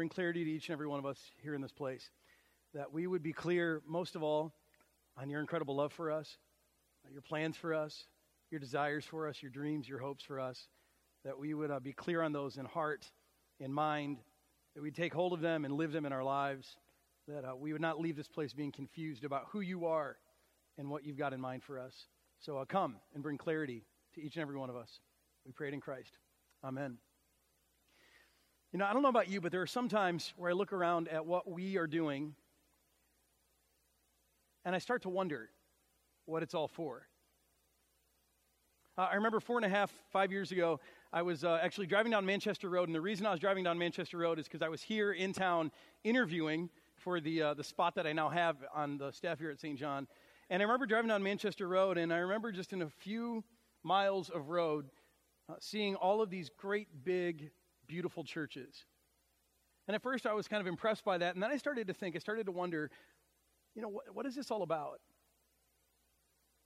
bring 0.00 0.08
clarity 0.08 0.42
to 0.46 0.50
each 0.50 0.70
and 0.70 0.72
every 0.72 0.86
one 0.86 0.98
of 0.98 1.04
us 1.04 1.18
here 1.42 1.54
in 1.54 1.60
this 1.60 1.72
place. 1.72 2.08
That 2.72 2.90
we 2.90 3.06
would 3.06 3.22
be 3.22 3.34
clear, 3.34 3.82
most 3.86 4.16
of 4.16 4.22
all, 4.22 4.54
on 5.18 5.28
your 5.28 5.40
incredible 5.40 5.76
love 5.76 5.92
for 5.92 6.10
us, 6.10 6.38
your 7.12 7.20
plans 7.20 7.54
for 7.54 7.74
us, 7.74 8.04
your 8.50 8.60
desires 8.60 9.04
for 9.04 9.28
us, 9.28 9.42
your 9.42 9.50
dreams, 9.50 9.86
your 9.86 9.98
hopes 9.98 10.24
for 10.24 10.40
us. 10.40 10.68
That 11.26 11.38
we 11.38 11.52
would 11.52 11.70
uh, 11.70 11.80
be 11.80 11.92
clear 11.92 12.22
on 12.22 12.32
those 12.32 12.56
in 12.56 12.64
heart, 12.64 13.04
in 13.58 13.70
mind, 13.74 14.20
that 14.74 14.80
we'd 14.80 14.94
take 14.94 15.12
hold 15.12 15.34
of 15.34 15.42
them 15.42 15.66
and 15.66 15.74
live 15.74 15.92
them 15.92 16.06
in 16.06 16.14
our 16.14 16.24
lives. 16.24 16.78
That 17.28 17.44
uh, 17.44 17.54
we 17.54 17.74
would 17.74 17.82
not 17.82 18.00
leave 18.00 18.16
this 18.16 18.26
place 18.26 18.54
being 18.54 18.72
confused 18.72 19.22
about 19.22 19.48
who 19.50 19.60
you 19.60 19.84
are 19.84 20.16
and 20.78 20.88
what 20.88 21.04
you've 21.04 21.18
got 21.18 21.34
in 21.34 21.42
mind 21.42 21.62
for 21.62 21.78
us. 21.78 22.06
So 22.38 22.56
uh, 22.56 22.64
come 22.64 22.96
and 23.12 23.22
bring 23.22 23.36
clarity 23.36 23.84
to 24.14 24.22
each 24.22 24.36
and 24.36 24.42
every 24.42 24.56
one 24.56 24.70
of 24.70 24.76
us. 24.76 25.00
We 25.44 25.52
pray 25.52 25.68
it 25.68 25.74
in 25.74 25.80
Christ. 25.82 26.16
Amen. 26.64 27.09
You 28.72 28.78
know, 28.78 28.86
I 28.86 28.92
don't 28.92 29.02
know 29.02 29.08
about 29.08 29.28
you, 29.28 29.40
but 29.40 29.50
there 29.50 29.62
are 29.62 29.66
some 29.66 29.88
times 29.88 30.32
where 30.36 30.48
I 30.48 30.52
look 30.52 30.72
around 30.72 31.08
at 31.08 31.26
what 31.26 31.50
we 31.50 31.76
are 31.76 31.88
doing 31.88 32.36
and 34.64 34.76
I 34.76 34.78
start 34.78 35.02
to 35.02 35.08
wonder 35.08 35.50
what 36.26 36.44
it's 36.44 36.54
all 36.54 36.68
for. 36.68 37.08
Uh, 38.96 39.08
I 39.10 39.16
remember 39.16 39.40
four 39.40 39.58
and 39.58 39.66
a 39.66 39.68
half, 39.68 39.90
five 40.12 40.30
years 40.30 40.52
ago, 40.52 40.78
I 41.12 41.22
was 41.22 41.42
uh, 41.42 41.58
actually 41.60 41.88
driving 41.88 42.12
down 42.12 42.24
Manchester 42.24 42.68
Road, 42.68 42.88
and 42.88 42.94
the 42.94 43.00
reason 43.00 43.26
I 43.26 43.32
was 43.32 43.40
driving 43.40 43.64
down 43.64 43.76
Manchester 43.76 44.18
Road 44.18 44.38
is 44.38 44.44
because 44.44 44.62
I 44.62 44.68
was 44.68 44.82
here 44.82 45.12
in 45.12 45.32
town 45.32 45.72
interviewing 46.04 46.70
for 46.94 47.18
the, 47.18 47.42
uh, 47.42 47.54
the 47.54 47.64
spot 47.64 47.96
that 47.96 48.06
I 48.06 48.12
now 48.12 48.28
have 48.28 48.58
on 48.72 48.98
the 48.98 49.10
staff 49.10 49.40
here 49.40 49.50
at 49.50 49.58
St. 49.58 49.76
John. 49.76 50.06
And 50.48 50.62
I 50.62 50.64
remember 50.64 50.86
driving 50.86 51.08
down 51.08 51.24
Manchester 51.24 51.66
Road, 51.66 51.98
and 51.98 52.12
I 52.12 52.18
remember 52.18 52.52
just 52.52 52.72
in 52.72 52.82
a 52.82 52.88
few 52.88 53.42
miles 53.82 54.28
of 54.30 54.50
road 54.50 54.90
uh, 55.48 55.54
seeing 55.58 55.96
all 55.96 56.22
of 56.22 56.30
these 56.30 56.50
great, 56.56 56.88
big, 57.02 57.50
beautiful 57.90 58.22
churches. 58.22 58.86
And 59.88 59.96
at 59.96 60.02
first 60.02 60.24
I 60.24 60.32
was 60.32 60.46
kind 60.46 60.60
of 60.60 60.68
impressed 60.68 61.04
by 61.04 61.18
that, 61.18 61.34
and 61.34 61.42
then 61.42 61.50
I 61.50 61.56
started 61.56 61.88
to 61.88 61.92
think, 61.92 62.14
I 62.14 62.20
started 62.20 62.46
to 62.46 62.52
wonder, 62.52 62.88
you 63.74 63.82
know, 63.82 63.88
what, 63.88 64.04
what 64.14 64.26
is 64.26 64.36
this 64.36 64.52
all 64.52 64.62
about? 64.62 65.00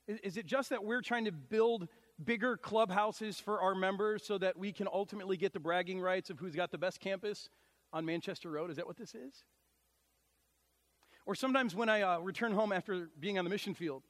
Is, 0.07 0.19
is 0.23 0.37
it 0.37 0.45
just 0.45 0.69
that 0.69 0.85
we're 0.85 1.01
trying 1.01 1.25
to 1.25 1.33
build 1.33 1.89
bigger 2.23 2.59
clubhouses 2.59 3.41
for 3.41 3.63
our 3.63 3.75
members 3.75 4.23
so 4.25 4.37
that 4.37 4.59
we 4.59 4.71
can 4.71 4.87
ultimately 4.93 5.39
get 5.39 5.55
the 5.55 5.59
bragging 5.59 5.99
rights 5.99 6.29
of 6.29 6.39
who's 6.39 6.55
got 6.55 6.71
the 6.71 6.79
best 6.79 7.01
campus 7.01 7.49
on 7.91 8.05
Manchester 8.05 8.51
Road? 8.51 8.71
Is 8.71 8.77
that 8.77 8.87
what 8.87 8.99
this 8.99 9.15
is? 9.15 9.45
Or 11.25 11.35
sometimes 11.35 11.75
when 11.75 11.89
I 11.89 12.03
uh, 12.03 12.19
return 12.19 12.53
home 12.53 12.71
after 12.71 13.09
being 13.19 13.39
on 13.39 13.45
the 13.45 13.51
mission 13.51 13.73
field, 13.73 14.03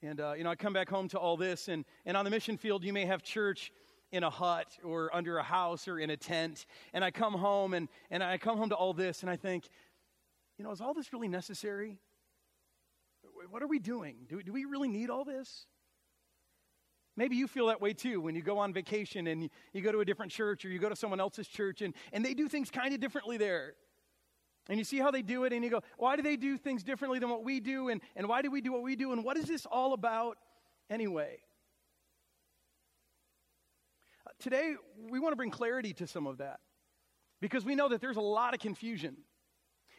and 0.00 0.20
uh, 0.20 0.34
you 0.34 0.44
know, 0.44 0.50
I 0.50 0.54
come 0.54 0.72
back 0.72 0.88
home 0.88 1.08
to 1.08 1.18
all 1.18 1.36
this, 1.36 1.66
and, 1.66 1.84
and 2.04 2.16
on 2.16 2.24
the 2.24 2.30
mission 2.30 2.56
field, 2.56 2.84
you 2.84 2.92
may 2.92 3.04
have 3.04 3.24
church 3.24 3.72
in 4.12 4.22
a 4.22 4.30
hut 4.30 4.78
or 4.84 5.14
under 5.14 5.38
a 5.38 5.42
house 5.42 5.88
or 5.88 5.98
in 5.98 6.10
a 6.10 6.16
tent, 6.16 6.66
and 6.92 7.04
I 7.04 7.10
come 7.10 7.34
home 7.34 7.74
and, 7.74 7.88
and 8.10 8.22
I 8.22 8.38
come 8.38 8.56
home 8.56 8.70
to 8.70 8.76
all 8.76 8.92
this, 8.92 9.22
and 9.22 9.30
I 9.30 9.36
think, 9.36 9.68
you 10.58 10.64
know, 10.64 10.70
is 10.70 10.80
all 10.80 10.94
this 10.94 11.12
really 11.12 11.28
necessary? 11.28 11.98
What 13.50 13.62
are 13.62 13.66
we 13.66 13.78
doing? 13.78 14.16
Do, 14.28 14.42
do 14.42 14.52
we 14.52 14.64
really 14.64 14.88
need 14.88 15.10
all 15.10 15.24
this? 15.24 15.66
Maybe 17.16 17.36
you 17.36 17.48
feel 17.48 17.68
that 17.68 17.80
way 17.80 17.94
too 17.94 18.20
when 18.20 18.34
you 18.34 18.42
go 18.42 18.58
on 18.58 18.72
vacation 18.72 19.26
and 19.26 19.44
you, 19.44 19.48
you 19.72 19.80
go 19.80 19.90
to 19.90 20.00
a 20.00 20.04
different 20.04 20.30
church 20.30 20.64
or 20.64 20.68
you 20.68 20.78
go 20.78 20.88
to 20.88 20.96
someone 20.96 21.18
else's 21.18 21.48
church 21.48 21.80
and, 21.80 21.94
and 22.12 22.24
they 22.24 22.34
do 22.34 22.46
things 22.48 22.70
kind 22.70 22.92
of 22.92 23.00
differently 23.00 23.38
there. 23.38 23.74
And 24.68 24.78
you 24.78 24.84
see 24.84 24.98
how 24.98 25.10
they 25.10 25.22
do 25.22 25.44
it 25.44 25.52
and 25.52 25.64
you 25.64 25.70
go, 25.70 25.82
why 25.96 26.16
do 26.16 26.22
they 26.22 26.36
do 26.36 26.58
things 26.58 26.82
differently 26.82 27.18
than 27.18 27.30
what 27.30 27.44
we 27.44 27.60
do? 27.60 27.88
And, 27.88 28.02
and 28.16 28.28
why 28.28 28.42
do 28.42 28.50
we 28.50 28.60
do 28.60 28.72
what 28.72 28.82
we 28.82 28.96
do? 28.96 29.12
And 29.12 29.24
what 29.24 29.36
is 29.36 29.46
this 29.46 29.64
all 29.64 29.94
about 29.94 30.36
anyway? 30.90 31.38
Today, 34.38 34.74
we 35.10 35.18
want 35.18 35.32
to 35.32 35.36
bring 35.36 35.50
clarity 35.50 35.92
to 35.94 36.06
some 36.06 36.26
of 36.26 36.38
that 36.38 36.60
because 37.40 37.64
we 37.64 37.74
know 37.74 37.88
that 37.88 38.00
there's 38.00 38.16
a 38.16 38.20
lot 38.20 38.54
of 38.54 38.60
confusion. 38.60 39.16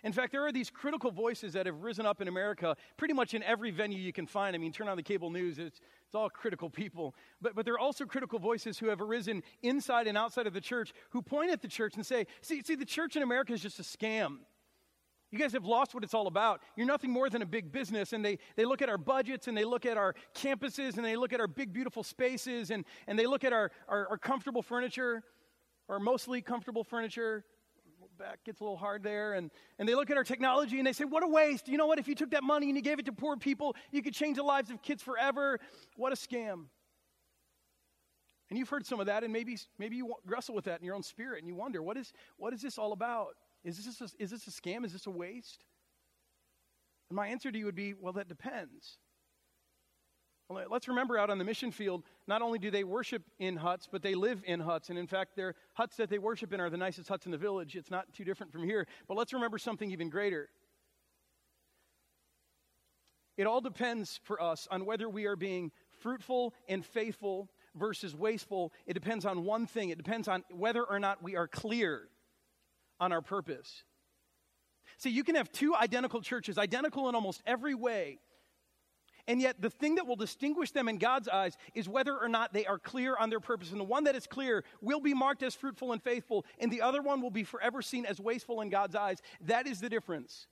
In 0.03 0.13
fact, 0.13 0.31
there 0.31 0.45
are 0.45 0.51
these 0.51 0.69
critical 0.69 1.11
voices 1.11 1.53
that 1.53 1.65
have 1.65 1.81
risen 1.81 2.05
up 2.05 2.21
in 2.21 2.27
America 2.27 2.75
pretty 2.97 3.15
much 3.15 3.33
in 3.33 3.41
every 3.41 3.71
venue 3.71 3.97
you 3.97 4.13
can 4.13 4.27
find. 4.27 4.55
I 4.55 4.59
mean, 4.59 4.71
turn 4.71 4.87
on 4.87 4.95
the 4.95 5.03
cable 5.03 5.31
news, 5.31 5.57
it's, 5.57 5.79
it's 6.05 6.15
all 6.15 6.29
critical 6.29 6.69
people. 6.69 7.15
But, 7.41 7.55
but 7.55 7.65
there 7.65 7.73
are 7.73 7.79
also 7.79 8.05
critical 8.05 8.37
voices 8.37 8.77
who 8.77 8.87
have 8.87 9.01
arisen 9.01 9.41
inside 9.63 10.05
and 10.05 10.17
outside 10.17 10.45
of 10.45 10.53
the 10.53 10.61
church 10.61 10.93
who 11.09 11.21
point 11.21 11.51
at 11.51 11.61
the 11.61 11.67
church 11.67 11.95
and 11.95 12.05
say, 12.05 12.27
see, 12.41 12.61
see 12.61 12.75
the 12.75 12.85
church 12.85 13.15
in 13.15 13.23
America 13.23 13.53
is 13.53 13.61
just 13.61 13.79
a 13.79 13.83
scam. 13.83 14.37
You 15.31 15.37
guys 15.37 15.51
have 15.53 15.65
lost 15.65 15.93
what 15.93 16.03
it's 16.03 16.13
all 16.13 16.27
about. 16.27 16.61
You're 16.75 16.87
nothing 16.87 17.11
more 17.11 17.29
than 17.29 17.41
a 17.41 17.45
big 17.45 17.71
business. 17.71 18.13
And 18.13 18.23
they, 18.23 18.39
they 18.55 18.63
look 18.63 18.81
at 18.81 18.89
our 18.89 18.97
budgets 18.97 19.47
and 19.47 19.57
they 19.57 19.65
look 19.65 19.85
at 19.85 19.97
our 19.97 20.15
campuses 20.33 20.95
and 20.95 21.05
they 21.05 21.17
look 21.17 21.33
at 21.33 21.39
our 21.39 21.47
big, 21.47 21.73
beautiful 21.73 22.03
spaces 22.03 22.71
and, 22.71 22.85
and 23.07 23.19
they 23.19 23.25
look 23.27 23.43
at 23.43 23.51
our, 23.51 23.71
our, 23.89 24.07
our 24.09 24.17
comfortable 24.17 24.61
furniture, 24.61 25.23
or 25.89 25.99
mostly 25.99 26.41
comfortable 26.41 26.83
furniture, 26.83 27.43
back 28.17 28.43
gets 28.43 28.59
a 28.61 28.63
little 28.63 28.77
hard 28.77 29.03
there. 29.03 29.33
And, 29.33 29.51
and 29.79 29.87
they 29.87 29.95
look 29.95 30.09
at 30.09 30.17
our 30.17 30.23
technology 30.23 30.77
and 30.77 30.87
they 30.87 30.93
say, 30.93 31.05
What 31.05 31.23
a 31.23 31.27
waste. 31.27 31.67
You 31.67 31.77
know 31.77 31.87
what? 31.87 31.99
If 31.99 32.07
you 32.07 32.15
took 32.15 32.31
that 32.31 32.43
money 32.43 32.67
and 32.67 32.75
you 32.75 32.81
gave 32.81 32.99
it 32.99 33.05
to 33.05 33.11
poor 33.11 33.37
people, 33.37 33.75
you 33.91 34.01
could 34.01 34.13
change 34.13 34.37
the 34.37 34.43
lives 34.43 34.69
of 34.69 34.81
kids 34.81 35.03
forever. 35.03 35.59
What 35.95 36.11
a 36.11 36.15
scam. 36.15 36.65
And 38.49 38.57
you've 38.57 38.69
heard 38.69 38.85
some 38.85 39.01
of 39.01 39.07
that, 39.07 39.25
and 39.25 39.33
maybe, 39.33 39.57
maybe 39.77 39.97
you 39.97 40.13
wrestle 40.25 40.55
with 40.55 40.65
that 40.65 40.79
in 40.79 40.85
your 40.85 40.95
own 40.95 41.03
spirit 41.03 41.39
and 41.39 41.47
you 41.47 41.55
wonder, 41.55 41.81
What 41.81 41.97
is, 41.97 42.13
what 42.37 42.53
is 42.53 42.61
this 42.61 42.77
all 42.77 42.93
about? 42.93 43.35
Is 43.67 43.83
this, 43.83 43.99
a, 43.99 44.23
is 44.23 44.31
this 44.31 44.47
a 44.47 44.49
scam? 44.49 44.85
Is 44.85 44.93
this 44.93 45.07
a 45.07 45.11
waste? 45.11 45.65
And 47.09 47.17
my 47.17 47.27
answer 47.27 47.51
to 47.51 47.59
you 47.59 47.65
would 47.65 47.75
be, 47.75 47.93
Well, 47.93 48.13
that 48.13 48.29
depends. 48.29 48.97
Let's 50.49 50.87
remember 50.87 51.17
out 51.17 51.29
on 51.29 51.39
the 51.39 51.43
mission 51.43 51.71
field, 51.71 52.03
not 52.25 52.41
only 52.41 52.57
do 52.57 52.71
they 52.71 52.85
worship 52.85 53.21
in 53.37 53.57
huts, 53.57 53.85
but 53.91 54.01
they 54.01 54.15
live 54.15 54.41
in 54.45 54.61
huts. 54.61 54.89
And 54.89 54.97
in 54.97 55.05
fact, 55.05 55.35
their 55.35 55.55
huts 55.73 55.97
that 55.97 56.09
they 56.09 56.19
worship 56.19 56.53
in 56.53 56.61
are 56.61 56.69
the 56.69 56.77
nicest 56.77 57.09
huts 57.09 57.25
in 57.25 57.33
the 57.33 57.37
village. 57.37 57.75
It's 57.75 57.91
not 57.91 58.13
too 58.13 58.23
different 58.23 58.53
from 58.53 58.63
here. 58.63 58.87
But 59.09 59.17
let's 59.17 59.33
remember 59.33 59.57
something 59.57 59.91
even 59.91 60.09
greater. 60.09 60.47
It 63.35 63.45
all 63.45 63.59
depends 63.59 64.21
for 64.23 64.41
us 64.41 64.69
on 64.71 64.85
whether 64.85 65.09
we 65.09 65.25
are 65.25 65.35
being 65.35 65.73
fruitful 65.99 66.53
and 66.69 66.85
faithful 66.85 67.49
versus 67.75 68.15
wasteful. 68.15 68.71
It 68.85 68.93
depends 68.93 69.25
on 69.25 69.43
one 69.43 69.67
thing 69.67 69.89
it 69.89 69.97
depends 69.97 70.29
on 70.29 70.45
whether 70.49 70.85
or 70.85 70.97
not 70.97 71.21
we 71.21 71.35
are 71.35 71.49
clear 71.49 72.07
on 72.99 73.11
our 73.11 73.21
purpose. 73.21 73.83
See, 74.97 75.09
you 75.09 75.23
can 75.23 75.35
have 75.35 75.51
two 75.51 75.75
identical 75.75 76.21
churches, 76.21 76.57
identical 76.57 77.09
in 77.09 77.15
almost 77.15 77.41
every 77.45 77.75
way 77.75 78.19
and 79.27 79.41
yet, 79.41 79.61
the 79.61 79.69
thing 79.69 79.95
that 79.95 80.07
will 80.07 80.15
distinguish 80.15 80.71
them 80.71 80.87
in 80.87 80.97
God's 80.97 81.27
eyes 81.27 81.57
is 81.75 81.89
whether 81.89 82.17
or 82.17 82.29
not 82.29 82.53
they 82.53 82.65
are 82.65 82.79
clear 82.79 83.17
on 83.17 83.29
their 83.29 83.41
purpose. 83.41 83.71
And 83.71 83.79
the 83.79 83.85
one 83.85 84.05
that 84.05 84.15
is 84.15 84.25
clear 84.25 84.63
will 84.81 85.01
be 85.01 85.13
marked 85.13 85.43
as 85.43 85.53
fruitful 85.53 85.91
and 85.91 86.01
faithful, 86.01 86.45
and 86.59 86.71
the 86.71 86.81
other 86.81 87.01
one 87.01 87.21
will 87.21 87.29
be 87.29 87.43
forever 87.43 87.81
seen 87.81 88.05
as 88.05 88.21
wasteful 88.21 88.61
in 88.61 88.69
God's 88.69 88.95
eyes. 88.95 89.21
That 89.41 89.67
is 89.67 89.81
the 89.81 89.89
difference. 89.89 90.47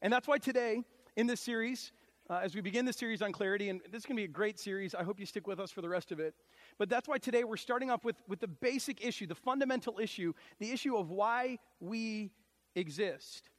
And 0.00 0.10
that's 0.10 0.26
why 0.26 0.38
today, 0.38 0.82
in 1.14 1.26
this 1.26 1.40
series, 1.40 1.92
uh, 2.30 2.40
as 2.42 2.54
we 2.54 2.60
begin 2.60 2.86
this 2.86 2.96
series 2.96 3.20
on 3.20 3.32
clarity, 3.32 3.68
and 3.68 3.80
this 3.90 4.00
is 4.00 4.06
going 4.06 4.16
to 4.16 4.20
be 4.20 4.24
a 4.24 4.28
great 4.28 4.58
series, 4.58 4.94
I 4.94 5.02
hope 5.02 5.20
you 5.20 5.26
stick 5.26 5.46
with 5.46 5.60
us 5.60 5.70
for 5.70 5.82
the 5.82 5.88
rest 5.88 6.10
of 6.10 6.20
it. 6.20 6.34
But 6.78 6.88
that's 6.88 7.06
why 7.06 7.18
today 7.18 7.44
we're 7.44 7.58
starting 7.58 7.90
off 7.90 8.04
with, 8.04 8.16
with 8.26 8.40
the 8.40 8.48
basic 8.48 9.04
issue, 9.04 9.26
the 9.26 9.34
fundamental 9.34 9.98
issue, 10.00 10.32
the 10.58 10.70
issue 10.70 10.96
of 10.96 11.10
why 11.10 11.58
we 11.80 12.30
exist. 12.74 13.50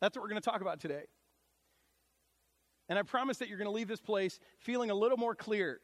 That's 0.00 0.16
what 0.16 0.22
we're 0.22 0.30
going 0.30 0.40
to 0.40 0.50
talk 0.50 0.62
about 0.62 0.80
today. 0.80 1.04
And 2.88 2.98
I 2.98 3.02
promise 3.02 3.38
that 3.38 3.48
you're 3.48 3.58
going 3.58 3.70
to 3.70 3.74
leave 3.74 3.88
this 3.88 4.00
place 4.00 4.38
feeling 4.58 4.90
a 4.90 4.94
little 4.94 5.18
more 5.18 5.34
clear 5.34 5.80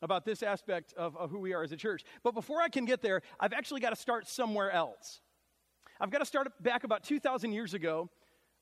about 0.00 0.24
this 0.24 0.42
aspect 0.42 0.94
of, 0.96 1.16
of 1.16 1.30
who 1.30 1.38
we 1.38 1.52
are 1.52 1.62
as 1.62 1.72
a 1.72 1.76
church. 1.76 2.02
But 2.22 2.32
before 2.32 2.62
I 2.62 2.68
can 2.68 2.84
get 2.86 3.02
there, 3.02 3.22
I've 3.38 3.52
actually 3.52 3.80
got 3.80 3.90
to 3.90 3.96
start 3.96 4.26
somewhere 4.26 4.70
else. 4.70 5.20
I've 6.00 6.10
got 6.10 6.18
to 6.18 6.26
start 6.26 6.50
back 6.62 6.84
about 6.84 7.02
2,000 7.02 7.52
years 7.52 7.74
ago 7.74 8.08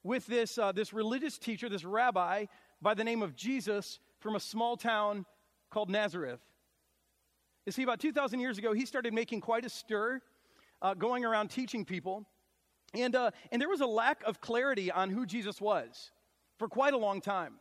with 0.07 0.27
this, 0.27 0.57
uh, 0.57 0.73
this 0.73 0.93
religious 0.93 1.37
teacher, 1.37 1.69
this 1.69 1.85
rabbi 1.85 2.47
by 2.81 2.95
the 2.95 3.05
name 3.05 3.23
of 3.23 3.35
Jesus 3.35 3.99
from 4.21 4.37
a 4.37 4.41
small 4.41 4.77
town 4.77 5.27
called 5.71 5.91
Nazareth. 5.91 6.41
You 7.67 7.73
see, 7.73 7.83
about 7.83 7.99
2,000 7.99 8.39
years 8.39 8.59
ago, 8.59 8.73
he 8.73 8.87
started 8.87 9.13
making 9.13 9.41
quite 9.41 9.65
a 9.65 9.69
stir, 9.69 10.23
uh, 10.81 10.95
going 10.95 11.25
around 11.25 11.49
teaching 11.49 11.85
people. 11.85 12.25
And, 12.95 13.17
uh, 13.17 13.33
and 13.51 13.61
there 13.61 13.69
was 13.69 13.81
a 13.81 13.87
lack 13.87 14.23
of 14.25 14.41
clarity 14.41 14.93
on 14.93 15.11
who 15.11 15.27
Jesus 15.27 15.61
was 15.61 16.13
for 16.59 16.69
quite 16.69 16.95
a 16.95 16.99
long 16.99 17.21
time. 17.21 17.55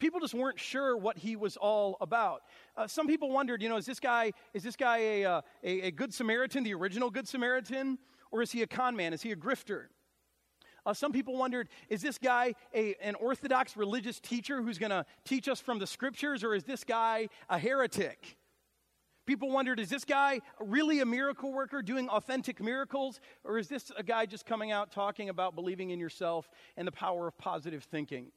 People 0.00 0.18
just 0.18 0.34
weren't 0.34 0.58
sure 0.58 0.96
what 0.96 1.18
he 1.18 1.36
was 1.36 1.56
all 1.56 1.96
about. 2.00 2.42
Uh, 2.76 2.86
some 2.86 3.06
people 3.06 3.30
wondered, 3.30 3.62
you 3.62 3.68
know, 3.68 3.76
is 3.76 3.86
this 3.86 4.00
guy 4.00 4.32
is 4.54 4.62
this 4.62 4.74
guy 4.74 4.98
a, 4.98 5.24
uh, 5.24 5.40
a, 5.62 5.80
a, 5.82 5.90
good 5.90 6.12
Samaritan, 6.12 6.64
the 6.64 6.72
original 6.72 7.10
good 7.10 7.28
Samaritan, 7.28 7.98
or 8.30 8.40
is 8.40 8.50
he 8.50 8.62
a 8.62 8.66
con 8.66 8.96
man? 8.96 9.12
Is 9.12 9.20
he 9.20 9.30
a 9.30 9.36
grifter? 9.36 9.88
Uh, 10.86 10.94
some 10.94 11.12
people 11.12 11.36
wondered, 11.36 11.68
is 11.88 12.02
this 12.02 12.18
guy 12.18 12.54
a, 12.74 12.94
an 13.02 13.14
orthodox 13.16 13.76
religious 13.76 14.20
teacher 14.20 14.62
who's 14.62 14.78
going 14.78 14.90
to 14.90 15.04
teach 15.24 15.48
us 15.48 15.60
from 15.60 15.78
the 15.78 15.86
scriptures, 15.86 16.44
or 16.44 16.54
is 16.54 16.64
this 16.64 16.84
guy 16.84 17.28
a 17.48 17.58
heretic? 17.58 18.36
People 19.26 19.50
wondered, 19.50 19.78
is 19.78 19.90
this 19.90 20.04
guy 20.04 20.40
really 20.58 21.00
a 21.00 21.06
miracle 21.06 21.52
worker 21.52 21.82
doing 21.82 22.08
authentic 22.08 22.60
miracles? 22.60 23.20
Or 23.44 23.58
is 23.58 23.68
this 23.68 23.92
a 23.96 24.02
guy 24.02 24.26
just 24.26 24.44
coming 24.44 24.72
out 24.72 24.90
talking 24.90 25.28
about 25.28 25.54
believing 25.54 25.90
in 25.90 26.00
yourself 26.00 26.48
and 26.76 26.88
the 26.88 26.92
power 26.92 27.28
of 27.28 27.38
positive 27.38 27.84
thinking? 27.84 28.32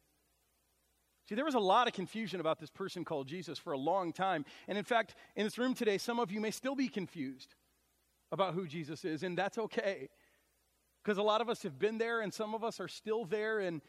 See, 1.28 1.36
there 1.36 1.46
was 1.46 1.56
a 1.56 1.60
lot 1.60 1.88
of 1.88 1.94
confusion 1.94 2.40
about 2.40 2.60
this 2.60 2.70
person 2.70 3.06
called 3.06 3.28
Jesus 3.28 3.58
for 3.58 3.74
a 3.74 3.78
long 3.78 4.12
time. 4.12 4.46
And 4.68 4.78
in 4.78 4.84
fact, 4.84 5.16
in 5.36 5.46
this 5.46 5.58
room 5.58 5.74
today, 5.74 5.98
some 5.98 6.20
of 6.20 6.32
you 6.32 6.42
may 6.42 6.52
still 6.52 6.76
be 6.76 6.90
confused 6.90 7.56
about 8.32 8.54
who 8.54 8.68
Jesus 8.68 9.06
is, 9.06 9.24
and 9.24 9.38
that's 9.38 9.58
okay. 9.58 10.10
Because 11.04 11.18
a 11.18 11.24
lot 11.24 11.42
of 11.42 11.50
us 11.50 11.64
have 11.64 11.78
been 11.78 11.98
there, 11.98 12.22
and 12.22 12.34
some 12.34 12.54
of 12.56 12.64
us 12.64 12.80
are 12.80 12.88
still 12.88 13.26
there, 13.26 13.60
and 13.60 13.82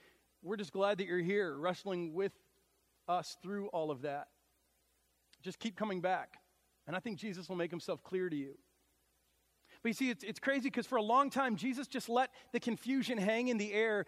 we're 0.43 0.56
just 0.56 0.72
glad 0.72 0.99
that 0.99 1.06
you're 1.06 1.19
here, 1.19 1.56
wrestling 1.56 2.12
with 2.12 2.32
us 3.08 3.37
through 3.43 3.69
all 3.69 3.90
of 3.90 4.02
that. 4.02 4.28
Just 5.43 5.58
keep 5.58 5.76
coming 5.76 6.00
back. 6.00 6.38
And 6.87 6.96
I 6.96 7.00
think 7.00 7.19
Jesus 7.19 7.49
will 7.49 7.56
make 7.56 7.70
himself 7.70 8.02
clear 8.02 8.28
to 8.28 8.37
you. 8.37 8.55
But 9.82 9.88
you 9.90 9.94
see, 9.94 10.11
it's, 10.11 10.25
it's 10.25 10.40
crazy 10.40 10.70
because 10.70 10.87
for 10.87 10.96
a 10.96 11.02
long 11.02 11.31
time, 11.31 11.56
Jesus 11.56 11.87
just 11.87 12.08
let 12.08 12.31
the 12.52 12.61
confusion 12.61 13.19
hang 13.19 13.49
in 13.49 13.58
the 13.58 13.72
air. 13.72 14.06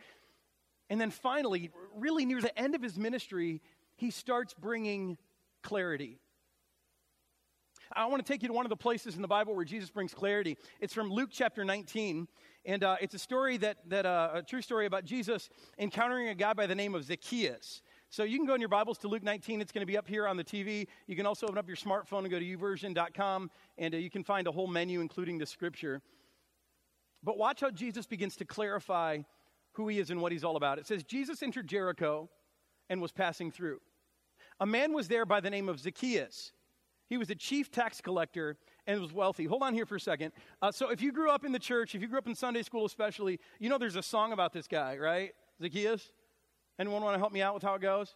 And 0.88 1.00
then 1.00 1.10
finally, 1.10 1.70
really 1.94 2.24
near 2.24 2.40
the 2.40 2.56
end 2.58 2.74
of 2.74 2.82
his 2.82 2.98
ministry, 2.98 3.62
he 3.96 4.10
starts 4.10 4.54
bringing 4.54 5.18
clarity. 5.62 6.18
I 7.94 8.06
want 8.06 8.24
to 8.24 8.30
take 8.30 8.42
you 8.42 8.48
to 8.48 8.54
one 8.54 8.66
of 8.66 8.70
the 8.70 8.76
places 8.76 9.16
in 9.16 9.22
the 9.22 9.28
Bible 9.28 9.54
where 9.54 9.64
Jesus 9.64 9.90
brings 9.90 10.12
clarity. 10.12 10.56
It's 10.80 10.92
from 10.92 11.10
Luke 11.10 11.30
chapter 11.32 11.64
19, 11.64 12.26
and 12.66 12.82
uh, 12.82 12.96
it's 13.00 13.14
a 13.14 13.18
story 13.18 13.56
that, 13.58 13.78
that 13.86 14.04
uh, 14.04 14.30
a 14.34 14.42
true 14.42 14.60
story 14.60 14.86
about 14.86 15.04
Jesus 15.04 15.48
encountering 15.78 16.28
a 16.28 16.34
guy 16.34 16.52
by 16.52 16.66
the 16.66 16.74
name 16.74 16.96
of 16.96 17.04
Zacchaeus. 17.04 17.80
So 18.10 18.24
you 18.24 18.38
can 18.38 18.46
go 18.46 18.54
in 18.54 18.60
your 18.60 18.68
Bibles 18.68 18.98
to 18.98 19.08
Luke 19.08 19.22
19. 19.22 19.60
It's 19.60 19.70
going 19.70 19.82
to 19.82 19.86
be 19.86 19.96
up 19.96 20.08
here 20.08 20.26
on 20.26 20.36
the 20.36 20.42
TV. 20.42 20.88
You 21.06 21.14
can 21.14 21.26
also 21.26 21.46
open 21.46 21.58
up 21.58 21.68
your 21.68 21.76
smartphone 21.76 22.20
and 22.20 22.30
go 22.30 22.40
to 22.40 22.44
youversion.com, 22.44 23.50
and 23.78 23.94
uh, 23.94 23.98
you 23.98 24.10
can 24.10 24.24
find 24.24 24.48
a 24.48 24.52
whole 24.52 24.66
menu, 24.66 25.00
including 25.00 25.38
the 25.38 25.46
scripture. 25.46 26.02
But 27.22 27.38
watch 27.38 27.60
how 27.60 27.70
Jesus 27.70 28.04
begins 28.04 28.34
to 28.36 28.44
clarify 28.44 29.18
who 29.72 29.86
he 29.86 30.00
is 30.00 30.10
and 30.10 30.20
what 30.20 30.32
he's 30.32 30.44
all 30.44 30.56
about. 30.56 30.78
It 30.78 30.88
says, 30.88 31.04
Jesus 31.04 31.44
entered 31.44 31.68
Jericho 31.68 32.28
and 32.90 33.00
was 33.00 33.12
passing 33.12 33.52
through. 33.52 33.78
A 34.58 34.66
man 34.66 34.92
was 34.92 35.06
there 35.06 35.24
by 35.24 35.40
the 35.40 35.50
name 35.50 35.68
of 35.68 35.78
Zacchaeus. 35.78 36.52
He 37.08 37.16
was 37.16 37.30
a 37.30 37.34
chief 37.36 37.70
tax 37.70 38.00
collector 38.00 38.56
and 38.86 39.00
was 39.00 39.12
wealthy. 39.12 39.44
Hold 39.44 39.62
on 39.62 39.74
here 39.74 39.86
for 39.86 39.96
a 39.96 40.00
second. 40.00 40.32
Uh, 40.62 40.70
so, 40.72 40.90
if 40.90 41.02
you 41.02 41.12
grew 41.12 41.30
up 41.30 41.44
in 41.44 41.52
the 41.52 41.58
church, 41.58 41.94
if 41.94 42.02
you 42.02 42.08
grew 42.08 42.18
up 42.18 42.26
in 42.26 42.34
Sunday 42.34 42.62
school 42.62 42.84
especially, 42.84 43.40
you 43.58 43.68
know 43.68 43.78
there's 43.78 43.96
a 43.96 44.02
song 44.02 44.32
about 44.32 44.52
this 44.52 44.66
guy, 44.66 44.96
right? 44.96 45.32
Zacchaeus? 45.60 46.12
Anyone 46.78 47.02
want 47.02 47.14
to 47.14 47.18
help 47.18 47.32
me 47.32 47.40
out 47.40 47.54
with 47.54 47.62
how 47.62 47.74
it 47.74 47.80
goes? 47.80 48.14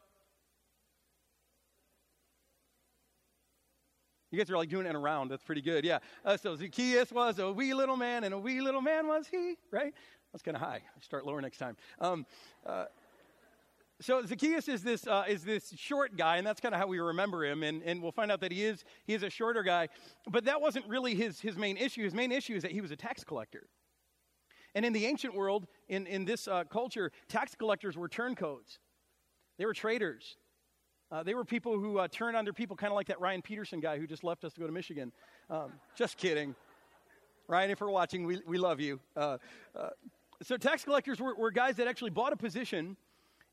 You 4.30 4.38
guys 4.38 4.48
are 4.50 4.56
like 4.56 4.68
doing 4.68 4.86
it 4.86 4.94
around. 4.94 5.28
That's 5.28 5.42
pretty 5.42 5.62
good. 5.62 5.84
Yeah. 5.84 5.98
Uh, 6.24 6.36
so 6.36 6.54
Zacchaeus 6.54 7.10
was 7.10 7.40
a 7.40 7.50
wee 7.50 7.74
little 7.74 7.96
man, 7.96 8.24
and 8.24 8.32
a 8.32 8.38
wee 8.38 8.60
little 8.60 8.82
man 8.82 9.08
was 9.08 9.26
he, 9.26 9.56
right? 9.72 9.92
That's 10.32 10.42
kind 10.42 10.56
of 10.56 10.62
high. 10.62 10.82
I 10.96 11.00
start 11.00 11.26
lower 11.26 11.40
next 11.40 11.58
time. 11.58 11.76
Um, 12.00 12.24
uh, 12.64 12.84
so 14.00 14.24
Zacchaeus 14.24 14.66
is 14.68 14.82
this, 14.82 15.06
uh, 15.06 15.24
is 15.28 15.44
this 15.44 15.74
short 15.76 16.16
guy, 16.16 16.38
and 16.38 16.46
that's 16.46 16.60
kind 16.60 16.74
of 16.74 16.80
how 16.80 16.86
we 16.86 16.98
remember 16.98 17.44
him, 17.44 17.62
and, 17.62 17.82
and 17.82 18.02
we'll 18.02 18.12
find 18.12 18.32
out 18.32 18.40
that 18.40 18.50
he 18.50 18.64
is, 18.64 18.84
he 19.04 19.12
is 19.12 19.22
a 19.22 19.28
shorter 19.28 19.62
guy. 19.62 19.88
But 20.26 20.46
that 20.46 20.60
wasn't 20.60 20.86
really 20.88 21.14
his, 21.14 21.38
his 21.38 21.56
main 21.56 21.76
issue. 21.76 22.02
His 22.02 22.14
main 22.14 22.32
issue 22.32 22.54
is 22.54 22.62
that 22.62 22.72
he 22.72 22.80
was 22.80 22.90
a 22.90 22.96
tax 22.96 23.24
collector. 23.24 23.68
And 24.74 24.86
in 24.86 24.94
the 24.94 25.04
ancient 25.04 25.34
world, 25.34 25.66
in, 25.88 26.06
in 26.06 26.24
this 26.24 26.48
uh, 26.48 26.64
culture, 26.64 27.12
tax 27.28 27.54
collectors 27.54 27.96
were 27.96 28.08
turncoats. 28.08 28.78
They 29.58 29.66
were 29.66 29.74
traders. 29.74 30.36
Uh, 31.12 31.22
they 31.22 31.34
were 31.34 31.44
people 31.44 31.78
who 31.78 31.98
uh, 31.98 32.08
turned 32.08 32.36
on 32.36 32.44
their 32.44 32.54
people, 32.54 32.76
kind 32.76 32.92
of 32.92 32.96
like 32.96 33.08
that 33.08 33.20
Ryan 33.20 33.42
Peterson 33.42 33.80
guy 33.80 33.98
who 33.98 34.06
just 34.06 34.24
left 34.24 34.44
us 34.44 34.54
to 34.54 34.60
go 34.60 34.66
to 34.66 34.72
Michigan. 34.72 35.12
Um, 35.50 35.72
just 35.94 36.16
kidding. 36.16 36.54
Ryan, 37.48 37.70
if 37.70 37.80
you're 37.80 37.90
watching, 37.90 38.24
we, 38.24 38.40
we 38.46 38.56
love 38.56 38.80
you. 38.80 38.98
Uh, 39.14 39.36
uh, 39.76 39.90
so 40.40 40.56
tax 40.56 40.84
collectors 40.84 41.20
were, 41.20 41.34
were 41.34 41.50
guys 41.50 41.76
that 41.76 41.86
actually 41.86 42.10
bought 42.10 42.32
a 42.32 42.36
position– 42.36 42.96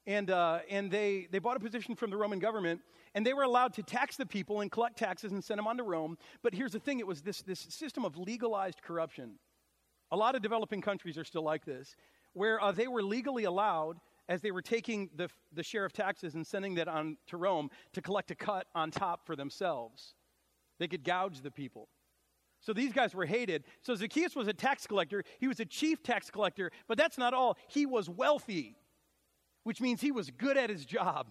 and, 0.08 0.32
uh, 0.32 0.60
and 0.70 0.90
they, 0.90 1.28
they 1.32 1.40
bought 1.40 1.58
a 1.58 1.60
position 1.60 1.94
from 1.94 2.10
the 2.10 2.18
Roman 2.18 2.40
government, 2.40 2.82
and 3.14 3.26
they 3.26 3.34
were 3.34 3.44
allowed 3.44 3.74
to 3.74 3.84
tax 3.84 4.16
the 4.16 4.26
people 4.26 4.62
and 4.62 4.72
collect 4.72 4.98
taxes 4.98 5.34
and 5.34 5.44
send 5.44 5.58
them 5.58 5.68
on 5.68 5.78
to 5.78 5.84
Rome. 5.84 6.18
But 6.42 6.54
here's 6.54 6.72
the 6.72 6.80
thing 6.80 7.00
it 7.00 7.06
was 7.06 7.22
this, 7.22 7.42
this 7.42 7.60
system 7.60 8.06
of 8.06 8.18
legalized 8.18 8.82
corruption. 8.82 9.34
A 10.12 10.16
lot 10.16 10.36
of 10.36 10.42
developing 10.42 10.82
countries 10.82 11.18
are 11.18 11.26
still 11.26 11.44
like 11.44 11.66
this, 11.66 11.98
where 12.34 12.64
uh, 12.64 12.72
they 12.72 12.88
were 12.88 13.04
legally 13.04 13.44
allowed, 13.44 13.98
as 14.30 14.42
they 14.42 14.52
were 14.52 14.62
taking 14.62 15.10
the, 15.16 15.30
the 15.54 15.64
share 15.64 15.84
of 15.84 15.92
taxes 15.92 16.36
and 16.36 16.48
sending 16.48 16.76
that 16.76 16.88
on 16.88 17.18
to 17.28 17.36
Rome, 17.36 17.70
to 17.92 18.02
collect 18.02 18.32
a 18.32 18.36
cut 18.36 18.68
on 18.74 18.92
top 18.92 19.26
for 19.26 19.36
themselves. 19.36 20.16
They 20.80 20.88
could 20.88 21.04
gouge 21.04 21.42
the 21.42 21.52
people. 21.52 21.90
So 22.62 22.72
these 22.72 22.94
guys 22.94 23.14
were 23.14 23.26
hated. 23.26 23.66
So 23.82 23.94
Zacchaeus 23.94 24.36
was 24.36 24.48
a 24.48 24.54
tax 24.54 24.88
collector. 24.88 25.24
He 25.40 25.48
was 25.48 25.60
a 25.60 25.66
chief 25.66 26.02
tax 26.02 26.30
collector, 26.30 26.72
but 26.88 26.98
that's 26.98 27.18
not 27.18 27.34
all. 27.34 27.58
He 27.68 27.86
was 27.86 28.10
wealthy 28.10 28.78
which 29.68 29.82
means 29.82 30.00
he 30.00 30.14
was 30.14 30.32
good 30.32 30.56
at 30.56 30.70
his 30.70 30.86
job, 30.86 31.28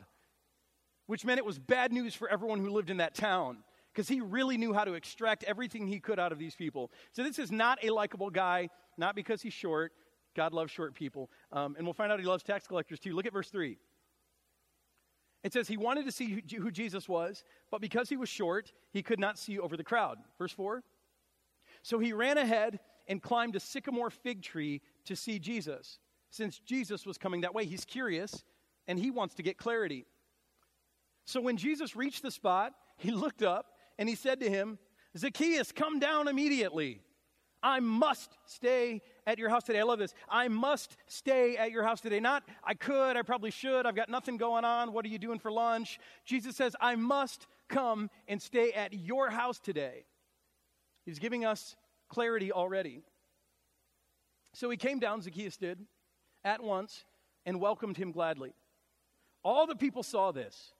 which 1.07 1.25
meant 1.25 1.39
it 1.39 1.45
was 1.47 1.59
bad 1.59 1.91
news 1.91 2.15
for 2.15 2.29
everyone 2.29 2.61
who 2.61 2.69
lived 2.69 2.91
in 2.91 2.99
that 2.99 3.15
town 3.15 3.65
because 3.91 4.09
he 4.09 4.21
really 4.21 4.59
knew 4.59 4.75
how 4.75 4.85
to 4.85 4.93
extract 4.93 5.43
everything 5.45 5.87
he 5.87 5.99
could 5.99 6.19
out 6.19 6.33
of 6.33 6.39
these 6.39 6.55
people. 6.55 6.91
So 7.13 7.23
this 7.23 7.39
is 7.39 7.51
not 7.51 7.83
a 7.83 7.89
likable 7.89 8.29
guy, 8.29 8.69
not 8.99 9.15
because 9.15 9.41
he's 9.41 9.55
short. 9.55 9.93
God 10.35 10.53
loves 10.53 10.71
short 10.71 10.95
people. 10.95 11.31
Um, 11.51 11.77
and 11.79 11.87
we'll 11.87 11.95
find 11.95 12.13
out 12.13 12.21
he 12.21 12.27
loves 12.27 12.43
tax 12.43 12.67
collectors 12.67 13.01
too. 13.01 13.15
Look 13.15 13.25
at 13.25 13.33
verse 13.33 13.49
3. 13.49 13.79
It 15.43 15.55
says 15.55 15.67
he 15.67 15.79
wanted 15.79 16.05
to 16.05 16.13
see 16.13 16.43
who 16.59 16.71
Jesus 16.71 17.09
was, 17.09 17.43
but 17.71 17.81
because 17.81 18.11
he 18.11 18.19
was 18.19 18.29
short, 18.29 18.71
he 18.93 19.03
could 19.03 19.19
not 19.19 19.39
see 19.39 19.59
over 19.59 19.79
the 19.79 19.85
crowd. 19.85 20.19
Verse 20.39 20.53
4. 20.53 20.83
So 21.81 21.99
he 21.99 22.13
ran 22.13 22.37
ahead 22.37 22.81
and 23.09 23.23
climbed 23.23 23.57
a 23.57 23.61
sycamore 23.61 24.11
fig 24.11 24.43
tree 24.43 24.83
to 25.07 25.17
see 25.17 25.39
Jesus 25.39 26.01
since 26.31 26.59
Jesus 26.59 27.07
was 27.07 27.19
coming 27.19 27.43
that 27.43 27.55
way. 27.55 27.65
He's 27.65 27.85
curious 27.85 28.45
and 28.87 28.99
he 28.99 29.11
wants 29.11 29.35
to 29.37 29.43
get 29.43 29.57
clarity. 29.57 30.07
So 31.25 31.41
when 31.41 31.57
Jesus 31.57 31.97
reached 31.97 32.23
the 32.23 32.31
spot, 32.31 32.73
he 32.97 33.11
looked 33.11 33.43
up 33.43 33.67
and 33.99 34.09
he 34.09 34.15
said 34.15 34.41
to 34.41 34.51
him, 34.51 34.79
Zacchaeus, 35.17 35.73
come 35.73 35.99
down 35.99 36.29
immediately. 36.29 37.01
I 37.63 37.81
must 37.81 38.37
stay 38.45 39.03
at 39.27 39.39
your 39.39 39.49
house 39.49 39.65
today. 39.65 39.81
I 39.81 39.83
love 39.83 39.99
this. 39.99 40.15
I 40.29 40.47
must 40.49 40.97
stay 41.07 41.57
at 41.57 41.73
your 41.73 41.83
house 41.83 42.01
today. 42.01 42.21
Not, 42.21 42.45
I 42.63 42.75
could, 42.75 43.17
I 43.17 43.23
probably 43.23 43.51
should, 43.51 43.87
I've 43.87 43.97
got 43.97 44.09
nothing 44.09 44.37
going 44.37 44.65
on. 44.65 44.93
What 44.93 45.05
are 45.05 45.09
you 45.09 45.19
doing 45.19 45.39
for 45.39 45.51
lunch? 45.51 45.99
Jesus 46.25 46.55
says, 46.55 46.77
I 46.81 46.95
must 46.95 47.47
come 47.69 48.09
and 48.29 48.41
stay 48.41 48.73
at 48.73 48.93
your 48.93 49.31
house 49.31 49.59
today. 49.59 50.05
He's 51.05 51.19
giving 51.19 51.45
us 51.45 51.77
clarity 52.09 52.53
already. 52.53 53.03
So 54.55 54.71
he 54.71 54.77
came 54.77 55.01
down, 55.01 55.23
Zacchaeus 55.23 55.57
did 55.57 55.79
at 56.47 56.63
once 56.63 57.05
and 57.45 57.61
welcomed 57.61 57.97
him 57.97 58.13
gladly. 58.13 58.55
All 59.43 59.67
the 59.67 59.77
people 59.77 60.03
saw 60.03 60.33
this, 60.33 60.73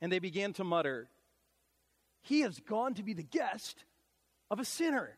and 0.00 0.12
they 0.12 0.18
began 0.18 0.52
to 0.54 0.64
mutter, 0.64 1.08
He 2.22 2.42
has 2.42 2.60
gone 2.60 2.94
to 2.94 3.02
be 3.02 3.14
the 3.14 3.24
guest 3.24 3.84
of 4.50 4.60
a 4.60 4.64
sinner. 4.64 5.16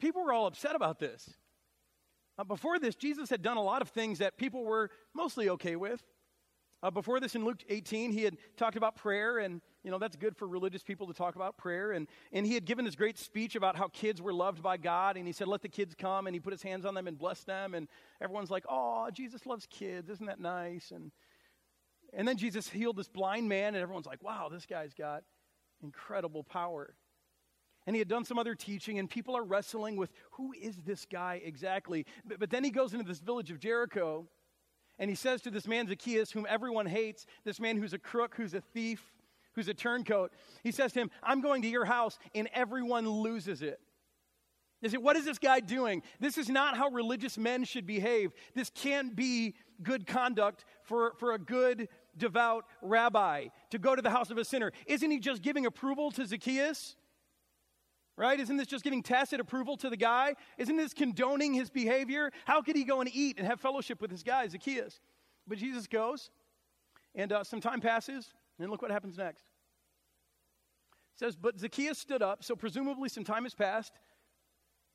People 0.00 0.24
were 0.24 0.32
all 0.32 0.46
upset 0.46 0.74
about 0.74 0.98
this. 0.98 1.30
Uh, 2.36 2.44
before 2.44 2.78
this, 2.78 2.94
Jesus 2.94 3.30
had 3.30 3.42
done 3.42 3.56
a 3.56 3.62
lot 3.62 3.82
of 3.82 3.88
things 3.90 4.18
that 4.18 4.36
people 4.36 4.64
were 4.64 4.90
mostly 5.14 5.50
okay 5.50 5.76
with. 5.76 6.02
Uh, 6.82 6.90
before 6.90 7.20
this, 7.20 7.34
in 7.34 7.44
Luke 7.44 7.62
18, 7.68 8.10
he 8.10 8.22
had 8.22 8.36
talked 8.56 8.76
about 8.76 8.96
prayer, 8.96 9.38
and 9.38 9.60
you 9.82 9.90
know 9.90 9.98
that's 9.98 10.16
good 10.16 10.36
for 10.36 10.46
religious 10.46 10.82
people 10.82 11.06
to 11.06 11.14
talk 11.14 11.36
about 11.36 11.56
prayer. 11.56 11.92
And 11.92 12.06
and 12.32 12.46
he 12.46 12.54
had 12.54 12.64
given 12.64 12.84
this 12.84 12.94
great 12.94 13.18
speech 13.18 13.56
about 13.56 13.76
how 13.76 13.88
kids 13.88 14.20
were 14.20 14.32
loved 14.32 14.62
by 14.62 14.76
God, 14.76 15.16
and 15.16 15.26
he 15.26 15.32
said, 15.32 15.48
"Let 15.48 15.62
the 15.62 15.68
kids 15.68 15.94
come," 15.94 16.26
and 16.26 16.34
he 16.34 16.40
put 16.40 16.52
his 16.52 16.62
hands 16.62 16.84
on 16.84 16.94
them 16.94 17.06
and 17.06 17.16
blessed 17.18 17.46
them, 17.46 17.74
and 17.74 17.88
everyone's 18.20 18.50
like, 18.50 18.64
"Oh, 18.68 19.08
Jesus 19.10 19.46
loves 19.46 19.66
kids, 19.66 20.10
isn't 20.10 20.26
that 20.26 20.40
nice?" 20.40 20.90
And 20.90 21.12
and 22.12 22.26
then 22.26 22.36
Jesus 22.36 22.68
healed 22.68 22.96
this 22.96 23.08
blind 23.08 23.48
man, 23.48 23.74
and 23.74 23.82
everyone's 23.82 24.06
like, 24.06 24.22
"Wow, 24.22 24.48
this 24.50 24.66
guy's 24.66 24.94
got 24.94 25.22
incredible 25.82 26.44
power." 26.44 26.94
And 27.86 27.96
he 27.96 27.98
had 27.98 28.08
done 28.08 28.26
some 28.26 28.38
other 28.38 28.54
teaching, 28.54 28.98
and 28.98 29.08
people 29.08 29.34
are 29.34 29.42
wrestling 29.42 29.96
with 29.96 30.12
who 30.32 30.52
is 30.52 30.76
this 30.82 31.06
guy 31.06 31.40
exactly. 31.42 32.04
But, 32.24 32.38
but 32.38 32.50
then 32.50 32.62
he 32.62 32.70
goes 32.70 32.92
into 32.92 33.06
this 33.06 33.20
village 33.20 33.50
of 33.50 33.58
Jericho 33.58 34.28
and 35.00 35.08
he 35.08 35.16
says 35.16 35.40
to 35.42 35.50
this 35.50 35.66
man 35.66 35.88
Zacchaeus, 35.88 36.30
whom 36.30 36.46
everyone 36.48 36.84
hates, 36.84 37.24
this 37.42 37.58
man 37.58 37.78
who's 37.78 37.94
a 37.94 37.98
crook, 37.98 38.34
who's 38.36 38.52
a 38.52 38.60
thief, 38.60 39.02
who's 39.60 39.68
a 39.68 39.74
turncoat, 39.74 40.32
he 40.64 40.72
says 40.72 40.92
to 40.94 41.00
him, 41.00 41.10
I'm 41.22 41.42
going 41.42 41.60
to 41.62 41.68
your 41.68 41.84
house, 41.84 42.18
and 42.34 42.48
everyone 42.54 43.06
loses 43.06 43.60
it. 43.60 43.78
They 44.80 44.88
say, 44.88 44.96
What 44.96 45.16
is 45.16 45.26
this 45.26 45.38
guy 45.38 45.60
doing? 45.60 46.02
This 46.18 46.38
is 46.38 46.48
not 46.48 46.76
how 46.76 46.88
religious 46.88 47.36
men 47.36 47.64
should 47.64 47.86
behave. 47.86 48.32
This 48.54 48.70
can't 48.70 49.14
be 49.14 49.54
good 49.82 50.06
conduct 50.06 50.64
for, 50.82 51.12
for 51.18 51.32
a 51.32 51.38
good, 51.38 51.88
devout 52.16 52.64
rabbi 52.82 53.48
to 53.70 53.78
go 53.78 53.94
to 53.94 54.02
the 54.02 54.10
house 54.10 54.30
of 54.30 54.38
a 54.38 54.44
sinner. 54.44 54.72
Isn't 54.86 55.10
he 55.10 55.18
just 55.18 55.42
giving 55.42 55.66
approval 55.66 56.10
to 56.12 56.26
Zacchaeus? 56.26 56.96
right? 58.16 58.38
Isn't 58.38 58.58
this 58.58 58.66
just 58.66 58.84
giving 58.84 59.02
tacit 59.02 59.40
approval 59.40 59.78
to 59.78 59.88
the 59.88 59.96
guy? 59.96 60.34
Isn't 60.58 60.76
this 60.76 60.92
condoning 60.92 61.54
his 61.54 61.70
behavior? 61.70 62.30
How 62.44 62.60
could 62.60 62.76
he 62.76 62.84
go 62.84 63.00
and 63.00 63.08
eat 63.14 63.38
and 63.38 63.46
have 63.46 63.60
fellowship 63.60 64.02
with 64.02 64.10
this 64.10 64.22
guy, 64.22 64.46
Zacchaeus? 64.46 65.00
But 65.48 65.56
Jesus 65.56 65.86
goes, 65.86 66.30
and 67.14 67.32
uh, 67.32 67.44
some 67.44 67.62
time 67.62 67.80
passes, 67.80 68.28
and 68.58 68.70
look 68.70 68.82
what 68.82 68.90
happens 68.90 69.16
next. 69.16 69.44
Says, 71.20 71.36
But 71.36 71.60
Zacchaeus 71.60 71.98
stood 71.98 72.22
up, 72.22 72.42
so 72.42 72.56
presumably 72.56 73.10
some 73.10 73.24
time 73.24 73.42
has 73.42 73.54
passed. 73.54 73.92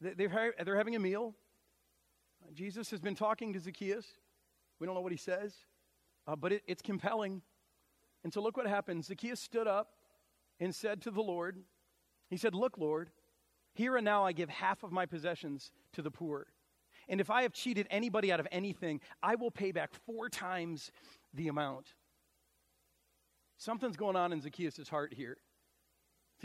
They're, 0.01 0.55
they're 0.65 0.75
having 0.75 0.96
a 0.96 1.00
meal. 1.00 1.36
Jesus 2.51 2.89
has 2.89 3.00
been 3.00 3.13
talking 3.13 3.53
to 3.53 3.60
Zacchaeus. 3.60 4.08
We 4.79 4.88
don't 4.88 4.96
know 4.96 5.01
what 5.01 5.12
he 5.12 5.20
says, 5.20 5.53
uh, 6.27 6.36
but 6.36 6.51
it, 6.51 6.63
it's 6.65 6.82
compelling. 6.82 7.44
And 8.24 8.34
so 8.34 8.41
look 8.41 8.58
what 8.58 8.65
happens. 8.65 9.05
Zacchaeus 9.05 9.39
stood 9.39 9.67
up 9.67 9.89
and 10.60 10.74
said 10.74 11.00
to 11.03 11.12
the 11.12 11.22
Lord, 11.22 11.60
he 12.27 12.38
said, 12.38 12.55
Look, 12.55 12.79
Lord, 12.79 13.12
Here 13.75 13.96
and 13.96 14.03
now 14.03 14.25
I 14.25 14.32
give 14.32 14.50
half 14.50 14.82
of 14.82 14.91
my 14.91 15.05
possessions 15.05 15.72
to 15.94 16.01
the 16.01 16.10
poor. 16.10 16.48
And 17.08 17.22
if 17.22 17.29
I 17.29 17.44
have 17.44 17.53
cheated 17.53 17.86
anybody 17.91 18.32
out 18.32 18.39
of 18.39 18.48
anything, 18.51 19.00
I 19.22 19.36
will 19.36 19.51
pay 19.51 19.72
back 19.72 19.91
four 20.08 20.29
times 20.29 20.91
the 21.36 21.50
amount. 21.50 21.94
Something's 23.60 23.96
going 23.96 24.15
on 24.15 24.34
in 24.34 24.41
Zacchaeus' 24.41 24.89
heart 24.89 25.13
here. 25.13 25.38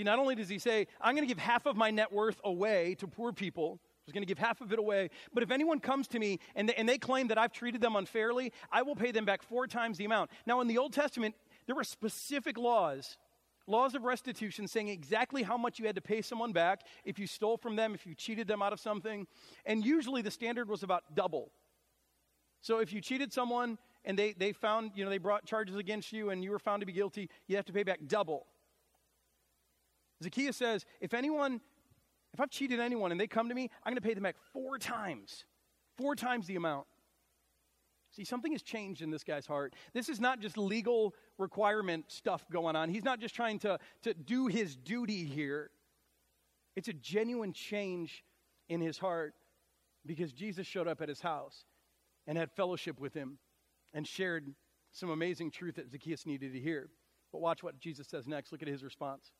See, 0.00 0.04
not 0.04 0.18
only 0.18 0.34
does 0.34 0.48
he 0.48 0.58
say, 0.58 0.86
I'm 0.98 1.14
going 1.14 1.28
to 1.28 1.28
give 1.28 1.38
half 1.38 1.66
of 1.66 1.76
my 1.76 1.90
net 1.90 2.10
worth 2.10 2.40
away 2.42 2.94
to 3.00 3.06
poor 3.06 3.34
people, 3.34 3.78
was 4.06 4.14
going 4.14 4.22
to 4.22 4.26
give 4.26 4.38
half 4.38 4.62
of 4.62 4.72
it 4.72 4.78
away, 4.78 5.10
but 5.34 5.42
if 5.42 5.50
anyone 5.50 5.78
comes 5.78 6.08
to 6.08 6.18
me 6.18 6.38
and 6.56 6.70
they, 6.70 6.74
and 6.76 6.88
they 6.88 6.96
claim 6.96 7.28
that 7.28 7.36
I've 7.36 7.52
treated 7.52 7.82
them 7.82 7.96
unfairly, 7.96 8.50
I 8.72 8.80
will 8.80 8.96
pay 8.96 9.12
them 9.12 9.26
back 9.26 9.42
four 9.42 9.66
times 9.66 9.98
the 9.98 10.06
amount. 10.06 10.30
Now, 10.46 10.62
in 10.62 10.68
the 10.68 10.78
Old 10.78 10.94
Testament, 10.94 11.34
there 11.66 11.76
were 11.76 11.84
specific 11.84 12.56
laws 12.56 13.18
laws 13.66 13.94
of 13.94 14.04
restitution 14.04 14.66
saying 14.66 14.88
exactly 14.88 15.42
how 15.42 15.58
much 15.58 15.78
you 15.78 15.84
had 15.84 15.96
to 15.96 16.00
pay 16.00 16.22
someone 16.22 16.52
back 16.52 16.80
if 17.04 17.18
you 17.18 17.26
stole 17.26 17.58
from 17.58 17.76
them, 17.76 17.94
if 17.94 18.06
you 18.06 18.14
cheated 18.14 18.48
them 18.48 18.62
out 18.62 18.72
of 18.72 18.80
something. 18.80 19.26
And 19.66 19.84
usually 19.84 20.22
the 20.22 20.30
standard 20.30 20.70
was 20.70 20.82
about 20.82 21.14
double. 21.14 21.52
So 22.62 22.78
if 22.78 22.90
you 22.90 23.02
cheated 23.02 23.34
someone 23.34 23.76
and 24.06 24.18
they, 24.18 24.32
they 24.32 24.52
found, 24.52 24.92
you 24.94 25.04
know, 25.04 25.10
they 25.10 25.18
brought 25.18 25.44
charges 25.44 25.76
against 25.76 26.10
you 26.10 26.30
and 26.30 26.42
you 26.42 26.50
were 26.50 26.58
found 26.58 26.80
to 26.80 26.86
be 26.86 26.92
guilty, 26.92 27.28
you 27.48 27.56
have 27.56 27.66
to 27.66 27.72
pay 27.72 27.82
back 27.82 28.00
double. 28.08 28.46
Zacchaeus 30.22 30.56
says, 30.56 30.84
if 31.00 31.14
anyone, 31.14 31.60
if 32.32 32.40
I've 32.40 32.50
cheated 32.50 32.80
anyone 32.80 33.10
and 33.12 33.20
they 33.20 33.26
come 33.26 33.48
to 33.48 33.54
me, 33.54 33.70
I'm 33.84 33.92
going 33.92 33.96
to 33.96 34.06
pay 34.06 34.14
them 34.14 34.22
back 34.22 34.36
four 34.52 34.78
times, 34.78 35.44
four 35.96 36.14
times 36.14 36.46
the 36.46 36.56
amount. 36.56 36.86
See, 38.12 38.24
something 38.24 38.52
has 38.52 38.62
changed 38.62 39.02
in 39.02 39.10
this 39.10 39.22
guy's 39.22 39.46
heart. 39.46 39.74
This 39.94 40.08
is 40.08 40.20
not 40.20 40.40
just 40.40 40.58
legal 40.58 41.14
requirement 41.38 42.06
stuff 42.08 42.44
going 42.50 42.74
on. 42.74 42.88
He's 42.88 43.04
not 43.04 43.20
just 43.20 43.34
trying 43.34 43.60
to, 43.60 43.78
to 44.02 44.14
do 44.14 44.48
his 44.48 44.76
duty 44.76 45.24
here. 45.24 45.70
It's 46.74 46.88
a 46.88 46.92
genuine 46.92 47.52
change 47.52 48.24
in 48.68 48.80
his 48.80 48.98
heart 48.98 49.34
because 50.06 50.32
Jesus 50.32 50.66
showed 50.66 50.88
up 50.88 51.00
at 51.00 51.08
his 51.08 51.20
house 51.20 51.64
and 52.26 52.36
had 52.36 52.50
fellowship 52.50 53.00
with 53.00 53.14
him 53.14 53.38
and 53.94 54.06
shared 54.06 54.54
some 54.92 55.10
amazing 55.10 55.50
truth 55.50 55.76
that 55.76 55.90
Zacchaeus 55.90 56.26
needed 56.26 56.52
to 56.52 56.60
hear. 56.60 56.90
But 57.32 57.40
watch 57.40 57.62
what 57.62 57.78
Jesus 57.78 58.08
says 58.08 58.26
next. 58.26 58.50
Look 58.50 58.62
at 58.62 58.68
his 58.68 58.82
response. 58.82 59.30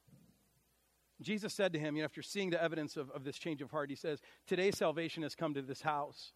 Jesus 1.20 1.52
said 1.52 1.72
to 1.74 1.78
him, 1.78 1.96
you 1.96 2.02
know, 2.02 2.06
after 2.06 2.22
seeing 2.22 2.50
the 2.50 2.62
evidence 2.62 2.96
of, 2.96 3.10
of 3.10 3.24
this 3.24 3.36
change 3.36 3.60
of 3.60 3.70
heart, 3.70 3.90
he 3.90 3.96
says, 3.96 4.20
Today 4.46 4.70
salvation 4.70 5.22
has 5.22 5.34
come 5.34 5.54
to 5.54 5.62
this 5.62 5.82
house 5.82 6.32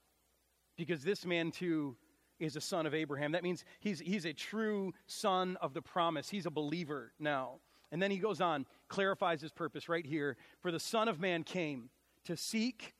because 0.76 1.02
this 1.02 1.24
man 1.24 1.50
too 1.50 1.96
is 2.38 2.56
a 2.56 2.60
son 2.60 2.86
of 2.86 2.94
Abraham. 2.94 3.32
That 3.32 3.42
means 3.42 3.64
he's, 3.80 4.00
he's 4.00 4.24
a 4.26 4.32
true 4.32 4.92
son 5.06 5.56
of 5.60 5.72
the 5.72 5.82
promise. 5.82 6.28
He's 6.28 6.46
a 6.46 6.50
believer 6.50 7.12
now. 7.18 7.60
And 7.92 8.02
then 8.02 8.10
he 8.10 8.18
goes 8.18 8.40
on, 8.40 8.66
clarifies 8.88 9.40
his 9.40 9.52
purpose 9.52 9.88
right 9.88 10.04
here. 10.04 10.36
For 10.60 10.72
the 10.72 10.80
Son 10.80 11.06
of 11.06 11.20
Man 11.20 11.44
came 11.44 11.90
to 12.24 12.36
seek 12.36 12.94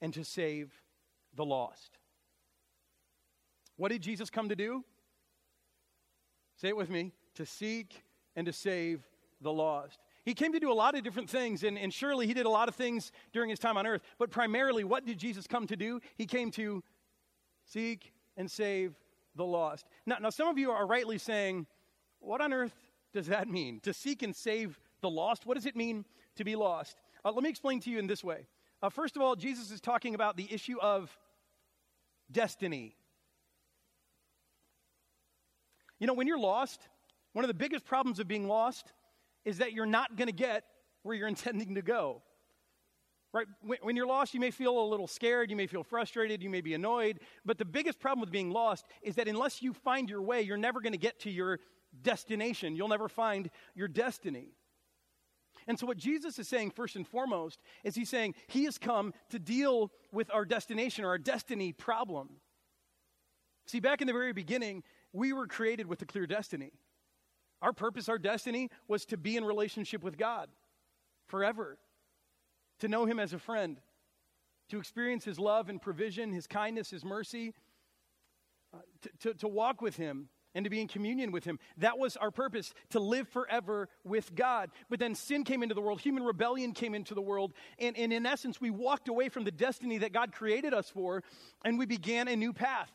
and 0.00 0.14
to 0.14 0.24
save 0.24 0.72
the 1.34 1.44
lost. 1.44 1.98
What 3.76 3.92
did 3.92 4.02
Jesus 4.02 4.30
come 4.30 4.48
to 4.48 4.56
do? 4.56 4.84
Say 6.56 6.68
it 6.68 6.76
with 6.76 6.90
me 6.90 7.12
to 7.34 7.44
seek 7.44 8.02
and 8.34 8.46
to 8.46 8.52
save 8.52 9.06
the 9.40 9.52
lost. 9.52 10.00
He 10.28 10.34
came 10.34 10.52
to 10.52 10.60
do 10.60 10.70
a 10.70 10.74
lot 10.74 10.94
of 10.94 11.02
different 11.02 11.30
things, 11.30 11.64
and, 11.64 11.78
and 11.78 11.90
surely 11.90 12.26
he 12.26 12.34
did 12.34 12.44
a 12.44 12.50
lot 12.50 12.68
of 12.68 12.74
things 12.74 13.12
during 13.32 13.48
his 13.48 13.58
time 13.58 13.78
on 13.78 13.86
earth. 13.86 14.02
But 14.18 14.30
primarily, 14.30 14.84
what 14.84 15.06
did 15.06 15.16
Jesus 15.16 15.46
come 15.46 15.66
to 15.68 15.74
do? 15.74 16.02
He 16.18 16.26
came 16.26 16.50
to 16.50 16.84
seek 17.64 18.12
and 18.36 18.50
save 18.50 18.94
the 19.36 19.46
lost. 19.46 19.86
Now, 20.04 20.18
now 20.20 20.28
some 20.28 20.46
of 20.48 20.58
you 20.58 20.70
are 20.70 20.86
rightly 20.86 21.16
saying, 21.16 21.66
what 22.18 22.42
on 22.42 22.52
earth 22.52 22.74
does 23.14 23.28
that 23.28 23.48
mean? 23.48 23.80
To 23.84 23.94
seek 23.94 24.22
and 24.22 24.36
save 24.36 24.78
the 25.00 25.08
lost? 25.08 25.46
What 25.46 25.54
does 25.54 25.64
it 25.64 25.74
mean 25.74 26.04
to 26.36 26.44
be 26.44 26.56
lost? 26.56 27.00
Uh, 27.24 27.32
let 27.32 27.42
me 27.42 27.48
explain 27.48 27.80
to 27.80 27.90
you 27.90 27.98
in 27.98 28.06
this 28.06 28.22
way. 28.22 28.48
Uh, 28.82 28.90
first 28.90 29.16
of 29.16 29.22
all, 29.22 29.34
Jesus 29.34 29.70
is 29.70 29.80
talking 29.80 30.14
about 30.14 30.36
the 30.36 30.52
issue 30.52 30.78
of 30.78 31.10
destiny. 32.30 32.94
You 35.98 36.06
know, 36.06 36.12
when 36.12 36.26
you're 36.26 36.38
lost, 36.38 36.82
one 37.32 37.46
of 37.46 37.48
the 37.48 37.54
biggest 37.54 37.86
problems 37.86 38.20
of 38.20 38.28
being 38.28 38.46
lost 38.46 38.92
is 39.44 39.58
that 39.58 39.72
you're 39.72 39.86
not 39.86 40.16
going 40.16 40.28
to 40.28 40.34
get 40.34 40.64
where 41.02 41.16
you're 41.16 41.28
intending 41.36 41.74
to 41.74 41.82
go. 41.82 42.22
Right? 43.32 43.46
When, 43.60 43.78
when, 43.82 43.96
you're 43.96 44.06
lost, 44.06 44.32
you 44.32 44.40
may 44.40 44.50
feel 44.50 44.80
a 44.80 44.86
little 44.88 45.06
scared, 45.06 45.50
you 45.50 45.56
may 45.56 45.66
feel 45.66 45.82
frustrated, 45.82 46.42
you 46.42 46.48
may 46.48 46.62
be 46.62 46.72
annoyed. 46.72 47.20
But 47.44 47.58
the 47.58 47.64
biggest 47.64 48.00
problem 48.00 48.20
with 48.20 48.30
being 48.30 48.50
lost 48.50 48.86
is 49.02 49.16
that 49.16 49.28
unless 49.28 49.60
you 49.60 49.74
find 49.74 50.08
your 50.08 50.22
way, 50.22 50.40
you're 50.40 50.56
never 50.56 50.80
going 50.80 50.94
to 50.94 50.98
get 50.98 51.20
to 51.20 51.30
your 51.30 51.60
destination. 52.02 52.74
You'll 52.74 52.88
never 52.88 53.08
find 53.08 53.50
your 53.74 53.88
destiny. 53.88 54.54
And 55.66 55.78
so, 55.78 55.86
what 55.86 55.98
Jesus 55.98 56.38
is 56.38 56.48
saying, 56.48 56.70
first 56.70 56.96
and 56.96 57.06
foremost, 57.06 57.60
is 57.84 57.94
He's 57.94 58.08
saying 58.08 58.34
He 58.46 58.64
has 58.64 58.78
come 58.78 59.12
to 59.28 59.38
deal 59.38 59.92
with 60.10 60.30
our 60.32 60.46
destination 60.46 61.04
or 61.04 61.08
our 61.08 61.18
destiny 61.18 61.72
problem. 61.72 62.30
See, 63.66 63.80
back 63.80 64.00
in 64.00 64.06
the 64.06 64.14
very 64.14 64.32
beginning, 64.32 64.82
we 65.12 65.34
were 65.34 65.46
created 65.46 65.86
with 65.86 66.00
a 66.00 66.06
clear 66.06 66.26
destiny. 66.26 66.72
Our 67.60 67.72
purpose, 67.72 68.08
our 68.08 68.18
destiny, 68.18 68.70
was 68.86 69.04
to 69.06 69.16
be 69.16 69.36
in 69.36 69.44
relationship 69.44 70.02
with 70.02 70.16
God 70.16 70.48
forever 71.26 71.78
to 72.80 72.88
know 72.88 73.04
him 73.04 73.18
as 73.18 73.32
a 73.32 73.38
friend, 73.38 73.80
to 74.70 74.78
experience 74.78 75.24
his 75.24 75.38
love 75.38 75.68
and 75.68 75.80
provision, 75.80 76.32
his 76.32 76.46
kindness, 76.46 76.90
his 76.90 77.04
mercy, 77.04 77.54
uh, 78.72 78.78
to, 79.02 79.10
to, 79.20 79.34
to 79.34 79.48
walk 79.48 79.82
with 79.82 79.96
him 79.96 80.28
and 80.54 80.64
to 80.64 80.70
be 80.70 80.80
in 80.80 80.88
communion 80.88 81.30
with 81.30 81.44
him. 81.44 81.58
That 81.76 81.98
was 81.98 82.16
our 82.16 82.30
purpose, 82.30 82.72
to 82.90 83.00
live 83.00 83.28
forever 83.28 83.88
with 84.04 84.34
God. 84.34 84.70
But 84.88 84.98
then 84.98 85.14
sin 85.14 85.44
came 85.44 85.62
into 85.62 85.74
the 85.74 85.80
world, 85.80 86.00
human 86.00 86.24
rebellion 86.24 86.72
came 86.72 86.94
into 86.94 87.14
the 87.14 87.20
world, 87.20 87.52
and, 87.78 87.96
and 87.96 88.12
in 88.12 88.26
essence, 88.26 88.60
we 88.60 88.70
walked 88.70 89.08
away 89.08 89.28
from 89.28 89.44
the 89.44 89.50
destiny 89.50 89.98
that 89.98 90.12
God 90.12 90.32
created 90.32 90.74
us 90.74 90.88
for, 90.90 91.22
and 91.64 91.78
we 91.78 91.86
began 91.86 92.28
a 92.28 92.36
new 92.36 92.52
path. 92.52 92.90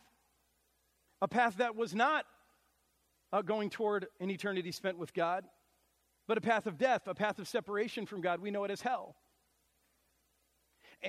A 1.22 1.27
path 1.27 1.58
that 1.58 1.75
was 1.75 1.96
not 1.96 2.25
uh, 3.33 3.41
going 3.41 3.69
toward 3.69 4.07
an 4.21 4.29
eternity 4.29 4.71
spent 4.71 4.97
with 4.97 5.13
God, 5.13 5.43
but 6.27 6.37
a 6.37 6.41
path 6.41 6.67
of 6.67 6.77
death, 6.77 7.07
a 7.07 7.15
path 7.15 7.39
of 7.39 7.47
separation 7.47 8.05
from 8.05 8.21
God. 8.21 8.39
We 8.39 8.51
know 8.51 8.63
it 8.63 8.71
as 8.71 8.81
hell. 8.81 9.15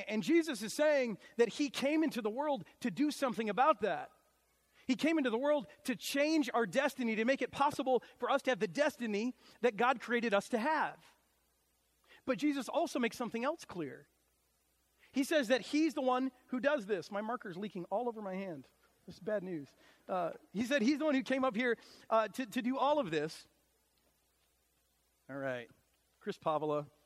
And 0.08 0.22
Jesus 0.22 0.62
is 0.62 0.72
saying 0.72 1.18
that 1.36 1.50
he 1.50 1.68
came 1.68 2.02
into 2.02 2.20
the 2.20 2.30
world 2.30 2.64
to 2.80 2.90
do 2.90 3.12
something 3.12 3.48
about 3.48 3.82
that. 3.82 4.08
He 4.86 4.96
came 4.96 5.18
into 5.18 5.30
the 5.30 5.38
world 5.38 5.66
to 5.84 5.94
change 5.94 6.50
our 6.52 6.66
destiny, 6.66 7.14
to 7.14 7.24
make 7.24 7.42
it 7.42 7.52
possible 7.52 8.02
for 8.18 8.30
us 8.30 8.42
to 8.42 8.50
have 8.50 8.58
the 8.58 8.66
destiny 8.66 9.34
that 9.60 9.76
God 9.76 10.00
created 10.00 10.34
us 10.34 10.48
to 10.48 10.58
have. 10.58 10.96
But 12.26 12.38
Jesus 12.38 12.68
also 12.68 12.98
makes 12.98 13.16
something 13.16 13.44
else 13.44 13.64
clear. 13.64 14.06
He 15.12 15.24
says 15.24 15.48
that 15.48 15.60
he's 15.60 15.94
the 15.94 16.02
one 16.02 16.32
who 16.48 16.58
does 16.58 16.86
this. 16.86 17.10
My 17.10 17.20
marker 17.20 17.50
is 17.50 17.56
leaking 17.56 17.84
all 17.90 18.08
over 18.08 18.20
my 18.20 18.34
hand. 18.34 18.66
This 19.06 19.16
is 19.16 19.20
bad 19.20 19.42
news. 19.42 19.68
Uh, 20.08 20.30
he 20.52 20.64
said 20.64 20.82
he's 20.82 20.98
the 20.98 21.04
one 21.04 21.14
who 21.14 21.22
came 21.22 21.44
up 21.44 21.56
here 21.56 21.76
uh, 22.10 22.28
to, 22.28 22.46
to 22.46 22.62
do 22.62 22.78
all 22.78 22.98
of 22.98 23.10
this. 23.10 23.46
All 25.30 25.36
right. 25.36 25.68
Chris 26.20 26.38
Pavla. 26.38 26.86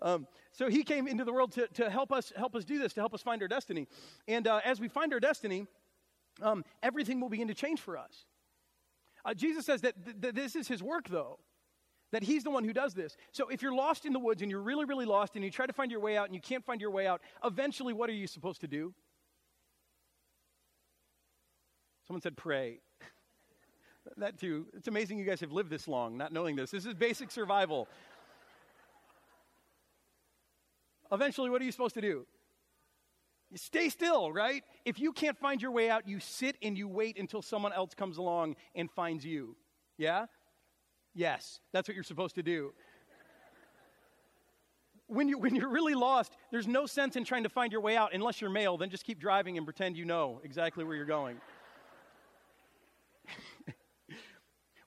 Um, 0.00 0.28
so 0.52 0.68
he 0.68 0.84
came 0.84 1.08
into 1.08 1.24
the 1.24 1.32
world 1.32 1.50
to, 1.54 1.66
to 1.74 1.90
help 1.90 2.12
us 2.12 2.32
help 2.36 2.54
us 2.54 2.64
do 2.64 2.78
this, 2.78 2.92
to 2.92 3.00
help 3.00 3.14
us 3.14 3.20
find 3.20 3.42
our 3.42 3.48
destiny. 3.48 3.88
And 4.28 4.46
uh, 4.46 4.60
as 4.64 4.78
we 4.78 4.86
find 4.86 5.12
our 5.12 5.18
destiny, 5.18 5.66
um, 6.40 6.64
everything 6.84 7.20
will 7.20 7.28
begin 7.28 7.48
to 7.48 7.54
change 7.54 7.80
for 7.80 7.98
us. 7.98 8.26
Uh, 9.24 9.34
Jesus 9.34 9.66
says 9.66 9.80
that 9.80 10.04
th- 10.04 10.20
th- 10.20 10.34
this 10.34 10.54
is 10.54 10.68
his 10.68 10.84
work, 10.84 11.08
though, 11.08 11.40
that 12.12 12.22
he's 12.22 12.44
the 12.44 12.50
one 12.50 12.62
who 12.62 12.72
does 12.72 12.94
this. 12.94 13.16
So 13.32 13.48
if 13.48 13.60
you're 13.60 13.74
lost 13.74 14.06
in 14.06 14.12
the 14.12 14.20
woods 14.20 14.40
and 14.40 14.50
you're 14.50 14.62
really, 14.62 14.84
really 14.84 15.04
lost 15.04 15.34
and 15.34 15.44
you 15.44 15.50
try 15.50 15.66
to 15.66 15.72
find 15.72 15.90
your 15.90 16.00
way 16.00 16.16
out 16.16 16.26
and 16.26 16.34
you 16.34 16.40
can't 16.40 16.64
find 16.64 16.80
your 16.80 16.92
way 16.92 17.06
out, 17.06 17.20
eventually, 17.44 17.92
what 17.92 18.08
are 18.08 18.14
you 18.14 18.26
supposed 18.26 18.60
to 18.60 18.68
do? 18.68 18.94
Someone 22.08 22.22
said, 22.22 22.36
pray. 22.36 22.80
that 24.16 24.40
too. 24.40 24.66
It's 24.74 24.88
amazing 24.88 25.18
you 25.18 25.26
guys 25.26 25.40
have 25.40 25.52
lived 25.52 25.68
this 25.68 25.86
long 25.86 26.16
not 26.16 26.32
knowing 26.32 26.56
this. 26.56 26.70
This 26.70 26.86
is 26.86 26.94
basic 26.94 27.30
survival. 27.30 27.86
eventually, 31.12 31.50
what 31.50 31.60
are 31.60 31.66
you 31.66 31.72
supposed 31.72 31.94
to 31.94 32.00
do? 32.00 32.26
You 33.50 33.58
stay 33.58 33.90
still, 33.90 34.32
right? 34.32 34.62
If 34.86 34.98
you 34.98 35.12
can't 35.12 35.38
find 35.38 35.60
your 35.60 35.70
way 35.70 35.90
out, 35.90 36.08
you 36.08 36.18
sit 36.18 36.56
and 36.62 36.76
you 36.76 36.88
wait 36.88 37.18
until 37.18 37.42
someone 37.42 37.72
else 37.74 37.94
comes 37.94 38.16
along 38.16 38.56
and 38.74 38.90
finds 38.90 39.24
you. 39.24 39.56
Yeah? 39.98 40.26
Yes, 41.14 41.60
that's 41.72 41.88
what 41.88 41.94
you're 41.94 42.04
supposed 42.04 42.34
to 42.36 42.42
do. 42.42 42.72
When, 45.08 45.28
you, 45.28 45.38
when 45.38 45.54
you're 45.54 45.70
really 45.70 45.94
lost, 45.94 46.36
there's 46.50 46.66
no 46.66 46.84
sense 46.84 47.16
in 47.16 47.24
trying 47.24 47.44
to 47.44 47.48
find 47.48 47.72
your 47.72 47.80
way 47.80 47.96
out 47.96 48.12
unless 48.12 48.42
you're 48.42 48.50
male. 48.50 48.76
Then 48.76 48.90
just 48.90 49.04
keep 49.04 49.18
driving 49.18 49.56
and 49.56 49.66
pretend 49.66 49.96
you 49.96 50.04
know 50.04 50.40
exactly 50.44 50.84
where 50.84 50.96
you're 50.96 51.06
going. 51.06 51.38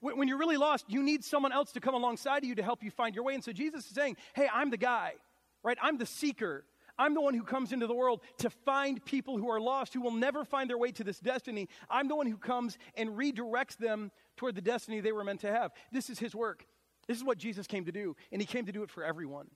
When 0.02 0.28
you're 0.28 0.38
really 0.38 0.56
lost, 0.56 0.84
you 0.88 1.02
need 1.02 1.24
someone 1.24 1.52
else 1.52 1.72
to 1.72 1.80
come 1.80 1.94
alongside 1.94 2.38
of 2.38 2.44
you 2.44 2.56
to 2.56 2.62
help 2.62 2.82
you 2.82 2.90
find 2.90 3.14
your 3.14 3.24
way. 3.24 3.34
And 3.34 3.42
so 3.42 3.52
Jesus 3.52 3.86
is 3.86 3.94
saying, 3.94 4.16
Hey, 4.34 4.48
I'm 4.52 4.70
the 4.70 4.76
guy 4.76 5.14
right? 5.62 5.78
I'm 5.80 5.98
the 5.98 6.06
seeker. 6.06 6.64
I'm 6.98 7.14
the 7.14 7.20
one 7.20 7.34
who 7.34 7.42
comes 7.42 7.72
into 7.72 7.86
the 7.86 7.94
world 7.94 8.20
to 8.38 8.50
find 8.50 9.04
people 9.04 9.38
who 9.38 9.50
are 9.50 9.60
lost, 9.60 9.94
who 9.94 10.02
will 10.02 10.12
never 10.12 10.44
find 10.44 10.68
their 10.68 10.78
way 10.78 10.92
to 10.92 11.04
this 11.04 11.18
destiny. 11.18 11.68
I'm 11.88 12.08
the 12.08 12.16
one 12.16 12.26
who 12.26 12.36
comes 12.36 12.76
and 12.96 13.10
redirects 13.10 13.76
them 13.76 14.10
toward 14.36 14.54
the 14.54 14.60
destiny 14.60 15.00
they 15.00 15.12
were 15.12 15.24
meant 15.24 15.40
to 15.40 15.52
have. 15.52 15.72
This 15.90 16.10
is 16.10 16.18
his 16.18 16.34
work. 16.34 16.66
This 17.08 17.16
is 17.16 17.24
what 17.24 17.38
Jesus 17.38 17.66
came 17.66 17.86
to 17.86 17.92
do, 17.92 18.14
and 18.30 18.40
he 18.40 18.46
came 18.46 18.66
to 18.66 18.72
do 18.72 18.82
it 18.82 18.90
for 18.90 19.04
everyone. 19.04 19.48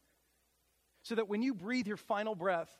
so 1.02 1.14
that 1.14 1.28
when 1.28 1.40
you 1.40 1.54
breathe 1.54 1.86
your 1.86 1.96
final 1.96 2.34
breath, 2.34 2.70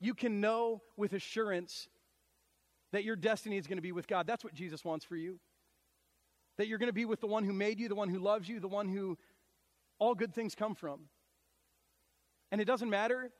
you 0.00 0.14
can 0.14 0.40
know 0.40 0.80
with 0.96 1.12
assurance 1.12 1.88
that 2.92 3.02
your 3.02 3.16
destiny 3.16 3.56
is 3.56 3.66
going 3.66 3.78
to 3.78 3.82
be 3.82 3.90
with 3.90 4.06
God. 4.06 4.28
That's 4.28 4.44
what 4.44 4.54
Jesus 4.54 4.84
wants 4.84 5.04
for 5.04 5.16
you. 5.16 5.40
That 6.58 6.68
you're 6.68 6.78
going 6.78 6.88
to 6.88 6.92
be 6.92 7.04
with 7.04 7.20
the 7.20 7.26
one 7.26 7.44
who 7.44 7.52
made 7.52 7.80
you, 7.80 7.88
the 7.88 7.94
one 7.94 8.08
who 8.08 8.18
loves 8.18 8.48
you, 8.48 8.60
the 8.60 8.68
one 8.68 8.88
who 8.88 9.18
all 9.98 10.14
good 10.14 10.34
things 10.34 10.54
come 10.54 10.74
from. 10.74 11.00
And 12.50 12.60
it 12.60 12.64
doesn't 12.64 12.90
matter 12.90 13.30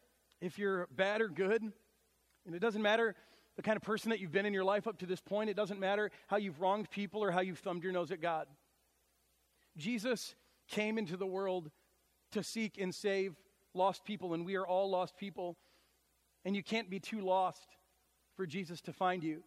if 0.40 0.58
you're 0.58 0.88
bad 0.96 1.20
or 1.20 1.28
good, 1.28 1.62
and 1.62 2.54
it 2.54 2.60
doesn't 2.60 2.82
matter 2.82 3.14
the 3.56 3.62
kind 3.62 3.76
of 3.76 3.82
person 3.82 4.10
that 4.10 4.20
you've 4.20 4.32
been 4.32 4.46
in 4.46 4.54
your 4.54 4.64
life 4.64 4.86
up 4.86 4.98
to 4.98 5.06
this 5.06 5.20
point. 5.20 5.50
It 5.50 5.56
doesn't 5.56 5.78
matter 5.78 6.10
how 6.26 6.38
you've 6.38 6.60
wronged 6.60 6.90
people 6.90 7.22
or 7.22 7.30
how 7.30 7.40
you've 7.40 7.58
thumbed 7.58 7.82
your 7.82 7.92
nose 7.92 8.10
at 8.10 8.20
God. 8.20 8.46
Jesus 9.76 10.34
came 10.68 10.98
into 10.98 11.16
the 11.16 11.26
world 11.26 11.70
to 12.32 12.42
seek 12.42 12.78
and 12.78 12.94
save 12.94 13.36
lost 13.74 14.04
people, 14.04 14.34
and 14.34 14.46
we 14.46 14.56
are 14.56 14.66
all 14.66 14.90
lost 14.90 15.16
people. 15.16 15.56
And 16.44 16.56
you 16.56 16.62
can't 16.62 16.90
be 16.90 16.98
too 16.98 17.20
lost 17.20 17.76
for 18.36 18.46
Jesus 18.46 18.80
to 18.82 18.92
find 18.92 19.22
you. 19.22 19.42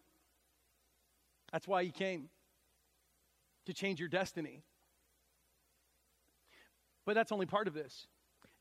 That's 1.52 1.68
why 1.68 1.84
he 1.84 1.90
came 1.90 2.28
to 3.66 3.74
change 3.74 4.00
your 4.00 4.08
destiny. 4.08 4.62
But 7.04 7.14
that's 7.14 7.32
only 7.32 7.46
part 7.46 7.68
of 7.68 7.74
this. 7.74 8.06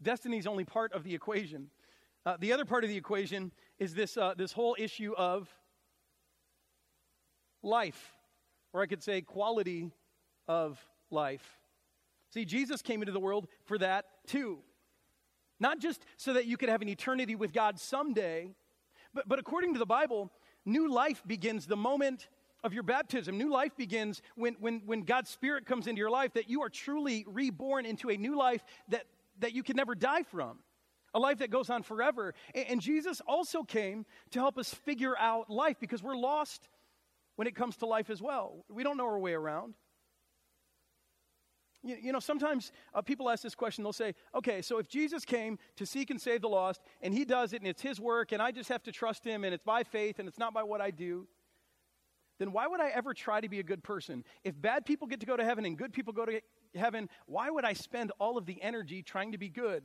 Destiny 0.01 0.37
is 0.37 0.45
only 0.45 0.65
part 0.65 0.93
of 0.93 1.03
the 1.03 1.15
equation. 1.15 1.69
Uh, 2.25 2.37
the 2.39 2.53
other 2.53 2.65
part 2.65 2.83
of 2.83 2.89
the 2.89 2.97
equation 2.97 3.51
is 3.79 3.93
this, 3.93 4.17
uh, 4.17 4.33
this 4.35 4.51
whole 4.51 4.75
issue 4.77 5.13
of 5.17 5.49
life, 7.63 8.13
or 8.73 8.81
I 8.81 8.85
could 8.85 9.01
say 9.01 9.21
quality 9.21 9.91
of 10.47 10.79
life. 11.09 11.59
See, 12.31 12.45
Jesus 12.45 12.81
came 12.81 13.01
into 13.01 13.11
the 13.11 13.19
world 13.19 13.47
for 13.63 13.77
that 13.77 14.05
too. 14.27 14.59
Not 15.59 15.79
just 15.79 16.05
so 16.17 16.33
that 16.33 16.45
you 16.45 16.57
could 16.57 16.69
have 16.69 16.81
an 16.81 16.89
eternity 16.89 17.35
with 17.35 17.53
God 17.53 17.79
someday, 17.79 18.51
but, 19.13 19.27
but 19.27 19.39
according 19.39 19.73
to 19.73 19.79
the 19.79 19.85
Bible, 19.85 20.31
new 20.65 20.91
life 20.91 21.23
begins 21.25 21.65
the 21.65 21.77
moment 21.77 22.27
of 22.65 22.73
your 22.73 22.83
baptism. 22.83 23.37
New 23.37 23.51
life 23.51 23.77
begins 23.77 24.23
when, 24.35 24.55
when, 24.59 24.81
when 24.87 25.03
God's 25.03 25.29
Spirit 25.29 25.67
comes 25.67 25.85
into 25.85 25.99
your 25.99 26.09
life, 26.09 26.33
that 26.33 26.49
you 26.49 26.63
are 26.63 26.69
truly 26.69 27.23
reborn 27.27 27.85
into 27.85 28.09
a 28.09 28.17
new 28.17 28.35
life 28.35 28.65
that, 28.89 29.05
that 29.39 29.53
you 29.53 29.61
can 29.61 29.75
never 29.75 29.93
die 29.93 30.23
from, 30.23 30.57
a 31.13 31.19
life 31.19 31.37
that 31.37 31.51
goes 31.51 31.69
on 31.69 31.83
forever. 31.83 32.33
And, 32.55 32.65
and 32.67 32.81
Jesus 32.81 33.21
also 33.27 33.61
came 33.61 34.03
to 34.31 34.39
help 34.39 34.57
us 34.57 34.73
figure 34.73 35.15
out 35.17 35.47
life 35.47 35.77
because 35.79 36.01
we're 36.01 36.17
lost 36.17 36.67
when 37.35 37.47
it 37.47 37.55
comes 37.55 37.77
to 37.77 37.85
life 37.85 38.09
as 38.09 38.19
well. 38.19 38.65
We 38.67 38.81
don't 38.81 38.97
know 38.97 39.05
our 39.05 39.19
way 39.19 39.33
around. 39.33 39.75
You, 41.83 41.97
you 42.01 42.11
know, 42.11 42.19
sometimes 42.19 42.71
uh, 42.95 43.03
people 43.03 43.29
ask 43.29 43.43
this 43.43 43.53
question. 43.53 43.83
They'll 43.83 43.93
say, 43.93 44.15
okay, 44.33 44.63
so 44.63 44.79
if 44.79 44.87
Jesus 44.87 45.23
came 45.23 45.59
to 45.75 45.85
seek 45.85 46.09
and 46.09 46.19
save 46.19 46.41
the 46.41 46.49
lost, 46.49 46.81
and 47.03 47.13
he 47.13 47.25
does 47.25 47.53
it, 47.53 47.61
and 47.61 47.67
it's 47.67 47.83
his 47.83 47.99
work, 47.99 48.31
and 48.31 48.41
I 48.41 48.49
just 48.49 48.69
have 48.69 48.81
to 48.83 48.91
trust 48.91 49.23
him, 49.23 49.43
and 49.43 49.53
it's 49.53 49.63
by 49.63 49.83
faith, 49.83 50.17
and 50.17 50.27
it's 50.27 50.39
not 50.39 50.51
by 50.51 50.63
what 50.63 50.81
I 50.81 50.89
do, 50.89 51.27
then 52.39 52.51
why 52.51 52.67
would 52.67 52.81
I 52.81 52.89
ever 52.89 53.13
try 53.13 53.41
to 53.41 53.49
be 53.49 53.59
a 53.59 53.63
good 53.63 53.83
person? 53.83 54.23
If 54.43 54.59
bad 54.59 54.85
people 54.85 55.07
get 55.07 55.19
to 55.21 55.25
go 55.25 55.37
to 55.37 55.43
heaven 55.43 55.65
and 55.65 55.77
good 55.77 55.93
people 55.93 56.13
go 56.13 56.25
to 56.25 56.41
heaven, 56.73 57.09
why 57.25 57.49
would 57.49 57.65
I 57.65 57.73
spend 57.73 58.11
all 58.19 58.37
of 58.37 58.45
the 58.45 58.61
energy 58.61 59.01
trying 59.01 59.31
to 59.31 59.37
be 59.37 59.49
good? 59.49 59.83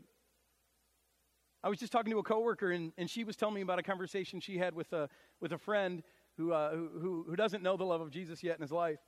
I 1.63 1.69
was 1.69 1.79
just 1.79 1.93
talking 1.93 2.11
to 2.13 2.19
a 2.19 2.23
coworker, 2.23 2.71
and, 2.71 2.93
and 2.97 3.09
she 3.09 3.23
was 3.23 3.37
telling 3.37 3.55
me 3.55 3.61
about 3.61 3.79
a 3.79 3.83
conversation 3.83 4.41
she 4.41 4.57
had 4.57 4.75
with 4.75 4.93
a, 4.93 5.09
with 5.41 5.53
a 5.53 5.59
friend 5.59 6.03
who, 6.37 6.53
uh, 6.53 6.71
who, 6.71 7.25
who 7.29 7.37
doesn't 7.37 7.63
know 7.63 7.77
the 7.77 7.85
love 7.85 8.01
of 8.01 8.11
Jesus 8.11 8.43
yet 8.43 8.57
in 8.57 8.63
his 8.63 8.73
life. 8.73 8.99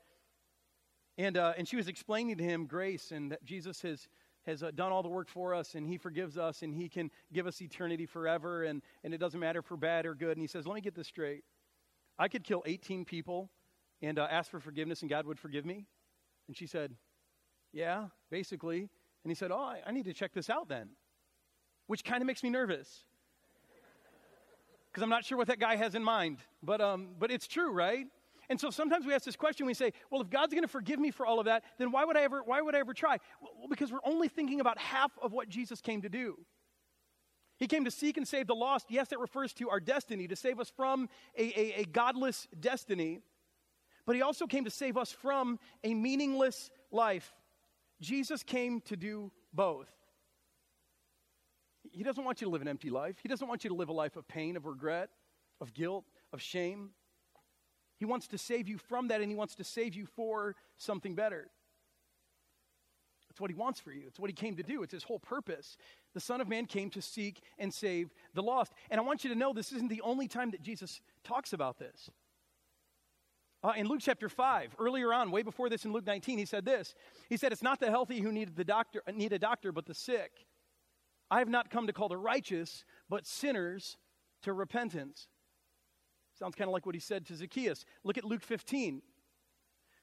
And, 1.18 1.37
uh, 1.37 1.54
and 1.56 1.66
she 1.66 1.76
was 1.76 1.88
explaining 1.88 2.37
to 2.38 2.44
him 2.44 2.66
grace 2.66 3.11
and 3.11 3.32
that 3.32 3.44
Jesus 3.44 3.80
has, 3.82 4.08
has 4.46 4.62
uh, 4.62 4.70
done 4.70 4.92
all 4.92 5.02
the 5.02 5.08
work 5.08 5.28
for 5.28 5.54
us 5.54 5.75
and 5.75 5.87
he 5.87 5.99
forgives 5.99 6.38
us 6.38 6.62
and 6.62 6.75
he 6.75 6.88
can 6.88 7.11
give 7.32 7.46
us 7.46 7.61
eternity 7.61 8.06
forever 8.06 8.64
and, 8.64 8.82
and 9.04 9.12
it 9.12 9.18
doesn't 9.18 9.38
matter 9.38 9.62
we're 9.68 9.76
bad 9.76 10.06
or 10.06 10.14
good. 10.14 10.32
And 10.32 10.40
he 10.40 10.46
says, 10.46 10.66
Let 10.66 10.75
me 10.75 10.80
get 10.80 10.94
this 10.94 11.06
straight. 11.06 11.44
I 12.19 12.28
could 12.28 12.44
kill 12.44 12.62
18 12.66 13.05
people 13.05 13.51
and 14.01 14.18
uh, 14.18 14.27
ask 14.31 14.51
for 14.51 14.61
forgiveness 14.61 15.01
and 15.03 15.11
God 15.11 15.27
would 15.27 15.38
forgive 15.38 15.64
me. 15.64 15.87
And 16.48 16.57
she 16.57 16.66
said, 16.66 16.94
Yeah, 17.72 18.07
basically. 18.31 18.81
And 19.25 19.31
he 19.31 19.35
said, 19.35 19.51
Oh, 19.51 19.61
I, 19.61 19.81
I 19.87 19.92
need 19.92 20.05
to 20.05 20.12
check 20.12 20.33
this 20.33 20.51
out 20.51 20.68
then, 20.68 20.90
which 21.87 22.05
kind 22.05 22.22
of 22.22 22.27
makes 22.27 22.42
me 22.42 22.51
nervous 22.51 23.05
because 24.92 25.03
I'm 25.03 25.09
not 25.09 25.25
sure 25.25 25.38
what 25.38 25.46
that 25.46 25.59
guy 25.59 25.77
has 25.77 25.94
in 25.94 26.05
mind. 26.05 26.38
But, 26.62 26.83
um, 26.83 27.11
but 27.18 27.31
it's 27.31 27.46
true, 27.46 27.72
right? 27.72 28.07
And 28.51 28.61
so 28.61 28.68
sometimes 28.68 29.07
we 29.07 29.14
ask 29.14 29.25
this 29.25 29.37
question, 29.37 29.64
we 29.64 29.72
say, 29.72 29.92
well, 30.11 30.20
if 30.20 30.29
God's 30.29 30.53
going 30.53 30.64
to 30.64 30.68
forgive 30.68 30.98
me 30.98 31.11
for 31.11 31.25
all 31.25 31.38
of 31.38 31.46
that, 31.46 31.64
then 31.79 31.90
why 31.90 32.05
would 32.05 32.16
I 32.16 32.22
ever, 32.22 32.42
why 32.44 32.61
would 32.61 32.75
I 32.75 32.81
ever 32.81 32.92
try? 32.92 33.16
Well, 33.40 33.68
because 33.70 33.90
we're 33.90 34.01
only 34.05 34.29
thinking 34.29 34.61
about 34.61 34.79
half 34.79 35.11
of 35.22 35.33
what 35.33 35.48
Jesus 35.48 35.81
came 35.81 36.03
to 36.03 36.11
do. 36.11 36.37
He 37.62 37.68
came 37.68 37.85
to 37.85 37.92
seek 37.92 38.16
and 38.16 38.27
save 38.27 38.48
the 38.48 38.57
lost. 38.57 38.87
Yes, 38.88 39.12
it 39.12 39.20
refers 39.20 39.53
to 39.53 39.70
our 39.70 39.79
destiny, 39.79 40.27
to 40.27 40.35
save 40.35 40.59
us 40.59 40.68
from 40.68 41.09
a, 41.38 41.42
a, 41.42 41.83
a 41.83 41.85
godless 41.85 42.48
destiny. 42.59 43.20
But 44.05 44.16
he 44.16 44.22
also 44.22 44.48
came 44.48 44.64
to 44.64 44.70
save 44.70 44.96
us 44.96 45.12
from 45.12 45.61
a 45.85 45.94
meaningless 45.94 46.72
life. 46.90 47.33
Jesus 48.01 48.42
came 48.42 48.81
to 48.81 48.96
do 48.96 49.31
both. 49.53 49.87
He 51.92 52.03
doesn't 52.03 52.25
want 52.25 52.40
you 52.40 52.48
to 52.48 52.51
live 52.51 52.62
an 52.62 52.66
empty 52.66 52.90
life. 52.90 53.18
He 53.22 53.29
doesn't 53.29 53.46
want 53.46 53.62
you 53.62 53.70
to 53.70 53.77
live 53.77 53.90
a 53.90 53.92
life 53.92 54.16
of 54.16 54.27
pain, 54.27 54.57
of 54.57 54.66
regret, 54.66 55.11
of 55.61 55.72
guilt, 55.72 56.05
of 56.33 56.42
shame. 56.42 56.90
He 57.96 58.07
wants 58.07 58.27
to 58.27 58.38
save 58.38 58.66
you 58.66 58.77
from 58.77 59.07
that, 59.07 59.20
and 59.20 59.31
He 59.31 59.37
wants 59.37 59.55
to 59.55 59.62
save 59.62 59.94
you 59.94 60.07
for 60.07 60.57
something 60.79 61.14
better. 61.14 61.48
That's 63.33 63.40
what 63.40 63.51
He 63.51 63.57
wants 63.57 63.81
for 63.81 63.92
you. 63.92 64.03
It's 64.07 64.21
what 64.21 64.29
He 64.29 64.35
came 64.35 64.57
to 64.57 64.62
do. 64.62 64.83
It's 64.83 64.92
His 64.92 65.05
whole 65.05 65.18
purpose. 65.18 65.79
The 66.12 66.21
Son 66.21 66.42
of 66.42 66.49
Man 66.49 66.66
came 66.66 66.90
to 66.90 67.01
seek 67.01 67.40
and 67.59 67.73
save 67.73 68.11
the 68.35 68.42
lost. 68.42 68.75
And 68.90 69.01
I 69.01 69.05
want 69.05 69.25
you 69.25 69.31
to 69.31 69.37
know 69.37 69.55
this 69.55 69.73
isn't 69.73 69.88
the 69.88 70.03
only 70.03 70.29
time 70.29 70.51
that 70.51 70.61
Jesus 70.61 71.01
talks 71.25 71.55
about 71.55 71.79
this. 71.79 72.11
Uh, 73.64 73.73
in 73.75 73.88
Luke 73.88 74.01
chapter 74.03 74.29
5, 74.29 74.77
earlier 74.79 75.14
on, 75.14 75.31
way 75.31 75.40
before 75.40 75.71
this 75.71 75.87
in 75.87 75.95
Luke 75.95 76.05
19, 76.05 76.37
he 76.37 76.45
said 76.45 76.66
this. 76.66 76.95
He 77.31 77.38
said, 77.38 77.53
It's 77.53 77.62
not 77.62 77.81
the 77.81 77.88
healthy 77.88 78.21
who 78.21 78.33
need, 78.33 78.55
the 78.55 78.64
doctor, 78.64 79.03
need 79.11 79.33
a 79.33 79.38
doctor, 79.38 79.73
but 79.73 79.87
the 79.87 79.95
sick. 79.95 80.45
I 81.31 81.38
have 81.38 81.49
not 81.49 81.71
come 81.71 81.87
to 81.87 81.95
call 81.95 82.11
the 82.11 82.18
righteous, 82.18 82.85
but 83.09 83.27
sinners 83.27 83.97
to 84.42 84.53
repentance. 84.53 85.29
Sounds 86.38 86.55
kind 86.55 86.68
of 86.68 86.75
like 86.75 86.85
what 86.85 86.95
he 86.95 87.01
said 87.01 87.25
to 87.29 87.37
Zacchaeus. 87.37 87.87
Look 88.05 88.18
at 88.18 88.25
Luke 88.25 88.42
15. 88.42 89.01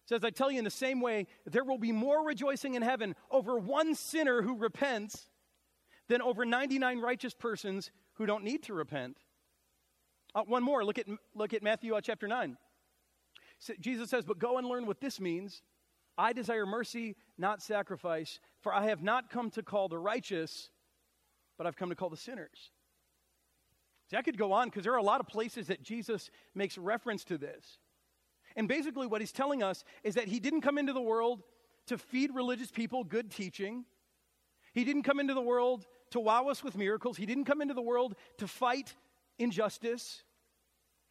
Says, 0.10 0.24
I 0.24 0.32
tell 0.32 0.50
you 0.50 0.58
in 0.58 0.64
the 0.64 0.72
same 0.72 1.02
way, 1.02 1.28
there 1.46 1.64
will 1.64 1.78
be 1.78 1.92
more 1.92 2.26
rejoicing 2.26 2.74
in 2.74 2.82
heaven 2.82 3.16
over 3.30 3.60
one 3.60 3.94
sinner 3.94 4.42
who 4.42 4.58
repents 4.58 5.30
than 6.08 6.20
over 6.20 6.46
99 6.46 7.00
righteous 7.00 7.36
persons 7.36 7.92
who 8.14 8.26
don't 8.26 8.44
need 8.44 8.64
to 8.64 8.74
repent. 8.74 9.18
Uh, 10.34 10.42
one 10.48 10.64
more. 10.64 10.84
Look 10.84 10.98
at, 10.98 11.06
look 11.36 11.54
at 11.54 11.62
Matthew 11.62 11.94
uh, 11.94 12.02
chapter 12.02 12.28
9. 12.28 12.58
So 13.60 13.76
Jesus 13.80 14.10
says, 14.10 14.26
But 14.26 14.40
go 14.40 14.58
and 14.58 14.66
learn 14.66 14.88
what 14.88 15.00
this 15.00 15.20
means. 15.20 15.62
I 16.18 16.34
desire 16.34 16.66
mercy, 16.66 17.16
not 17.38 17.62
sacrifice, 17.62 18.40
for 18.62 18.74
I 18.74 18.86
have 18.86 19.04
not 19.04 19.30
come 19.30 19.52
to 19.52 19.62
call 19.62 19.90
the 19.90 20.00
righteous, 20.00 20.72
but 21.56 21.68
I've 21.68 21.78
come 21.78 21.90
to 21.90 21.96
call 21.96 22.10
the 22.10 22.18
sinners. 22.18 22.72
See, 24.10 24.18
I 24.18 24.24
could 24.24 24.40
go 24.40 24.54
on 24.54 24.70
because 24.70 24.86
there 24.86 24.94
are 24.94 24.98
a 24.98 25.04
lot 25.04 25.20
of 25.20 25.28
places 25.28 25.68
that 25.68 25.84
Jesus 25.84 26.32
makes 26.56 26.80
reference 26.80 27.24
to 27.26 27.38
this. 27.38 27.78
And 28.56 28.68
basically, 28.68 29.08
what 29.08 29.22
he's 29.22 29.32
telling 29.32 29.64
us 29.64 29.84
is 30.04 30.16
that 30.16 30.28
he 30.28 30.40
didn't 30.40 30.62
come 30.62 30.78
into 30.78 30.94
the 30.94 31.02
world 31.02 31.44
to 31.88 31.98
feed 31.98 32.34
religious 32.34 32.72
people 32.72 33.04
good 33.04 33.32
teaching. 33.32 33.86
He 34.74 34.84
didn't 34.84 35.04
come 35.04 35.20
into 35.20 35.34
the 35.34 35.42
world 35.42 35.86
to 36.12 36.20
wow 36.20 36.48
us 36.48 36.64
with 36.64 36.78
miracles. 36.78 37.18
He 37.18 37.26
didn't 37.26 37.46
come 37.46 37.62
into 37.62 37.74
the 37.74 37.82
world 37.82 38.16
to 38.38 38.48
fight 38.48 38.94
injustice. 39.38 40.24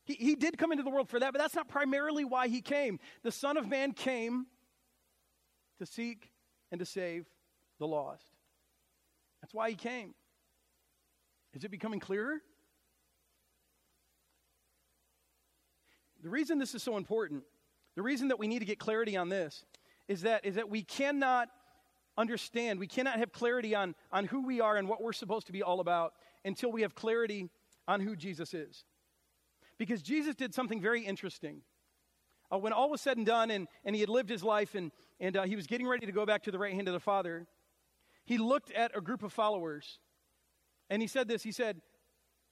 He, 0.05 0.15
he 0.15 0.35
did 0.35 0.57
come 0.59 0.73
into 0.73 0.85
the 0.85 0.91
world 0.91 1.09
for 1.09 1.21
that, 1.21 1.33
but 1.33 1.39
that's 1.39 1.55
not 1.55 1.69
primarily 1.69 2.25
why 2.25 2.49
he 2.49 2.61
came. 2.61 2.99
The 3.23 3.33
Son 3.33 3.57
of 3.57 3.69
Man 3.69 3.93
came 3.93 4.47
to 5.79 5.87
seek 5.87 6.31
and 6.71 6.79
to 6.79 6.87
save 6.87 7.27
the 7.79 7.87
lost. 7.87 8.25
That's 9.41 9.55
why 9.55 9.71
he 9.71 9.77
came. 9.77 10.15
Is 11.55 11.65
it 11.65 11.71
becoming 11.71 12.01
clearer? 12.01 12.41
The 16.23 16.31
reason 16.31 16.59
this 16.59 16.75
is 16.75 16.83
so 16.83 16.97
important, 16.97 17.45
the 17.95 18.03
reason 18.03 18.29
that 18.29 18.39
we 18.39 18.49
need 18.49 18.59
to 18.61 18.65
get 18.65 18.79
clarity 18.79 19.17
on 19.17 19.29
this, 19.29 19.65
is 20.09 20.23
that, 20.23 20.45
is 20.45 20.57
that 20.57 20.69
we 20.69 20.83
cannot 20.83 21.49
understand, 22.17 22.81
we 22.81 22.87
cannot 22.87 23.19
have 23.19 23.33
clarity 23.33 23.75
on, 23.75 23.95
on 24.11 24.25
who 24.25 24.45
we 24.45 24.61
are 24.61 24.77
and 24.77 24.89
what 24.89 25.03
we're 25.03 25.13
supposed 25.13 25.47
to 25.47 25.53
be 25.53 25.63
all 25.63 25.81
about 25.81 26.15
until 26.45 26.73
we 26.73 26.83
have 26.83 26.95
clarity 26.95 27.49
on 27.87 28.01
who 28.01 28.17
Jesus 28.17 28.55
is. 28.55 28.85
Because 29.79 30.03
Jesus 30.03 30.35
did 30.35 30.53
something 30.53 30.81
very 30.81 31.03
interesting. 31.05 31.63
Uh, 32.53 32.59
when 32.59 32.73
all 32.73 32.91
was 32.91 33.01
said 33.01 33.17
and 33.17 33.27
done 33.27 33.51
and, 33.51 33.69
and 33.85 33.95
he 33.95 34.01
had 34.01 34.09
lived 34.09 34.29
his 34.29 34.43
life 34.43 34.75
and, 34.75 34.91
and 35.21 35.37
uh, 35.37 35.43
he 35.45 35.55
was 35.55 35.67
getting 35.67 35.87
ready 35.87 36.07
to 36.07 36.13
go 36.13 36.27
back 36.27 36.43
to 36.43 36.51
the 36.51 36.59
right 36.59 36.75
hand 36.75 36.89
of 36.89 36.95
the 36.95 37.01
Father, 37.01 37.47
he 38.25 38.39
looked 38.39 38.73
at 38.73 38.97
a 38.97 39.01
group 39.01 39.23
of 39.23 39.33
followers 39.33 39.99
and 40.91 41.03
he 41.03 41.09
said 41.09 41.29
this 41.29 41.43
He 41.43 41.53
said, 41.53 41.81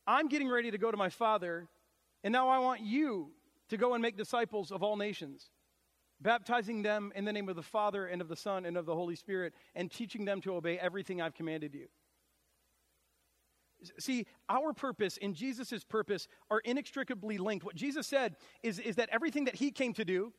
I'm 0.06 0.28
getting 0.28 0.48
ready 0.48 0.70
to 0.70 0.78
go 0.78 0.90
to 0.90 0.96
my 0.96 1.08
Father, 1.08 1.66
and 2.22 2.32
now 2.32 2.48
I 2.48 2.58
want 2.60 2.82
you 2.82 3.32
to 3.68 3.76
go 3.76 3.94
and 3.94 4.02
make 4.02 4.16
disciples 4.16 4.70
of 4.70 4.82
all 4.82 4.96
nations, 4.96 5.50
baptizing 6.20 6.82
them 6.82 7.12
in 7.14 7.24
the 7.24 7.32
name 7.32 7.48
of 7.48 7.56
the 7.56 7.62
Father 7.62 8.06
and 8.06 8.20
of 8.22 8.28
the 8.28 8.36
Son 8.36 8.64
and 8.64 8.76
of 8.76 8.86
the 8.86 8.94
Holy 8.94 9.16
Spirit, 9.16 9.54
and 9.74 9.90
teaching 9.90 10.24
them 10.24 10.40
to 10.40 10.54
obey 10.54 10.78
everything 10.78 11.20
I've 11.20 11.34
commanded 11.34 11.74
you. 11.74 11.86
See, 13.98 14.26
our 14.48 14.72
purpose 14.72 15.18
and 15.20 15.34
Jesus' 15.34 15.84
purpose 15.84 16.28
are 16.50 16.60
inextricably 16.60 17.38
linked. 17.38 17.64
What 17.64 17.74
Jesus 17.74 18.06
said 18.06 18.36
is, 18.62 18.78
is 18.78 18.96
that 18.96 19.10
everything 19.12 19.44
that 19.44 19.56
he 19.56 19.70
came 19.70 19.92
to 19.94 20.04
do, 20.04 20.32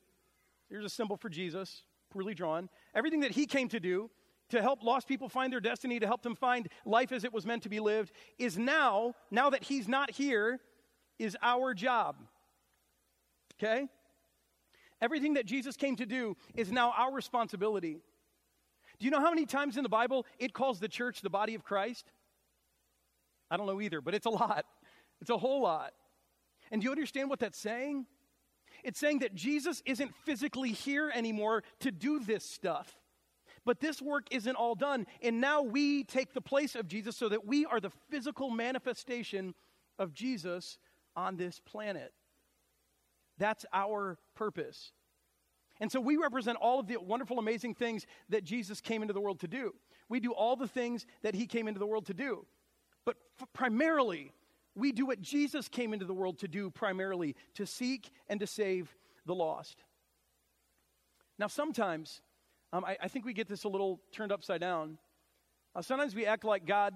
here's 0.69 0.85
a 0.85 0.89
symbol 0.89 1.17
for 1.17 1.29
Jesus, 1.29 1.83
poorly 2.09 2.33
drawn, 2.33 2.69
everything 2.95 3.19
that 3.19 3.31
he 3.31 3.45
came 3.45 3.69
to 3.69 3.79
do 3.79 4.09
to 4.49 4.61
help 4.61 4.81
lost 4.81 5.07
people 5.07 5.29
find 5.29 5.51
their 5.51 5.59
destiny, 5.59 5.99
to 5.99 6.07
help 6.07 6.23
them 6.23 6.35
find 6.35 6.69
life 6.85 7.11
as 7.11 7.23
it 7.23 7.33
was 7.33 7.45
meant 7.45 7.63
to 7.63 7.69
be 7.69 7.79
lived, 7.79 8.11
is 8.39 8.57
now, 8.57 9.13
now 9.29 9.49
that 9.49 9.63
he's 9.63 9.87
not 9.87 10.11
here, 10.11 10.59
is 11.19 11.35
our 11.41 11.73
job. 11.73 12.15
Okay? 13.59 13.87
Everything 15.01 15.35
that 15.35 15.45
Jesus 15.45 15.75
came 15.75 15.95
to 15.97 16.05
do 16.05 16.35
is 16.55 16.71
now 16.71 16.93
our 16.97 17.13
responsibility. 17.13 17.99
Do 18.99 19.05
you 19.05 19.11
know 19.11 19.19
how 19.19 19.29
many 19.29 19.45
times 19.45 19.77
in 19.77 19.83
the 19.83 19.89
Bible 19.89 20.25
it 20.39 20.53
calls 20.53 20.79
the 20.79 20.87
church 20.87 21.21
the 21.21 21.29
body 21.29 21.53
of 21.53 21.63
Christ? 21.63 22.11
I 23.49 23.57
don't 23.57 23.67
know 23.67 23.79
either, 23.81 24.01
but 24.01 24.15
it's 24.15 24.25
a 24.25 24.31
lot. 24.31 24.65
It's 25.21 25.29
a 25.29 25.37
whole 25.37 25.61
lot. 25.61 25.93
And 26.71 26.81
do 26.81 26.85
you 26.85 26.91
understand 26.91 27.29
what 27.29 27.39
that's 27.39 27.59
saying? 27.59 28.05
It's 28.83 28.99
saying 28.99 29.19
that 29.19 29.35
Jesus 29.35 29.81
isn't 29.85 30.13
physically 30.25 30.71
here 30.71 31.11
anymore 31.13 31.63
to 31.79 31.91
do 31.91 32.19
this 32.19 32.43
stuff. 32.43 32.99
But 33.65 33.79
this 33.79 34.01
work 34.01 34.27
isn't 34.31 34.55
all 34.55 34.75
done. 34.75 35.05
And 35.21 35.41
now 35.41 35.61
we 35.61 36.03
take 36.03 36.33
the 36.33 36.41
place 36.41 36.75
of 36.75 36.87
Jesus 36.87 37.17
so 37.17 37.29
that 37.29 37.45
we 37.45 37.65
are 37.65 37.79
the 37.79 37.91
physical 38.09 38.49
manifestation 38.49 39.53
of 39.99 40.13
Jesus 40.13 40.77
on 41.15 41.35
this 41.35 41.59
planet. 41.59 42.13
That's 43.37 43.65
our 43.73 44.17
purpose. 44.35 44.91
And 45.79 45.91
so 45.91 45.99
we 45.99 46.17
represent 46.17 46.57
all 46.59 46.79
of 46.79 46.87
the 46.87 46.97
wonderful, 46.97 47.39
amazing 47.39 47.75
things 47.75 48.05
that 48.29 48.43
Jesus 48.43 48.81
came 48.81 49.01
into 49.01 49.13
the 49.13 49.21
world 49.21 49.39
to 49.41 49.47
do. 49.47 49.75
We 50.09 50.19
do 50.19 50.31
all 50.31 50.55
the 50.55 50.67
things 50.67 51.05
that 51.21 51.35
he 51.35 51.45
came 51.45 51.67
into 51.67 51.79
the 51.79 51.85
world 51.85 52.07
to 52.07 52.13
do. 52.13 52.45
But 53.05 53.17
f- 53.39 53.47
primarily, 53.53 54.31
we 54.75 54.91
do 54.91 55.05
what 55.05 55.21
Jesus 55.21 55.67
came 55.67 55.93
into 55.93 56.05
the 56.05 56.13
world 56.13 56.39
to 56.39 56.47
do 56.47 56.69
primarily 56.69 57.35
to 57.55 57.65
seek 57.65 58.11
and 58.27 58.39
to 58.39 58.47
save 58.47 58.95
the 59.25 59.35
lost. 59.35 59.83
Now, 61.37 61.47
sometimes, 61.47 62.21
um, 62.73 62.83
I, 62.85 62.97
I, 63.01 63.07
think 63.07 63.25
we 63.25 63.33
get 63.33 63.47
this 63.47 63.63
a 63.63 63.69
little 63.69 64.01
turned 64.11 64.31
upside 64.31 64.61
down. 64.61 64.97
Uh, 65.75 65.81
sometimes 65.81 66.15
we 66.15 66.25
act 66.25 66.43
like 66.43 66.65
God 66.65 66.95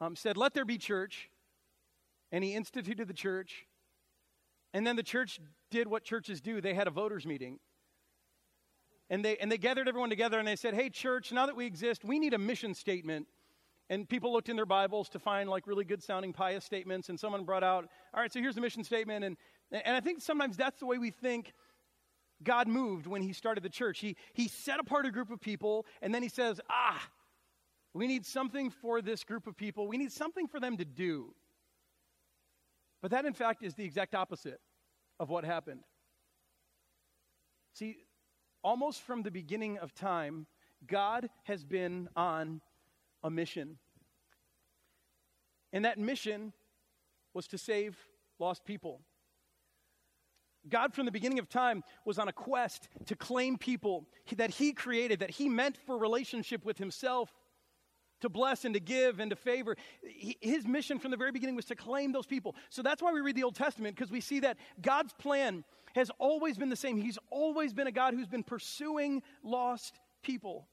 um, 0.00 0.14
said, 0.16 0.36
Let 0.36 0.52
there 0.52 0.64
be 0.64 0.78
church, 0.78 1.30
and 2.32 2.44
he 2.44 2.54
instituted 2.54 3.08
the 3.08 3.14
church, 3.14 3.66
and 4.72 4.86
then 4.86 4.96
the 4.96 5.02
church 5.02 5.40
did 5.70 5.88
what 5.88 6.04
churches 6.04 6.40
do 6.40 6.60
they 6.60 6.74
had 6.74 6.86
a 6.86 6.90
voters' 6.90 7.26
meeting. 7.26 7.58
And 9.08 9.24
they, 9.24 9.36
and 9.38 9.50
they 9.50 9.58
gathered 9.58 9.88
everyone 9.88 10.10
together 10.10 10.38
and 10.38 10.46
they 10.46 10.56
said, 10.56 10.74
Hey, 10.74 10.88
church, 10.88 11.32
now 11.32 11.46
that 11.46 11.56
we 11.56 11.66
exist, 11.66 12.04
we 12.04 12.18
need 12.18 12.32
a 12.32 12.38
mission 12.38 12.74
statement. 12.74 13.26
And 13.88 14.08
people 14.08 14.32
looked 14.32 14.48
in 14.48 14.54
their 14.54 14.66
Bibles 14.66 15.08
to 15.10 15.18
find 15.18 15.50
like 15.50 15.66
really 15.66 15.84
good 15.84 16.00
sounding 16.00 16.32
pious 16.32 16.64
statements. 16.64 17.08
And 17.08 17.18
someone 17.18 17.44
brought 17.44 17.64
out, 17.64 17.88
All 18.14 18.20
right, 18.20 18.32
so 18.32 18.38
here's 18.38 18.54
the 18.54 18.60
mission 18.60 18.84
statement. 18.84 19.24
And, 19.24 19.36
and 19.72 19.96
I 19.96 20.00
think 20.00 20.22
sometimes 20.22 20.56
that's 20.56 20.78
the 20.78 20.86
way 20.86 20.98
we 20.98 21.10
think 21.10 21.52
God 22.44 22.68
moved 22.68 23.08
when 23.08 23.20
he 23.20 23.32
started 23.32 23.64
the 23.64 23.68
church. 23.68 23.98
He, 23.98 24.16
he 24.32 24.46
set 24.46 24.78
apart 24.78 25.06
a 25.06 25.10
group 25.10 25.30
of 25.30 25.40
people, 25.40 25.86
and 26.00 26.14
then 26.14 26.22
he 26.22 26.28
says, 26.28 26.60
Ah, 26.70 27.02
we 27.92 28.06
need 28.06 28.24
something 28.24 28.70
for 28.70 29.02
this 29.02 29.24
group 29.24 29.48
of 29.48 29.56
people. 29.56 29.88
We 29.88 29.98
need 29.98 30.12
something 30.12 30.46
for 30.46 30.60
them 30.60 30.76
to 30.76 30.84
do. 30.84 31.34
But 33.02 33.10
that, 33.12 33.24
in 33.24 33.32
fact, 33.32 33.62
is 33.62 33.74
the 33.74 33.84
exact 33.84 34.14
opposite 34.14 34.60
of 35.18 35.30
what 35.30 35.44
happened. 35.44 35.80
See, 37.74 37.96
almost 38.62 39.02
from 39.02 39.22
the 39.22 39.30
beginning 39.30 39.78
of 39.78 39.94
time, 39.94 40.46
God 40.86 41.30
has 41.44 41.64
been 41.64 42.08
on 42.16 42.60
a 43.22 43.30
mission. 43.30 43.78
And 45.72 45.84
that 45.84 45.98
mission 45.98 46.52
was 47.32 47.46
to 47.48 47.58
save 47.58 47.96
lost 48.38 48.64
people. 48.64 49.00
God, 50.68 50.92
from 50.92 51.06
the 51.06 51.12
beginning 51.12 51.38
of 51.38 51.48
time, 51.48 51.82
was 52.04 52.18
on 52.18 52.28
a 52.28 52.32
quest 52.32 52.88
to 53.06 53.16
claim 53.16 53.56
people 53.56 54.06
that 54.36 54.50
He 54.50 54.72
created, 54.72 55.20
that 55.20 55.30
He 55.30 55.48
meant 55.48 55.76
for 55.86 55.96
relationship 55.96 56.64
with 56.64 56.76
Himself, 56.76 57.32
to 58.20 58.28
bless 58.28 58.64
and 58.64 58.74
to 58.74 58.80
give 58.80 59.20
and 59.20 59.30
to 59.30 59.36
favor. 59.36 59.76
His 60.02 60.66
mission 60.66 60.98
from 60.98 61.10
the 61.10 61.16
very 61.16 61.32
beginning 61.32 61.56
was 61.56 61.66
to 61.66 61.74
claim 61.74 62.12
those 62.12 62.26
people. 62.26 62.54
So 62.68 62.82
that's 62.82 63.02
why 63.02 63.12
we 63.12 63.20
read 63.20 63.36
the 63.36 63.44
Old 63.44 63.54
Testament, 63.54 63.96
because 63.96 64.10
we 64.10 64.20
see 64.20 64.40
that 64.40 64.56
God's 64.80 65.12
plan 65.14 65.64
has 65.94 66.10
always 66.18 66.56
been 66.56 66.68
the 66.68 66.76
same. 66.76 67.00
He's 67.00 67.18
always 67.30 67.72
been 67.72 67.86
a 67.86 67.92
God 67.92 68.14
who's 68.14 68.28
been 68.28 68.44
pursuing 68.44 69.22
lost 69.42 69.98
people. 70.22 70.68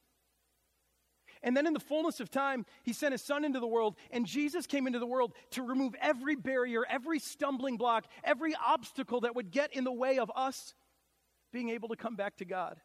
And 1.43 1.55
then 1.55 1.67
in 1.67 1.73
the 1.73 1.79
fullness 1.79 2.19
of 2.19 2.31
time, 2.31 2.65
he 2.83 2.93
sent 2.93 3.11
his 3.11 3.21
son 3.21 3.45
into 3.45 3.59
the 3.59 3.67
world, 3.67 3.95
and 4.11 4.25
Jesus 4.25 4.65
came 4.65 4.87
into 4.87 4.99
the 4.99 5.05
world 5.05 5.33
to 5.51 5.61
remove 5.61 5.95
every 6.01 6.35
barrier, 6.35 6.83
every 6.89 7.19
stumbling 7.19 7.77
block, 7.77 8.05
every 8.23 8.55
obstacle 8.55 9.21
that 9.21 9.35
would 9.35 9.51
get 9.51 9.73
in 9.73 9.83
the 9.83 9.91
way 9.91 10.17
of 10.17 10.31
us 10.35 10.73
being 11.53 11.69
able 11.69 11.89
to 11.89 11.95
come 11.95 12.15
back 12.15 12.37
to 12.37 12.45
God. 12.45 12.79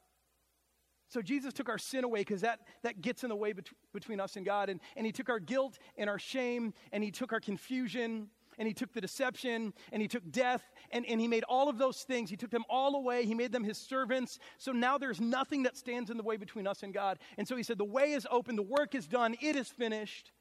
So 1.13 1.21
Jesus 1.21 1.53
took 1.53 1.69
our 1.69 1.77
sin 1.77 2.05
away 2.05 2.21
because 2.21 2.41
that, 2.41 2.61
that 2.83 3.03
gets 3.03 3.23
in 3.23 3.29
the 3.29 3.37
way 3.37 3.53
bet- 3.53 3.69
between 3.93 4.19
us 4.19 4.37
and 4.37 4.47
God. 4.47 4.71
And, 4.71 4.81
and 4.97 5.05
he 5.05 5.13
took 5.13 5.29
our 5.29 5.39
guilt 5.39 5.79
and 5.99 6.09
our 6.09 6.19
shame, 6.19 6.73
and 6.91 7.05
he 7.05 7.11
took 7.11 7.35
our 7.35 7.41
confusion, 7.41 8.29
and 8.59 8.67
he 8.67 8.73
took 8.73 8.95
the 8.95 9.01
deception, 9.03 9.75
and 9.93 10.01
he 10.01 10.09
took 10.09 10.23
death, 10.33 10.63
and, 10.91 11.05
and 11.05 11.21
he 11.21 11.29
made 11.29 11.45
all 11.45 11.69
of 11.69 11.77
those 11.77 11.99
things. 11.99 12.31
He 12.31 12.37
took 12.39 12.51
them 12.51 12.65
all 12.71 12.97
away. 12.97 13.27
He 13.27 13.35
made 13.35 13.53
them 13.53 13.63
his 13.63 13.77
servants. 13.77 14.39
So 14.57 14.73
now 14.73 14.97
there's 14.97 15.21
nothing 15.21 15.65
that 15.65 15.77
stands 15.77 16.09
in 16.09 16.17
the 16.17 16.23
way 16.23 16.39
between 16.39 16.67
us 16.67 16.83
and 16.83 16.95
God. 16.95 17.19
And 17.37 17.47
so 17.47 17.57
he 17.57 17.63
said, 17.63 17.77
The 17.77 17.85
way 17.85 18.13
is 18.13 18.27
open, 18.31 18.57
the 18.57 18.63
work 18.63 18.95
is 18.95 19.07
done, 19.07 19.37
it 19.43 19.55
is 19.55 19.69
finished. 19.69 20.33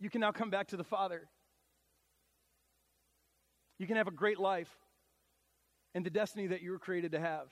You 0.00 0.10
can 0.10 0.22
now 0.22 0.32
come 0.32 0.50
back 0.50 0.68
to 0.68 0.76
the 0.76 0.82
Father. 0.82 1.28
You 3.78 3.86
can 3.86 3.94
have 3.94 4.08
a 4.08 4.12
great 4.12 4.40
life 4.40 4.74
and 5.94 6.04
the 6.04 6.10
destiny 6.10 6.48
that 6.48 6.62
you 6.62 6.72
were 6.72 6.80
created 6.80 7.12
to 7.12 7.20
have. 7.20 7.46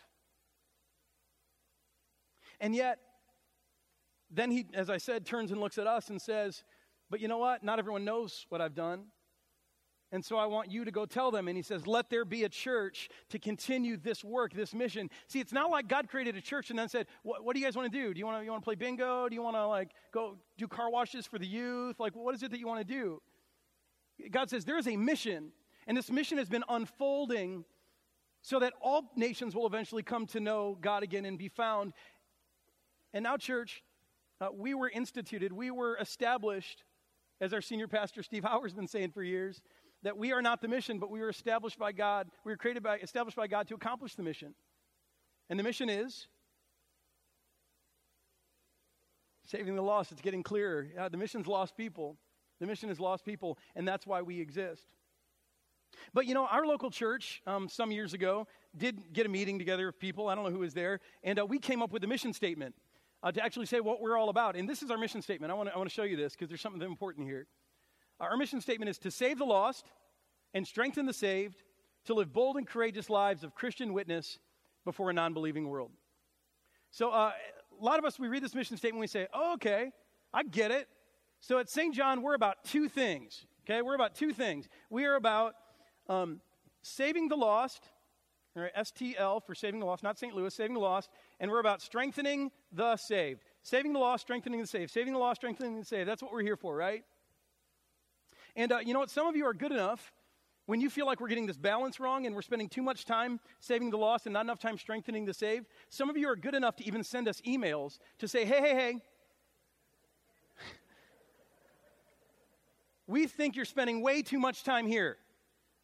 And 2.61 2.75
yet, 2.75 2.99
then 4.31 4.51
he, 4.51 4.67
as 4.75 4.91
I 4.91 4.99
said, 4.99 5.25
turns 5.25 5.51
and 5.51 5.61
looks 5.61 5.79
at 5.79 5.87
us 5.87 6.11
and 6.11 6.21
says, 6.21 6.65
But 7.11 7.21
you 7.21 7.29
know 7.29 7.39
what? 7.39 7.63
Not 7.63 7.79
everyone 7.79 8.05
knows 8.05 8.47
what 8.49 8.61
I've 8.61 8.75
done. 8.75 9.07
And 10.11 10.25
so 10.25 10.37
I 10.39 10.47
want 10.47 10.71
you 10.71 10.87
to 10.87 10.91
go 10.91 11.05
tell 11.05 11.31
them. 11.31 11.49
And 11.49 11.57
he 11.57 11.63
says, 11.63 11.87
Let 11.87 12.09
there 12.11 12.25
be 12.25 12.45
a 12.45 12.49
church 12.49 13.09
to 13.31 13.39
continue 13.39 13.97
this 13.97 14.25
work, 14.25 14.55
this 14.55 14.75
mission. 14.75 15.11
See, 15.27 15.41
it's 15.41 15.53
not 15.53 15.71
like 15.71 15.89
God 15.89 16.09
created 16.09 16.37
a 16.37 16.41
church 16.41 16.71
and 16.71 16.79
then 16.79 16.89
said, 16.89 17.07
What, 17.23 17.45
what 17.45 17.55
do 17.55 17.61
you 17.61 17.67
guys 17.67 17.77
want 17.77 17.93
to 17.93 17.99
do? 17.99 18.15
Do 18.15 18.19
you 18.19 18.27
want 18.27 18.41
to 18.41 18.45
you 18.45 18.51
want 18.51 18.63
to 18.63 18.65
play 18.65 18.75
bingo? 18.75 19.29
Do 19.29 19.35
you 19.35 19.43
want 19.43 19.57
to 19.57 19.67
like 19.67 19.91
go 20.13 20.37
do 20.57 20.67
car 20.67 20.91
washes 20.91 21.27
for 21.27 21.39
the 21.39 21.47
youth? 21.47 22.01
Like, 22.01 22.17
what 22.17 22.35
is 22.35 22.43
it 22.43 22.51
that 22.51 22.59
you 22.59 22.67
want 22.67 22.87
to 22.87 22.95
do? 22.95 23.21
God 24.31 24.51
says, 24.51 24.65
There 24.65 24.79
is 24.79 24.89
a 24.89 24.97
mission. 24.97 25.53
And 25.87 25.97
this 25.97 26.11
mission 26.11 26.37
has 26.37 26.51
been 26.51 26.65
unfolding 26.69 27.65
so 28.43 28.59
that 28.61 28.75
all 28.81 29.11
nations 29.17 29.55
will 29.55 29.67
eventually 29.67 30.03
come 30.03 30.27
to 30.27 30.41
know 30.41 30.77
God 30.81 31.03
again 31.03 31.25
and 31.25 31.39
be 31.39 31.49
found. 31.49 31.93
And 33.19 33.25
now, 33.25 33.37
church, 33.37 33.83
uh, 34.41 34.47
we 34.57 34.75
were 34.75 34.89
instituted, 34.89 35.53
we 35.53 35.73
were 35.73 35.97
established, 35.97 36.85
as 37.41 37.53
our 37.53 37.61
senior 37.61 37.89
pastor 37.89 38.23
Steve 38.23 38.45
Howard's 38.45 38.75
been 38.75 38.87
saying 38.87 39.11
for 39.11 39.25
years, 39.25 39.61
that 40.05 40.17
we 40.17 40.31
are 40.31 40.41
not 40.41 40.63
the 40.63 40.69
mission, 40.69 41.01
but 41.01 41.11
we 41.11 41.19
were 41.19 41.29
established 41.29 41.81
by 41.81 41.91
God. 41.91 42.29
We 42.45 42.53
were 42.53 42.57
created 42.57 42.85
by, 42.85 42.99
established 42.99 43.37
by 43.37 43.49
God 43.49 43.67
to 43.67 43.75
accomplish 43.75 44.15
the 44.15 44.23
mission. 44.23 44.55
And 45.51 45.59
the 45.59 45.65
mission 45.65 45.89
is 45.89 46.29
saving 49.47 49.75
the 49.75 49.83
lost. 49.83 50.13
It's 50.13 50.23
getting 50.23 50.45
clearer. 50.45 50.87
the 51.11 51.17
mission's 51.17 51.49
lost 51.49 51.77
people. 51.77 52.19
The 52.61 52.67
mission 52.69 52.89
is 52.89 53.01
lost 53.01 53.25
people, 53.25 53.59
and 53.75 53.89
that's 53.89 54.07
why 54.07 54.23
we 54.23 54.41
exist. 54.41 54.87
But 56.15 56.27
you 56.27 56.35
know, 56.35 56.47
our 56.47 56.65
local 56.65 56.93
church 56.93 57.43
um, 57.49 57.69
some 57.69 57.91
years 57.91 58.15
ago 58.15 58.47
did 58.77 59.13
get 59.13 59.27
a 59.27 59.29
meeting 59.29 59.59
together 59.59 59.89
of 59.89 59.99
people. 59.99 60.29
I 60.29 60.37
don't 60.37 60.45
know 60.45 60.53
who 60.53 60.61
was 60.61 60.75
there, 60.75 61.01
and 61.25 61.41
uh, 61.41 61.47
we 61.47 61.59
came 61.59 61.83
up 61.83 61.91
with 61.91 62.05
a 62.05 62.07
mission 62.07 62.33
statement 62.33 62.77
uh, 63.23 63.33
to 63.33 63.43
actually 63.43 63.67
say 63.67 63.81
what 63.81 64.01
we're 64.01 64.17
all 64.17 64.29
about. 64.29 64.57
And 64.57 64.69
this 64.69 64.83
is 64.83 64.91
our 64.91 64.99
mission 64.99 65.23
statement. 65.23 65.53
I 65.53 65.55
want 65.55 65.71
to 65.71 65.89
show 65.89 66.05
you 66.05 66.17
this 66.17 66.33
because 66.33 66.49
there's 66.49 66.61
something 66.61 66.83
important 66.83 67.27
here. 67.27 67.47
Our 68.21 68.37
mission 68.37 68.61
statement 68.61 68.89
is 68.89 68.99
to 68.99 69.11
save 69.11 69.39
the 69.39 69.45
lost 69.45 69.87
and 70.55 70.67
strengthen 70.67 71.07
the 71.07 71.13
saved, 71.13 71.63
to 72.07 72.15
live 72.15 72.33
bold 72.33 72.57
and 72.57 72.67
courageous 72.67 73.11
lives 73.11 73.45
of 73.45 73.55
Christian 73.55 73.93
witness 73.93 74.39
before 74.85 75.11
a 75.11 75.13
non 75.13 75.35
believing 75.35 75.69
world. 75.69 75.91
So, 76.91 77.11
uh, 77.11 77.33
a 77.81 77.85
lot 77.85 77.99
of 77.99 78.05
us, 78.05 78.19
we 78.19 78.29
read 78.29 78.43
this 78.43 78.55
mission 78.55 78.77
statement, 78.77 79.01
we 79.01 79.07
say, 79.07 79.29
oh, 79.33 79.55
okay, 79.55 79.93
I 80.33 80.43
get 80.43 80.71
it. 80.71 80.89
So, 81.41 81.59
at 81.59 81.69
St. 81.69 81.95
John, 81.95 82.23
we're 82.23 82.35
about 82.35 82.65
two 82.65 82.89
things. 82.89 83.45
Okay, 83.65 83.83
we're 83.83 83.95
about 83.95 84.15
two 84.15 84.33
things. 84.33 84.67
We 84.89 85.05
are 85.05 85.17
about 85.17 85.55
um, 86.09 86.41
saving 86.83 87.29
the 87.29 87.37
lost 87.37 87.83
right, 88.57 88.75
STL 88.75 89.45
for 89.45 89.55
saving 89.55 89.81
the 89.81 89.87
lost, 89.87 90.03
not 90.03 90.19
St. 90.19 90.35
Louis, 90.35 90.53
saving 90.55 90.75
the 90.75 90.81
lost. 90.81 91.11
And 91.39 91.51
we're 91.51 91.61
about 91.61 91.83
strengthening 91.83 92.51
the 92.73 92.97
saved. 92.97 93.43
Saving 93.63 93.93
the 93.93 93.99
lost, 93.99 94.23
strengthening 94.23 94.61
the 94.61 94.67
saved. 94.67 94.91
Saving 94.91 95.13
the 95.13 95.19
lost, 95.19 95.41
strengthening 95.41 95.79
the 95.79 95.85
saved. 95.85 96.09
That's 96.09 96.23
what 96.23 96.33
we're 96.33 96.43
here 96.43 96.57
for, 96.57 96.77
right? 96.77 97.05
And 98.57 98.73
uh, 98.73 98.79
you 98.79 98.93
know 98.93 99.01
what? 99.01 99.11
Some 99.11 99.27
of 99.27 99.37
you 99.37 99.47
are 99.47 99.55
good 99.55 99.73
enough 99.73 100.13
when 100.67 100.81
you 100.81 100.91
feel 100.91 101.07
like 101.07 101.21
we're 101.21 101.29
getting 101.29 101.47
this 101.47 101.57
balance 101.57 101.99
wrong 101.99 102.27
and 102.27 102.35
we're 102.35 102.43
spending 102.43 102.69
too 102.69 102.83
much 102.83 103.05
time 103.05 103.41
saving 103.61 103.91
the 103.91 103.97
lost 103.97 104.27
and 104.27 104.35
not 104.35 104.45
enough 104.45 104.59
time 104.59 104.77
strengthening 104.77 105.25
the 105.25 105.33
saved. 105.33 105.67
Some 105.89 106.11
of 106.11 106.17
you 106.17 106.29
are 106.29 106.37
good 106.37 106.55
enough 106.55 106.77
to 106.77 106.87
even 106.87 107.03
send 107.03 107.27
us 107.27 107.41
emails 107.43 107.99
to 108.19 108.29
say, 108.29 108.45
hey, 108.45 108.61
hey, 108.61 108.75
hey, 108.75 108.95
we 113.07 113.27
think 113.27 113.57
you're 113.57 113.65
spending 113.65 114.03
way 114.03 114.21
too 114.21 114.39
much 114.39 114.63
time 114.63 114.87
here. 114.87 115.17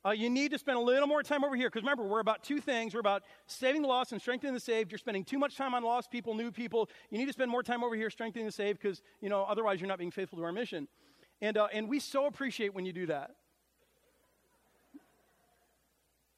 Uh, 0.07 0.11
you 0.11 0.29
need 0.29 0.51
to 0.51 0.59
spend 0.59 0.77
a 0.77 0.81
little 0.81 1.09
more 1.09 1.23
time 1.23 1.45
over 1.45 1.57
here. 1.57 1.69
Because 1.69 1.83
remember, 1.83 2.05
we're 2.05 2.21
about 2.21 2.45
two 2.45 2.61
things. 2.61 2.93
We're 2.93 3.01
about 3.01 3.23
saving 3.47 3.83
the 3.83 3.89
lost 3.89 4.13
and 4.13 4.21
strengthening 4.21 4.53
the 4.53 4.61
saved. 4.61 4.93
You're 4.93 4.99
spending 4.99 5.25
too 5.25 5.39
much 5.39 5.57
time 5.57 5.75
on 5.75 5.83
lost 5.83 6.11
people, 6.11 6.35
new 6.35 6.51
people. 6.51 6.91
You 7.11 7.19
need 7.19 7.27
to 7.27 7.33
spend 7.33 7.51
more 7.51 7.63
time 7.63 7.83
over 7.83 7.97
here 7.97 8.11
strengthening 8.11 8.45
the 8.45 8.53
saved 8.53 8.81
because, 8.81 9.01
you 9.21 9.31
know, 9.31 9.45
otherwise 9.45 9.81
you're 9.81 9.89
not 9.89 9.99
being 9.99 10.11
faithful 10.11 10.39
to 10.39 10.45
our 10.45 10.53
mission. 10.53 10.89
And, 11.41 11.57
uh, 11.57 11.69
and 11.73 11.89
we 11.89 12.01
so 12.01 12.27
appreciate 12.27 12.75
when 12.75 12.85
you 12.85 12.93
do 12.93 13.07
that. 13.07 13.31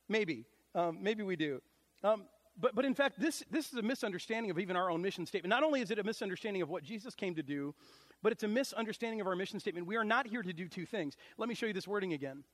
Maybe. 0.08 0.44
Um, 0.74 0.98
maybe 1.02 1.24
we 1.24 1.34
do. 1.34 1.60
Um, 2.04 2.24
but, 2.58 2.74
but 2.74 2.84
in 2.84 2.94
fact, 2.94 3.18
this, 3.18 3.42
this 3.50 3.72
is 3.72 3.78
a 3.78 3.82
misunderstanding 3.82 4.50
of 4.50 4.58
even 4.58 4.76
our 4.76 4.90
own 4.90 5.02
mission 5.02 5.26
statement. 5.26 5.50
Not 5.50 5.62
only 5.62 5.80
is 5.80 5.90
it 5.90 5.98
a 5.98 6.04
misunderstanding 6.04 6.62
of 6.62 6.68
what 6.68 6.84
Jesus 6.84 7.14
came 7.14 7.34
to 7.34 7.42
do, 7.42 7.74
but 8.22 8.32
it's 8.32 8.44
a 8.44 8.48
misunderstanding 8.48 9.20
of 9.20 9.26
our 9.26 9.36
mission 9.36 9.60
statement. 9.60 9.86
We 9.86 9.96
are 9.96 10.04
not 10.04 10.26
here 10.26 10.42
to 10.42 10.52
do 10.52 10.68
two 10.68 10.86
things. 10.86 11.16
Let 11.36 11.48
me 11.48 11.54
show 11.54 11.66
you 11.66 11.72
this 11.72 11.88
wording 11.88 12.12
again. 12.12 12.44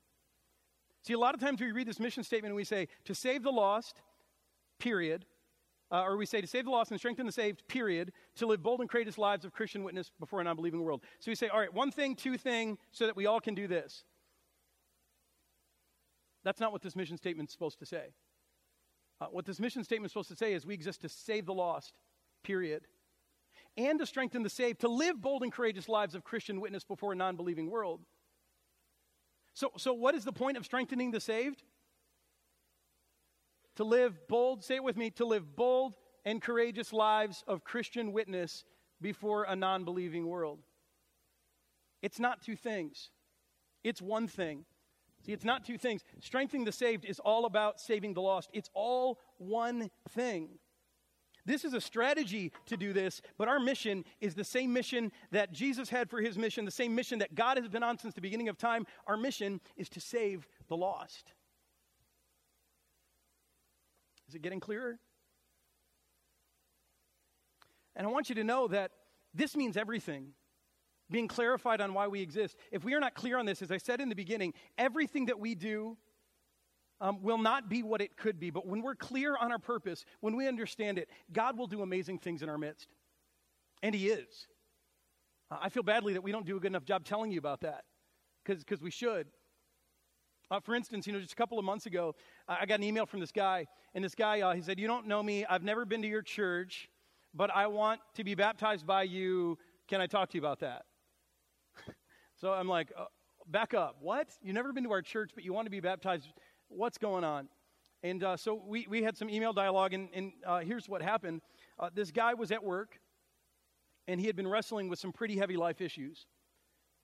See, 1.03 1.13
a 1.13 1.19
lot 1.19 1.35
of 1.35 1.41
times 1.41 1.59
we 1.59 1.71
read 1.71 1.87
this 1.87 1.99
mission 1.99 2.23
statement 2.23 2.51
and 2.51 2.55
we 2.55 2.63
say, 2.63 2.87
to 3.05 3.13
save 3.13 3.43
the 3.43 3.51
lost, 3.51 4.01
period. 4.79 5.25
Uh, 5.91 6.03
or 6.03 6.17
we 6.17 6.25
say, 6.25 6.41
to 6.41 6.47
save 6.47 6.65
the 6.65 6.71
lost 6.71 6.91
and 6.91 6.99
strengthen 6.99 7.25
the 7.25 7.31
saved, 7.31 7.67
period. 7.67 8.13
To 8.37 8.47
live 8.47 8.63
bold 8.63 8.79
and 8.79 8.89
courageous 8.89 9.17
lives 9.17 9.43
of 9.43 9.51
Christian 9.51 9.83
witness 9.83 10.11
before 10.19 10.39
an 10.39 10.47
unbelieving 10.47 10.81
world. 10.81 11.03
So 11.19 11.29
we 11.29 11.35
say, 11.35 11.49
all 11.49 11.59
right, 11.59 11.73
one 11.73 11.91
thing, 11.91 12.15
two 12.15 12.37
thing, 12.37 12.77
so 12.91 13.05
that 13.05 13.17
we 13.17 13.25
all 13.25 13.41
can 13.41 13.53
do 13.53 13.67
this. 13.67 14.05
That's 16.43 16.59
not 16.59 16.71
what 16.71 16.81
this 16.81 16.95
mission 16.95 17.17
statement 17.17 17.49
is 17.49 17.53
supposed 17.53 17.79
to 17.79 17.85
say. 17.85 18.13
Uh, 19.21 19.27
what 19.27 19.45
this 19.45 19.59
mission 19.59 19.83
statement 19.83 20.07
is 20.07 20.11
supposed 20.13 20.29
to 20.29 20.35
say 20.35 20.53
is 20.53 20.65
we 20.65 20.73
exist 20.73 21.01
to 21.01 21.09
save 21.09 21.45
the 21.45 21.53
lost, 21.53 21.93
period, 22.43 22.87
and 23.77 23.99
to 23.99 24.05
strengthen 24.05 24.41
the 24.43 24.49
saved, 24.49 24.79
to 24.81 24.87
live 24.87 25.21
bold 25.21 25.43
and 25.43 25.51
courageous 25.51 25.87
lives 25.87 26.15
of 26.15 26.23
Christian 26.23 26.59
witness 26.59 26.83
before 26.83 27.13
a 27.13 27.15
non 27.15 27.35
believing 27.35 27.69
world. 27.69 28.01
So, 29.53 29.71
so, 29.77 29.93
what 29.93 30.15
is 30.15 30.25
the 30.25 30.31
point 30.31 30.57
of 30.57 30.65
strengthening 30.65 31.11
the 31.11 31.19
saved? 31.19 31.63
To 33.75 33.83
live 33.83 34.27
bold, 34.27 34.63
say 34.63 34.75
it 34.75 34.83
with 34.83 34.97
me, 34.97 35.09
to 35.11 35.25
live 35.25 35.55
bold 35.55 35.95
and 36.25 36.41
courageous 36.41 36.93
lives 36.93 37.43
of 37.47 37.63
Christian 37.63 38.11
witness 38.11 38.63
before 39.01 39.43
a 39.43 39.55
non 39.55 39.83
believing 39.83 40.27
world. 40.27 40.59
It's 42.01 42.19
not 42.19 42.41
two 42.41 42.55
things, 42.55 43.11
it's 43.83 44.01
one 44.01 44.27
thing. 44.27 44.65
See, 45.25 45.31
it's 45.31 45.45
not 45.45 45.63
two 45.63 45.77
things. 45.77 46.03
Strengthening 46.19 46.65
the 46.65 46.73
saved 46.73 47.05
is 47.05 47.17
all 47.19 47.45
about 47.45 47.79
saving 47.79 48.13
the 48.13 48.21
lost, 48.21 48.49
it's 48.53 48.69
all 48.73 49.19
one 49.37 49.89
thing. 50.09 50.59
This 51.45 51.65
is 51.65 51.73
a 51.73 51.81
strategy 51.81 52.51
to 52.67 52.77
do 52.77 52.93
this, 52.93 53.21
but 53.37 53.47
our 53.47 53.59
mission 53.59 54.05
is 54.21 54.33
the 54.33 54.45
same 54.45 54.71
mission 54.71 55.11
that 55.31 55.51
Jesus 55.51 55.89
had 55.89 56.09
for 56.09 56.21
his 56.21 56.37
mission, 56.37 56.63
the 56.63 56.71
same 56.71 56.95
mission 56.95 57.19
that 57.19 57.35
God 57.35 57.57
has 57.57 57.67
been 57.67 57.83
on 57.83 57.97
since 57.97 58.13
the 58.13 58.21
beginning 58.21 58.47
of 58.47 58.57
time. 58.57 58.85
Our 59.07 59.17
mission 59.17 59.59
is 59.75 59.89
to 59.89 59.99
save 59.99 60.47
the 60.69 60.77
lost. 60.77 61.33
Is 64.29 64.35
it 64.35 64.41
getting 64.41 64.61
clearer? 64.61 64.99
And 67.95 68.07
I 68.07 68.09
want 68.09 68.29
you 68.29 68.35
to 68.35 68.43
know 68.43 68.67
that 68.69 68.91
this 69.33 69.55
means 69.55 69.75
everything 69.75 70.29
being 71.11 71.27
clarified 71.27 71.81
on 71.81 71.93
why 71.93 72.07
we 72.07 72.21
exist. 72.21 72.57
If 72.71 72.83
we 72.83 72.93
are 72.93 72.99
not 72.99 73.13
clear 73.13 73.37
on 73.37 73.45
this, 73.45 73.61
as 73.61 73.71
I 73.71 73.77
said 73.77 73.99
in 73.99 74.09
the 74.09 74.15
beginning, 74.15 74.53
everything 74.77 75.25
that 75.25 75.39
we 75.39 75.55
do 75.55 75.97
um, 77.03 77.21
will 77.21 77.37
not 77.37 77.69
be 77.69 77.83
what 77.83 78.01
it 78.01 78.15
could 78.15 78.39
be. 78.39 78.49
But 78.49 78.65
when 78.65 78.81
we're 78.81 78.95
clear 78.95 79.35
on 79.35 79.51
our 79.51 79.59
purpose, 79.59 80.05
when 80.21 80.37
we 80.37 80.47
understand 80.47 80.97
it, 80.97 81.09
God 81.33 81.57
will 81.57 81.67
do 81.67 81.81
amazing 81.81 82.17
things 82.17 82.41
in 82.41 82.47
our 82.49 82.57
midst. 82.57 82.87
And 83.83 83.93
He 83.93 84.07
is. 84.07 84.47
Uh, 85.51 85.57
I 85.61 85.69
feel 85.69 85.83
badly 85.83 86.13
that 86.13 86.23
we 86.23 86.31
don't 86.31 86.45
do 86.45 86.55
a 86.55 86.59
good 86.61 86.71
enough 86.71 86.85
job 86.85 87.03
telling 87.03 87.29
you 87.29 87.39
about 87.39 87.59
that 87.61 87.83
because 88.45 88.81
we 88.81 88.89
should. 88.89 89.27
Uh, 90.49 90.61
for 90.61 90.75
instance, 90.75 91.05
you 91.05 91.11
know, 91.11 91.19
just 91.19 91.33
a 91.33 91.35
couple 91.35 91.59
of 91.59 91.65
months 91.65 91.87
ago, 91.87 92.15
I 92.47 92.65
got 92.65 92.75
an 92.75 92.83
email 92.83 93.05
from 93.05 93.19
this 93.19 93.31
guy, 93.31 93.67
and 93.93 94.03
this 94.03 94.15
guy, 94.15 94.39
uh, 94.39 94.53
he 94.53 94.61
said, 94.61 94.79
You 94.79 94.87
don't 94.87 95.05
know 95.05 95.21
me. 95.21 95.45
I've 95.45 95.63
never 95.63 95.83
been 95.83 96.01
to 96.03 96.07
your 96.07 96.21
church, 96.21 96.89
but 97.33 97.53
I 97.53 97.67
want 97.67 97.99
to 98.15 98.23
be 98.23 98.33
baptized 98.33 98.87
by 98.87 99.03
you. 99.03 99.57
Can 99.89 99.99
I 99.99 100.07
talk 100.07 100.29
to 100.29 100.37
you 100.37 100.41
about 100.41 100.61
that? 100.61 100.85
so 102.39 102.53
I'm 102.53 102.69
like, 102.69 102.93
uh, 102.97 103.05
back 103.47 103.73
up. 103.73 103.97
What? 103.99 104.29
You've 104.41 104.55
never 104.55 104.71
been 104.71 104.83
to 104.85 104.91
our 104.91 105.01
church, 105.01 105.31
but 105.35 105.43
you 105.43 105.53
want 105.53 105.65
to 105.65 105.71
be 105.71 105.79
baptized? 105.79 106.27
What's 106.75 106.97
going 106.97 107.23
on? 107.23 107.49
And 108.01 108.23
uh, 108.23 108.35
so 108.35 108.61
we, 108.65 108.87
we 108.89 109.03
had 109.03 109.15
some 109.15 109.29
email 109.29 109.53
dialogue, 109.53 109.93
and, 109.93 110.09
and 110.13 110.33
uh, 110.45 110.59
here's 110.59 110.89
what 110.89 111.01
happened. 111.01 111.41
Uh, 111.79 111.89
this 111.93 112.11
guy 112.11 112.33
was 112.33 112.51
at 112.51 112.63
work, 112.63 112.99
and 114.07 114.19
he 114.19 114.25
had 114.25 114.35
been 114.35 114.47
wrestling 114.47 114.89
with 114.89 114.99
some 114.99 115.11
pretty 115.11 115.37
heavy 115.37 115.55
life 115.55 115.81
issues 115.81 116.25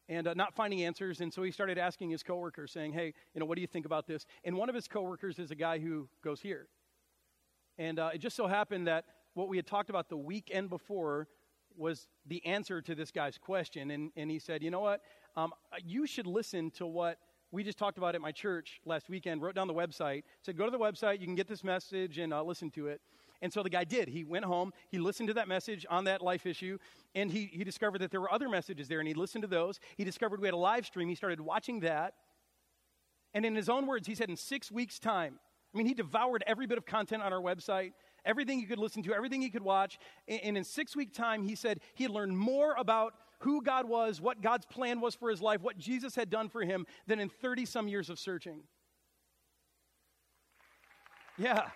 and 0.10 0.28
uh, 0.28 0.34
not 0.34 0.56
finding 0.56 0.84
answers. 0.84 1.22
And 1.22 1.32
so 1.32 1.44
he 1.44 1.52
started 1.52 1.78
asking 1.78 2.10
his 2.10 2.24
coworkers, 2.24 2.72
saying, 2.72 2.94
Hey, 2.94 3.14
you 3.34 3.40
know, 3.40 3.46
what 3.46 3.56
do 3.56 3.62
you 3.62 3.68
think 3.68 3.86
about 3.86 4.08
this? 4.08 4.26
And 4.44 4.58
one 4.58 4.70
of 4.70 4.76
his 4.76 4.88
coworkers 4.88 5.38
is 5.38 5.52
a 5.52 5.56
guy 5.56 5.78
who 5.78 6.10
goes 6.24 6.42
here. 6.42 6.68
And 7.78 8.00
uh, 8.00 8.10
it 8.14 8.18
just 8.18 8.36
so 8.36 8.48
happened 8.48 8.88
that 8.88 9.06
what 9.36 9.48
we 9.48 9.56
had 9.56 9.68
talked 9.68 9.90
about 9.92 10.10
the 10.10 10.18
weekend 10.18 10.70
before 10.70 11.28
was 11.78 12.08
the 12.26 12.44
answer 12.46 12.82
to 12.82 12.96
this 12.96 13.12
guy's 13.12 13.38
question. 13.38 13.92
And, 13.92 14.12
and 14.18 14.32
he 14.32 14.40
said, 14.40 14.64
You 14.64 14.72
know 14.72 14.82
what? 14.82 15.02
Um, 15.38 15.54
you 15.86 16.08
should 16.08 16.28
listen 16.28 16.72
to 16.72 16.88
what 16.88 17.20
we 17.52 17.64
just 17.64 17.78
talked 17.78 17.98
about 17.98 18.10
it 18.10 18.16
at 18.16 18.22
my 18.22 18.32
church 18.32 18.80
last 18.86 19.10
weekend, 19.10 19.42
wrote 19.42 19.56
down 19.56 19.68
the 19.68 19.74
website, 19.74 20.24
said, 20.42 20.58
Go 20.58 20.66
to 20.66 20.72
the 20.72 20.80
website, 20.80 21.20
you 21.20 21.26
can 21.26 21.36
get 21.36 21.48
this 21.48 21.64
message 21.64 22.18
and 22.18 22.34
uh, 22.34 22.44
listen 22.44 22.70
to 22.72 22.88
it. 22.88 23.02
And 23.42 23.52
so 23.52 23.64
the 23.64 23.70
guy 23.70 23.86
did. 23.86 24.10
He 24.10 24.24
went 24.24 24.46
home, 24.46 24.72
he 24.90 25.00
listened 25.00 25.28
to 25.30 25.34
that 25.36 25.48
message 25.48 25.86
on 25.90 26.04
that 26.06 26.22
life 26.22 26.46
issue, 26.46 26.78
and 27.16 27.32
he, 27.32 27.46
he 27.46 27.64
discovered 27.64 28.00
that 28.00 28.12
there 28.12 28.22
were 28.22 28.32
other 28.32 28.50
messages 28.50 28.88
there, 28.88 29.00
and 29.00 29.08
he 29.08 29.14
listened 29.14 29.44
to 29.44 29.48
those. 29.48 29.80
He 29.98 30.04
discovered 30.04 30.42
we 30.42 30.48
had 30.48 30.54
a 30.54 30.58
live 30.58 30.86
stream. 30.86 31.08
He 31.08 31.16
started 31.16 31.40
watching 31.40 31.80
that. 31.82 32.14
And 33.34 33.46
in 33.46 33.56
his 33.56 33.70
own 33.70 33.88
words, 33.88 34.08
he 34.08 34.16
said, 34.16 34.30
In 34.30 34.36
six 34.36 34.72
weeks' 34.72 35.00
time, 35.00 35.40
I 35.74 35.78
mean, 35.78 35.88
he 35.88 35.94
devoured 35.94 36.44
every 36.48 36.66
bit 36.66 36.78
of 36.78 36.86
content 36.86 37.22
on 37.22 37.32
our 37.32 37.42
website 37.42 37.94
everything 38.26 38.60
he 38.60 38.66
could 38.66 38.80
listen 38.80 39.04
to, 39.04 39.14
everything 39.14 39.42
he 39.42 39.50
could 39.50 39.64
watch. 39.64 39.98
And 40.28 40.58
in 40.58 40.64
six 40.64 40.96
week 40.96 41.14
time, 41.14 41.44
he 41.44 41.56
said 41.56 41.80
he 41.94 42.08
learned 42.08 42.38
more 42.38 42.76
about 42.78 43.14
who 43.40 43.62
God 43.62 43.88
was, 43.88 44.20
what 44.22 44.42
God's 44.42 44.66
plan 44.66 45.02
was 45.02 45.16
for 45.16 45.30
his 45.30 45.42
life, 45.42 45.62
what 45.62 45.78
Jesus 45.78 46.16
had 46.16 46.30
done 46.30 46.50
for 46.50 46.62
him 46.62 46.86
than 47.08 47.20
in 47.20 47.30
30 47.30 47.66
some 47.66 47.88
years 47.88 48.10
of 48.10 48.20
searching. 48.20 48.62
Yeah. 51.38 51.70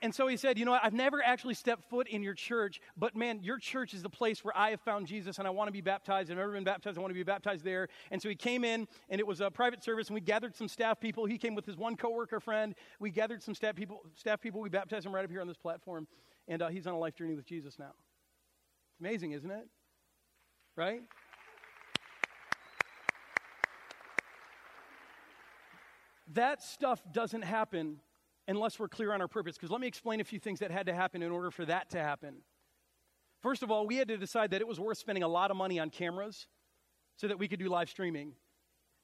And, 0.00 0.14
so 0.14 0.28
he 0.28 0.36
said, 0.36 0.58
You 0.58 0.64
know 0.64 0.70
what? 0.72 0.84
I've 0.84 0.92
never 0.92 1.22
actually 1.22 1.54
stepped 1.54 1.88
foot 1.90 2.06
in 2.06 2.22
your 2.22 2.34
church, 2.34 2.80
but 2.96 3.16
man, 3.16 3.40
your 3.42 3.58
church 3.58 3.94
is 3.94 4.02
the 4.02 4.08
place 4.08 4.44
where 4.44 4.56
I 4.56 4.70
have 4.70 4.80
found 4.80 5.08
Jesus 5.08 5.38
and 5.38 5.46
I 5.46 5.50
want 5.50 5.68
to 5.68 5.72
be 5.72 5.80
baptized. 5.80 6.30
I've 6.30 6.36
never 6.36 6.52
been 6.52 6.62
baptized. 6.62 6.96
I 6.98 7.00
want 7.00 7.10
to 7.10 7.14
be 7.14 7.24
baptized 7.24 7.64
there. 7.64 7.88
And 8.12 8.22
so 8.22 8.28
he 8.28 8.36
came 8.36 8.64
in, 8.64 8.86
and 9.08 9.20
it 9.20 9.26
was 9.26 9.40
a 9.40 9.50
private 9.50 9.82
service, 9.82 10.06
and 10.06 10.14
we 10.14 10.20
gathered 10.20 10.54
some 10.54 10.68
staff 10.68 11.00
people. 11.00 11.24
He 11.24 11.36
came 11.36 11.56
with 11.56 11.66
his 11.66 11.76
one 11.76 11.96
coworker 11.96 12.38
friend. 12.38 12.76
We 13.00 13.10
gathered 13.10 13.42
some 13.42 13.54
staff 13.54 13.74
people. 13.74 14.02
Staff 14.14 14.40
people. 14.40 14.60
We 14.60 14.68
baptized 14.68 15.04
him 15.04 15.12
right 15.14 15.24
up 15.24 15.30
here 15.30 15.40
on 15.40 15.48
this 15.48 15.56
platform, 15.56 16.06
and 16.46 16.62
uh, 16.62 16.68
he's 16.68 16.86
on 16.86 16.94
a 16.94 16.98
life 16.98 17.16
journey 17.16 17.34
with 17.34 17.46
Jesus 17.46 17.78
now. 17.78 17.92
It's 18.92 19.00
amazing, 19.00 19.32
isn't 19.32 19.50
it? 19.50 19.66
Right? 20.76 21.02
That 26.34 26.62
stuff 26.62 27.02
doesn't 27.12 27.42
happen 27.42 27.98
unless 28.48 28.78
we're 28.78 28.88
clear 28.88 29.12
on 29.12 29.20
our 29.20 29.28
purpose. 29.28 29.56
Because 29.56 29.70
let 29.70 29.80
me 29.80 29.86
explain 29.86 30.20
a 30.20 30.24
few 30.24 30.38
things 30.38 30.60
that 30.60 30.70
had 30.70 30.86
to 30.86 30.94
happen 30.94 31.22
in 31.22 31.30
order 31.30 31.50
for 31.50 31.64
that 31.64 31.90
to 31.90 31.98
happen. 31.98 32.36
First 33.42 33.62
of 33.62 33.70
all, 33.70 33.86
we 33.86 33.96
had 33.96 34.08
to 34.08 34.16
decide 34.16 34.50
that 34.52 34.60
it 34.60 34.68
was 34.68 34.78
worth 34.78 34.98
spending 34.98 35.22
a 35.22 35.28
lot 35.28 35.50
of 35.50 35.56
money 35.56 35.80
on 35.80 35.90
cameras 35.90 36.46
so 37.16 37.28
that 37.28 37.38
we 37.38 37.48
could 37.48 37.58
do 37.58 37.68
live 37.68 37.88
streaming. 37.88 38.32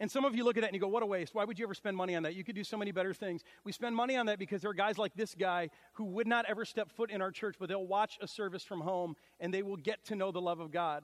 And 0.01 0.09
some 0.09 0.25
of 0.25 0.37
you 0.37 0.45
look 0.45 0.57
at 0.57 0.61
that 0.61 0.69
and 0.69 0.75
you 0.75 0.81
go, 0.81 0.87
what 0.87 1.03
a 1.03 1.07
waste. 1.07 1.35
Why 1.35 1.45
would 1.45 1.59
you 1.59 1.65
ever 1.65 1.75
spend 1.75 1.97
money 1.97 2.15
on 2.15 2.23
that? 2.23 2.37
You 2.37 2.45
could 2.45 2.55
do 2.55 2.63
so 2.63 2.77
many 2.77 2.93
better 2.93 3.13
things. 3.13 3.43
We 3.65 3.73
spend 3.73 3.97
money 3.97 4.17
on 4.17 4.27
that 4.27 4.39
because 4.39 4.63
there 4.63 4.71
are 4.71 4.75
guys 4.75 4.97
like 4.97 5.13
this 5.15 5.35
guy 5.35 5.71
who 5.95 6.05
would 6.05 6.29
not 6.29 6.45
ever 6.49 6.65
step 6.65 6.93
foot 6.93 7.11
in 7.11 7.21
our 7.21 7.33
church, 7.33 7.57
but 7.59 7.69
they'll 7.69 7.87
watch 7.87 8.17
a 8.21 8.29
service 8.29 8.63
from 8.63 8.81
home 8.81 9.17
and 9.41 9.53
they 9.53 9.63
will 9.63 9.77
get 9.77 10.05
to 10.05 10.15
know 10.15 10.31
the 10.31 10.41
love 10.41 10.61
of 10.61 10.71
God. 10.71 11.03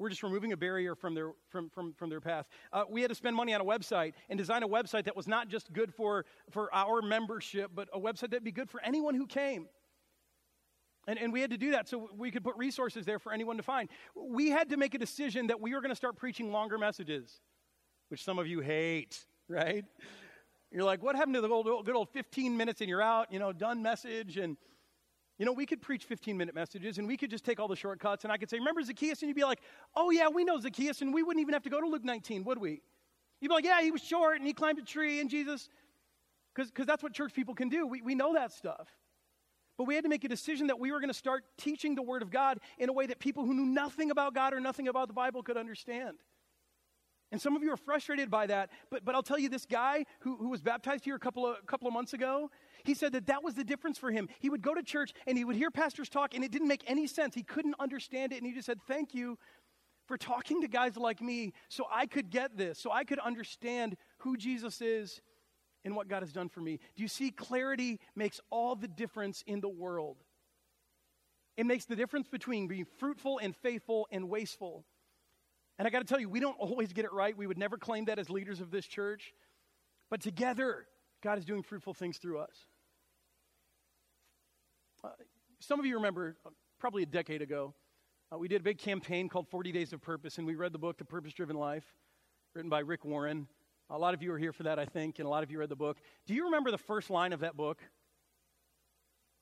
We're 0.00 0.08
just 0.08 0.22
removing 0.22 0.54
a 0.54 0.56
barrier 0.56 0.94
from 0.94 1.14
their, 1.14 1.32
from, 1.50 1.68
from, 1.68 1.92
from 1.92 2.08
their 2.08 2.22
path. 2.22 2.46
Uh, 2.72 2.84
we 2.88 3.02
had 3.02 3.10
to 3.10 3.14
spend 3.14 3.36
money 3.36 3.52
on 3.52 3.60
a 3.60 3.64
website 3.64 4.14
and 4.30 4.38
design 4.38 4.62
a 4.62 4.68
website 4.68 5.04
that 5.04 5.14
was 5.14 5.28
not 5.28 5.48
just 5.48 5.70
good 5.74 5.92
for, 5.92 6.24
for 6.50 6.74
our 6.74 7.02
membership, 7.02 7.72
but 7.74 7.86
a 7.92 8.00
website 8.00 8.30
that'd 8.30 8.42
be 8.42 8.50
good 8.50 8.70
for 8.70 8.82
anyone 8.82 9.14
who 9.14 9.26
came. 9.26 9.68
And, 11.06 11.18
and 11.18 11.34
we 11.34 11.42
had 11.42 11.50
to 11.50 11.58
do 11.58 11.72
that 11.72 11.86
so 11.86 12.08
we 12.16 12.30
could 12.30 12.42
put 12.42 12.56
resources 12.56 13.04
there 13.04 13.18
for 13.18 13.30
anyone 13.30 13.58
to 13.58 13.62
find. 13.62 13.90
We 14.16 14.48
had 14.48 14.70
to 14.70 14.78
make 14.78 14.94
a 14.94 14.98
decision 14.98 15.48
that 15.48 15.60
we 15.60 15.74
were 15.74 15.82
going 15.82 15.90
to 15.90 15.96
start 15.96 16.16
preaching 16.16 16.50
longer 16.50 16.78
messages, 16.78 17.38
which 18.08 18.24
some 18.24 18.38
of 18.38 18.46
you 18.46 18.60
hate, 18.60 19.22
right? 19.48 19.84
You're 20.72 20.84
like, 20.84 21.02
what 21.02 21.14
happened 21.14 21.34
to 21.34 21.42
the 21.42 21.48
old, 21.50 21.66
good 21.84 21.94
old 21.94 22.08
15 22.08 22.56
minutes 22.56 22.80
and 22.80 22.88
you're 22.88 23.02
out, 23.02 23.30
you 23.30 23.38
know, 23.38 23.52
done 23.52 23.82
message? 23.82 24.38
And 24.38 24.56
you 25.40 25.46
know, 25.46 25.52
we 25.52 25.64
could 25.64 25.80
preach 25.80 26.04
15 26.04 26.36
minute 26.36 26.54
messages 26.54 26.98
and 26.98 27.08
we 27.08 27.16
could 27.16 27.30
just 27.30 27.46
take 27.46 27.58
all 27.58 27.66
the 27.66 27.74
shortcuts 27.74 28.24
and 28.24 28.32
I 28.32 28.36
could 28.36 28.50
say, 28.50 28.58
Remember 28.58 28.82
Zacchaeus? 28.82 29.22
And 29.22 29.28
you'd 29.30 29.36
be 29.36 29.42
like, 29.42 29.60
Oh, 29.96 30.10
yeah, 30.10 30.28
we 30.28 30.44
know 30.44 30.60
Zacchaeus 30.60 31.00
and 31.00 31.14
we 31.14 31.22
wouldn't 31.22 31.40
even 31.40 31.54
have 31.54 31.62
to 31.62 31.70
go 31.70 31.80
to 31.80 31.86
Luke 31.86 32.04
19, 32.04 32.44
would 32.44 32.58
we? 32.58 32.82
You'd 33.40 33.48
be 33.48 33.54
like, 33.54 33.64
Yeah, 33.64 33.80
he 33.80 33.90
was 33.90 34.02
short 34.02 34.36
and 34.36 34.46
he 34.46 34.52
climbed 34.52 34.78
a 34.78 34.82
tree 34.82 35.18
and 35.18 35.30
Jesus, 35.30 35.70
because 36.54 36.86
that's 36.86 37.02
what 37.02 37.14
church 37.14 37.32
people 37.32 37.54
can 37.54 37.70
do. 37.70 37.86
We, 37.86 38.02
we 38.02 38.14
know 38.14 38.34
that 38.34 38.52
stuff. 38.52 38.86
But 39.78 39.84
we 39.84 39.94
had 39.94 40.04
to 40.04 40.10
make 40.10 40.24
a 40.24 40.28
decision 40.28 40.66
that 40.66 40.78
we 40.78 40.92
were 40.92 41.00
going 41.00 41.08
to 41.08 41.14
start 41.14 41.44
teaching 41.56 41.94
the 41.94 42.02
Word 42.02 42.20
of 42.20 42.30
God 42.30 42.58
in 42.76 42.90
a 42.90 42.92
way 42.92 43.06
that 43.06 43.18
people 43.18 43.46
who 43.46 43.54
knew 43.54 43.64
nothing 43.64 44.10
about 44.10 44.34
God 44.34 44.52
or 44.52 44.60
nothing 44.60 44.88
about 44.88 45.08
the 45.08 45.14
Bible 45.14 45.42
could 45.42 45.56
understand. 45.56 46.18
And 47.32 47.40
some 47.40 47.56
of 47.56 47.62
you 47.62 47.72
are 47.72 47.78
frustrated 47.78 48.30
by 48.30 48.46
that. 48.48 48.68
But, 48.90 49.06
but 49.06 49.14
I'll 49.14 49.22
tell 49.22 49.38
you, 49.38 49.48
this 49.48 49.64
guy 49.64 50.04
who, 50.18 50.36
who 50.36 50.50
was 50.50 50.60
baptized 50.60 51.06
here 51.06 51.14
a 51.14 51.18
couple 51.18 51.46
of, 51.46 51.56
a 51.62 51.66
couple 51.66 51.88
of 51.88 51.94
months 51.94 52.12
ago, 52.12 52.50
he 52.84 52.94
said 52.94 53.12
that 53.12 53.26
that 53.26 53.42
was 53.42 53.54
the 53.54 53.64
difference 53.64 53.98
for 53.98 54.10
him. 54.10 54.28
He 54.38 54.50
would 54.50 54.62
go 54.62 54.74
to 54.74 54.82
church 54.82 55.12
and 55.26 55.36
he 55.36 55.44
would 55.44 55.56
hear 55.56 55.70
pastors 55.70 56.08
talk, 56.08 56.34
and 56.34 56.44
it 56.44 56.50
didn't 56.50 56.68
make 56.68 56.84
any 56.86 57.06
sense. 57.06 57.34
He 57.34 57.42
couldn't 57.42 57.74
understand 57.78 58.32
it. 58.32 58.38
And 58.38 58.46
he 58.46 58.52
just 58.52 58.66
said, 58.66 58.78
Thank 58.86 59.14
you 59.14 59.38
for 60.06 60.16
talking 60.16 60.60
to 60.62 60.68
guys 60.68 60.96
like 60.96 61.20
me 61.20 61.52
so 61.68 61.86
I 61.90 62.06
could 62.06 62.30
get 62.30 62.56
this, 62.56 62.78
so 62.78 62.90
I 62.90 63.04
could 63.04 63.20
understand 63.20 63.96
who 64.18 64.36
Jesus 64.36 64.80
is 64.80 65.20
and 65.84 65.94
what 65.94 66.08
God 66.08 66.22
has 66.22 66.32
done 66.32 66.48
for 66.48 66.60
me. 66.60 66.80
Do 66.96 67.02
you 67.02 67.08
see? 67.08 67.30
Clarity 67.30 68.00
makes 68.14 68.40
all 68.50 68.74
the 68.74 68.88
difference 68.88 69.42
in 69.46 69.60
the 69.60 69.68
world. 69.68 70.16
It 71.56 71.66
makes 71.66 71.84
the 71.84 71.96
difference 71.96 72.28
between 72.28 72.68
being 72.68 72.86
fruitful 72.98 73.38
and 73.38 73.54
faithful 73.54 74.08
and 74.10 74.28
wasteful. 74.28 74.84
And 75.78 75.86
I 75.86 75.90
got 75.90 76.00
to 76.00 76.04
tell 76.04 76.20
you, 76.20 76.28
we 76.28 76.40
don't 76.40 76.58
always 76.58 76.92
get 76.92 77.04
it 77.04 77.12
right. 77.12 77.36
We 77.36 77.46
would 77.46 77.58
never 77.58 77.78
claim 77.78 78.06
that 78.06 78.18
as 78.18 78.28
leaders 78.28 78.60
of 78.60 78.70
this 78.70 78.86
church. 78.86 79.32
But 80.10 80.20
together, 80.20 80.86
God 81.22 81.38
is 81.38 81.44
doing 81.44 81.62
fruitful 81.62 81.94
things 81.94 82.18
through 82.18 82.38
us. 82.38 82.66
Uh, 85.04 85.08
some 85.58 85.78
of 85.78 85.86
you 85.86 85.96
remember, 85.96 86.36
uh, 86.46 86.50
probably 86.78 87.02
a 87.02 87.06
decade 87.06 87.42
ago, 87.42 87.74
uh, 88.32 88.38
we 88.38 88.48
did 88.48 88.60
a 88.60 88.64
big 88.64 88.78
campaign 88.78 89.28
called 89.28 89.48
40 89.48 89.72
Days 89.72 89.92
of 89.92 90.00
Purpose, 90.00 90.38
and 90.38 90.46
we 90.46 90.54
read 90.54 90.72
the 90.72 90.78
book, 90.78 90.98
The 90.98 91.04
Purpose 91.04 91.32
Driven 91.32 91.56
Life, 91.56 91.84
written 92.54 92.70
by 92.70 92.80
Rick 92.80 93.04
Warren. 93.04 93.46
A 93.90 93.98
lot 93.98 94.14
of 94.14 94.22
you 94.22 94.32
are 94.32 94.38
here 94.38 94.52
for 94.52 94.62
that, 94.62 94.78
I 94.78 94.84
think, 94.84 95.18
and 95.18 95.26
a 95.26 95.28
lot 95.28 95.42
of 95.42 95.50
you 95.50 95.58
read 95.58 95.68
the 95.68 95.76
book. 95.76 95.98
Do 96.26 96.34
you 96.34 96.44
remember 96.44 96.70
the 96.70 96.78
first 96.78 97.10
line 97.10 97.32
of 97.32 97.40
that 97.40 97.56
book? 97.56 97.82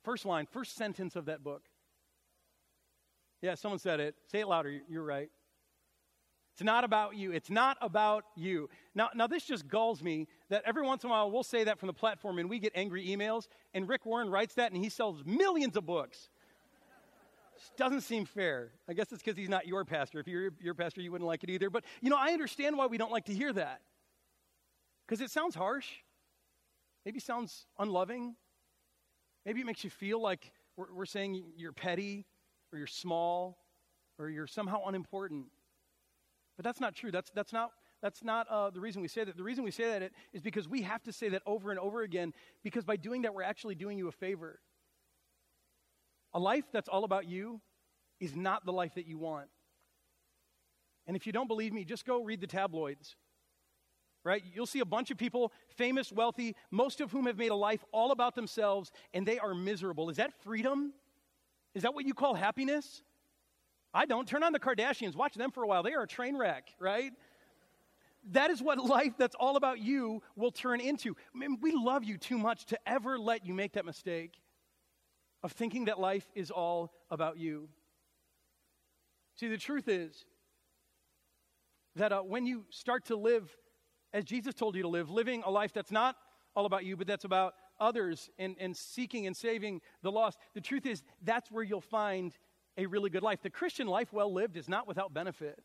First 0.04 0.24
line, 0.24 0.46
first 0.50 0.74
sentence 0.74 1.16
of 1.16 1.26
that 1.26 1.44
book. 1.44 1.62
Yeah, 3.42 3.54
someone 3.54 3.78
said 3.78 4.00
it. 4.00 4.16
Say 4.30 4.40
it 4.40 4.48
louder. 4.48 4.80
You're 4.88 5.04
right. 5.04 5.30
It's 6.58 6.64
not 6.64 6.82
about 6.82 7.14
you. 7.14 7.30
It's 7.30 7.50
not 7.50 7.78
about 7.80 8.24
you. 8.34 8.68
Now, 8.92 9.10
now 9.14 9.28
this 9.28 9.44
just 9.44 9.68
galls 9.68 10.02
me 10.02 10.26
that 10.48 10.64
every 10.66 10.82
once 10.82 11.04
in 11.04 11.08
a 11.08 11.12
while 11.12 11.30
we'll 11.30 11.44
say 11.44 11.62
that 11.62 11.78
from 11.78 11.86
the 11.86 11.92
platform 11.92 12.40
and 12.40 12.50
we 12.50 12.58
get 12.58 12.72
angry 12.74 13.06
emails, 13.06 13.46
and 13.74 13.88
Rick 13.88 14.04
Warren 14.04 14.28
writes 14.28 14.54
that 14.54 14.72
and 14.72 14.82
he 14.82 14.88
sells 14.88 15.22
millions 15.24 15.76
of 15.76 15.86
books. 15.86 16.30
Doesn't 17.76 18.00
seem 18.00 18.24
fair. 18.24 18.72
I 18.88 18.92
guess 18.92 19.12
it's 19.12 19.22
because 19.22 19.38
he's 19.38 19.48
not 19.48 19.68
your 19.68 19.84
pastor. 19.84 20.18
If 20.18 20.26
you're 20.26 20.50
your 20.60 20.74
pastor, 20.74 21.00
you 21.00 21.12
wouldn't 21.12 21.28
like 21.28 21.44
it 21.44 21.50
either. 21.50 21.70
But, 21.70 21.84
you 22.00 22.10
know, 22.10 22.18
I 22.18 22.32
understand 22.32 22.76
why 22.76 22.86
we 22.86 22.98
don't 22.98 23.12
like 23.12 23.26
to 23.26 23.34
hear 23.34 23.52
that. 23.52 23.80
Because 25.06 25.20
it 25.20 25.30
sounds 25.30 25.54
harsh. 25.54 25.86
Maybe 27.04 27.20
sounds 27.20 27.66
unloving. 27.78 28.34
Maybe 29.46 29.60
it 29.60 29.64
makes 29.66 29.84
you 29.84 29.90
feel 29.90 30.20
like 30.20 30.50
we're, 30.76 30.92
we're 30.92 31.06
saying 31.06 31.40
you're 31.56 31.70
petty 31.70 32.26
or 32.72 32.78
you're 32.78 32.88
small 32.88 33.58
or 34.18 34.28
you're 34.28 34.48
somehow 34.48 34.86
unimportant. 34.86 35.46
But 36.58 36.64
that's 36.64 36.80
not 36.80 36.94
true. 36.96 37.10
That's, 37.10 37.30
that's 37.30 37.52
not, 37.52 37.70
that's 38.02 38.22
not 38.22 38.48
uh, 38.48 38.70
the 38.70 38.80
reason 38.80 39.00
we 39.00 39.08
say 39.08 39.24
that. 39.24 39.36
The 39.36 39.44
reason 39.44 39.62
we 39.62 39.70
say 39.70 39.98
that 39.98 40.10
is 40.32 40.42
because 40.42 40.68
we 40.68 40.82
have 40.82 41.02
to 41.04 41.12
say 41.12 41.30
that 41.30 41.40
over 41.46 41.70
and 41.70 41.78
over 41.78 42.02
again 42.02 42.34
because 42.62 42.84
by 42.84 42.96
doing 42.96 43.22
that, 43.22 43.32
we're 43.32 43.44
actually 43.44 43.76
doing 43.76 43.96
you 43.96 44.08
a 44.08 44.12
favor. 44.12 44.58
A 46.34 46.38
life 46.38 46.64
that's 46.72 46.88
all 46.88 47.04
about 47.04 47.26
you 47.26 47.60
is 48.20 48.34
not 48.36 48.66
the 48.66 48.72
life 48.72 48.96
that 48.96 49.06
you 49.06 49.18
want. 49.18 49.46
And 51.06 51.16
if 51.16 51.26
you 51.26 51.32
don't 51.32 51.48
believe 51.48 51.72
me, 51.72 51.84
just 51.84 52.04
go 52.04 52.22
read 52.22 52.40
the 52.40 52.46
tabloids 52.46 53.16
right? 54.24 54.42
You'll 54.52 54.66
see 54.66 54.80
a 54.80 54.84
bunch 54.84 55.10
of 55.10 55.16
people, 55.16 55.52
famous, 55.76 56.12
wealthy, 56.12 56.54
most 56.70 57.00
of 57.00 57.10
whom 57.10 57.24
have 57.26 57.38
made 57.38 57.50
a 57.50 57.54
life 57.54 57.82
all 57.92 58.10
about 58.10 58.34
themselves, 58.34 58.90
and 59.14 59.24
they 59.24 59.38
are 59.38 59.54
miserable. 59.54 60.10
Is 60.10 60.18
that 60.18 60.34
freedom? 60.42 60.92
Is 61.74 61.82
that 61.84 61.94
what 61.94 62.04
you 62.04 62.12
call 62.12 62.34
happiness? 62.34 63.02
I 63.92 64.06
don't. 64.06 64.28
Turn 64.28 64.42
on 64.42 64.52
the 64.52 64.60
Kardashians, 64.60 65.14
watch 65.14 65.34
them 65.34 65.50
for 65.50 65.62
a 65.62 65.66
while. 65.66 65.82
They 65.82 65.94
are 65.94 66.02
a 66.02 66.06
train 66.06 66.36
wreck, 66.36 66.74
right? 66.78 67.12
That 68.32 68.50
is 68.50 68.62
what 68.62 68.78
life 68.84 69.14
that's 69.18 69.36
all 69.38 69.56
about 69.56 69.78
you 69.78 70.22
will 70.36 70.50
turn 70.50 70.80
into. 70.80 71.16
I 71.34 71.38
mean, 71.38 71.58
we 71.60 71.72
love 71.72 72.04
you 72.04 72.18
too 72.18 72.38
much 72.38 72.66
to 72.66 72.78
ever 72.86 73.18
let 73.18 73.44
you 73.46 73.54
make 73.54 73.72
that 73.72 73.84
mistake 73.84 74.34
of 75.42 75.52
thinking 75.52 75.86
that 75.86 76.00
life 76.00 76.26
is 76.34 76.50
all 76.50 76.92
about 77.10 77.38
you. 77.38 77.68
See, 79.36 79.48
the 79.48 79.56
truth 79.56 79.88
is 79.88 80.24
that 81.94 82.12
uh, 82.12 82.20
when 82.20 82.44
you 82.44 82.64
start 82.70 83.06
to 83.06 83.16
live 83.16 83.56
as 84.12 84.24
Jesus 84.24 84.54
told 84.54 84.74
you 84.74 84.82
to 84.82 84.88
live, 84.88 85.10
living 85.10 85.42
a 85.44 85.50
life 85.50 85.72
that's 85.72 85.92
not 85.92 86.16
all 86.56 86.66
about 86.66 86.84
you, 86.84 86.96
but 86.96 87.06
that's 87.06 87.24
about 87.24 87.54
others 87.78 88.30
and, 88.38 88.56
and 88.58 88.76
seeking 88.76 89.26
and 89.26 89.36
saving 89.36 89.80
the 90.02 90.10
lost. 90.10 90.38
The 90.54 90.60
truth 90.60 90.86
is, 90.86 91.02
that's 91.22 91.50
where 91.50 91.62
you'll 91.62 91.80
find 91.80 92.32
a 92.78 92.86
really 92.86 93.10
good 93.10 93.22
life. 93.22 93.42
The 93.42 93.50
Christian 93.50 93.88
life, 93.88 94.12
well 94.12 94.32
lived, 94.32 94.56
is 94.56 94.68
not 94.68 94.86
without 94.86 95.12
benefit. 95.12 95.56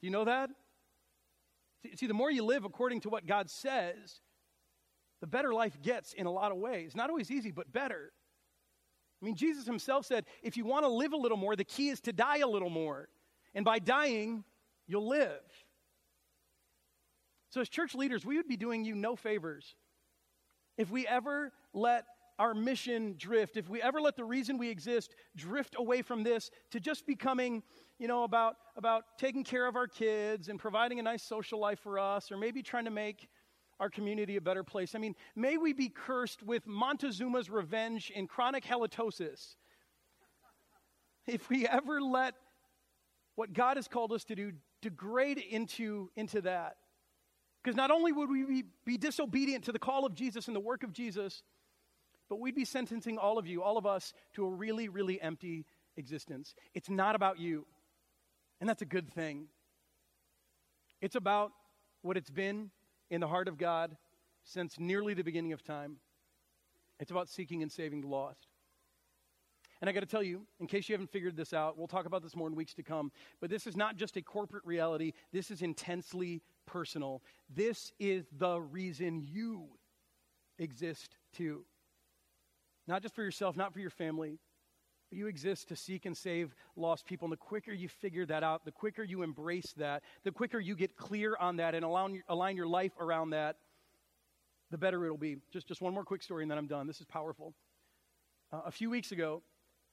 Do 0.00 0.06
you 0.06 0.10
know 0.10 0.24
that? 0.24 0.48
See, 1.96 2.06
the 2.06 2.14
more 2.14 2.30
you 2.30 2.44
live 2.44 2.64
according 2.64 3.00
to 3.00 3.10
what 3.10 3.26
God 3.26 3.50
says, 3.50 4.20
the 5.20 5.26
better 5.26 5.52
life 5.52 5.76
gets 5.82 6.12
in 6.12 6.26
a 6.26 6.30
lot 6.30 6.52
of 6.52 6.58
ways. 6.58 6.94
Not 6.94 7.10
always 7.10 7.30
easy, 7.30 7.50
but 7.50 7.72
better. 7.72 8.12
I 9.20 9.24
mean, 9.24 9.34
Jesus 9.34 9.66
himself 9.66 10.06
said, 10.06 10.24
if 10.42 10.56
you 10.56 10.64
want 10.64 10.84
to 10.84 10.88
live 10.88 11.12
a 11.12 11.16
little 11.16 11.38
more, 11.38 11.56
the 11.56 11.64
key 11.64 11.88
is 11.88 12.00
to 12.02 12.12
die 12.12 12.38
a 12.38 12.46
little 12.46 12.70
more. 12.70 13.08
And 13.54 13.64
by 13.64 13.78
dying, 13.78 14.44
you'll 14.86 15.08
live. 15.08 15.40
So, 17.50 17.60
as 17.60 17.68
church 17.68 17.94
leaders, 17.94 18.24
we 18.24 18.36
would 18.36 18.48
be 18.48 18.56
doing 18.56 18.84
you 18.84 18.94
no 18.94 19.16
favors 19.16 19.74
if 20.76 20.90
we 20.90 21.06
ever 21.06 21.52
let 21.72 22.04
our 22.38 22.54
mission 22.54 23.14
drift, 23.18 23.56
if 23.56 23.68
we 23.68 23.80
ever 23.80 24.00
let 24.00 24.16
the 24.16 24.24
reason 24.24 24.58
we 24.58 24.68
exist 24.68 25.14
drift 25.36 25.74
away 25.78 26.02
from 26.02 26.22
this 26.22 26.50
to 26.70 26.80
just 26.80 27.06
becoming, 27.06 27.62
you 27.98 28.08
know, 28.08 28.24
about, 28.24 28.56
about 28.76 29.04
taking 29.18 29.42
care 29.42 29.66
of 29.66 29.76
our 29.76 29.86
kids 29.86 30.48
and 30.48 30.58
providing 30.58 30.98
a 30.98 31.02
nice 31.02 31.22
social 31.22 31.58
life 31.58 31.80
for 31.80 31.98
us, 31.98 32.30
or 32.30 32.36
maybe 32.36 32.62
trying 32.62 32.84
to 32.84 32.90
make 32.90 33.28
our 33.80 33.90
community 33.90 34.36
a 34.36 34.40
better 34.40 34.64
place. 34.64 34.94
I 34.94 34.98
mean, 34.98 35.14
may 35.34 35.56
we 35.56 35.72
be 35.72 35.88
cursed 35.88 36.42
with 36.42 36.66
Montezuma's 36.66 37.50
revenge 37.50 38.12
and 38.14 38.28
chronic 38.28 38.64
halitosis 38.64 39.56
if 41.26 41.48
we 41.50 41.66
ever 41.66 42.00
let 42.00 42.34
what 43.34 43.52
God 43.52 43.76
has 43.76 43.88
called 43.88 44.12
us 44.12 44.24
to 44.24 44.34
do 44.34 44.52
degrade 44.80 45.38
into, 45.38 46.10
into 46.16 46.40
that. 46.42 46.76
Because 47.62 47.76
not 47.76 47.90
only 47.90 48.12
would 48.12 48.30
we 48.30 48.44
be, 48.44 48.64
be 48.84 48.96
disobedient 48.96 49.64
to 49.64 49.72
the 49.72 49.78
call 49.78 50.06
of 50.06 50.14
Jesus 50.14 50.46
and 50.46 50.54
the 50.54 50.60
work 50.60 50.84
of 50.84 50.92
Jesus, 50.92 51.42
but 52.28 52.40
we'd 52.40 52.54
be 52.54 52.64
sentencing 52.64 53.18
all 53.18 53.38
of 53.38 53.46
you, 53.46 53.62
all 53.62 53.78
of 53.78 53.86
us, 53.86 54.12
to 54.34 54.44
a 54.44 54.50
really, 54.50 54.88
really 54.88 55.20
empty 55.20 55.64
existence. 55.96 56.54
It's 56.74 56.90
not 56.90 57.14
about 57.14 57.38
you, 57.38 57.66
and 58.60 58.68
that's 58.68 58.82
a 58.82 58.86
good 58.86 59.08
thing. 59.08 59.46
It's 61.00 61.16
about 61.16 61.52
what 62.02 62.16
it's 62.16 62.30
been 62.30 62.70
in 63.10 63.20
the 63.20 63.28
heart 63.28 63.48
of 63.48 63.58
God 63.58 63.96
since 64.44 64.78
nearly 64.78 65.14
the 65.14 65.24
beginning 65.24 65.52
of 65.52 65.62
time. 65.62 65.96
It's 66.98 67.10
about 67.10 67.28
seeking 67.28 67.62
and 67.62 67.70
saving 67.70 68.00
the 68.00 68.08
lost. 68.08 68.48
And 69.80 69.90
I 69.90 69.92
got 69.92 70.00
to 70.00 70.06
tell 70.06 70.22
you, 70.22 70.46
in 70.58 70.66
case 70.66 70.88
you 70.88 70.94
haven't 70.94 71.10
figured 71.10 71.36
this 71.36 71.52
out, 71.52 71.76
we'll 71.76 71.86
talk 71.86 72.06
about 72.06 72.22
this 72.22 72.34
more 72.34 72.48
in 72.48 72.54
weeks 72.54 72.72
to 72.74 72.82
come, 72.82 73.12
but 73.40 73.50
this 73.50 73.66
is 73.66 73.76
not 73.76 73.96
just 73.96 74.16
a 74.16 74.22
corporate 74.22 74.64
reality, 74.64 75.12
this 75.32 75.50
is 75.50 75.60
intensely 75.60 76.40
personal. 76.66 77.22
This 77.54 77.92
is 77.98 78.26
the 78.38 78.58
reason 78.58 79.22
you 79.22 79.66
exist 80.58 81.18
too. 81.34 81.64
Not 82.86 83.02
just 83.02 83.14
for 83.14 83.22
yourself, 83.22 83.56
not 83.56 83.72
for 83.72 83.80
your 83.80 83.90
family, 83.90 84.38
you 85.10 85.26
exist 85.26 85.68
to 85.68 85.76
seek 85.76 86.06
and 86.06 86.16
save 86.16 86.54
lost 86.76 87.06
people. 87.06 87.26
And 87.26 87.32
the 87.32 87.36
quicker 87.36 87.72
you 87.72 87.88
figure 87.88 88.26
that 88.26 88.42
out, 88.42 88.64
the 88.64 88.72
quicker 88.72 89.02
you 89.02 89.22
embrace 89.22 89.72
that, 89.76 90.02
the 90.24 90.32
quicker 90.32 90.58
you 90.58 90.74
get 90.74 90.96
clear 90.96 91.36
on 91.38 91.56
that 91.56 91.74
and 91.74 91.84
align, 91.84 92.22
align 92.28 92.56
your 92.56 92.66
life 92.66 92.92
around 93.00 93.30
that, 93.30 93.56
the 94.70 94.78
better 94.78 95.04
it'll 95.04 95.16
be. 95.16 95.36
Just, 95.52 95.68
just 95.68 95.80
one 95.80 95.94
more 95.94 96.04
quick 96.04 96.22
story 96.22 96.42
and 96.42 96.50
then 96.50 96.58
I'm 96.58 96.66
done. 96.66 96.86
This 96.86 97.00
is 97.00 97.06
powerful. 97.06 97.54
Uh, 98.52 98.62
a 98.66 98.70
few 98.70 98.90
weeks 98.90 99.12
ago, 99.12 99.42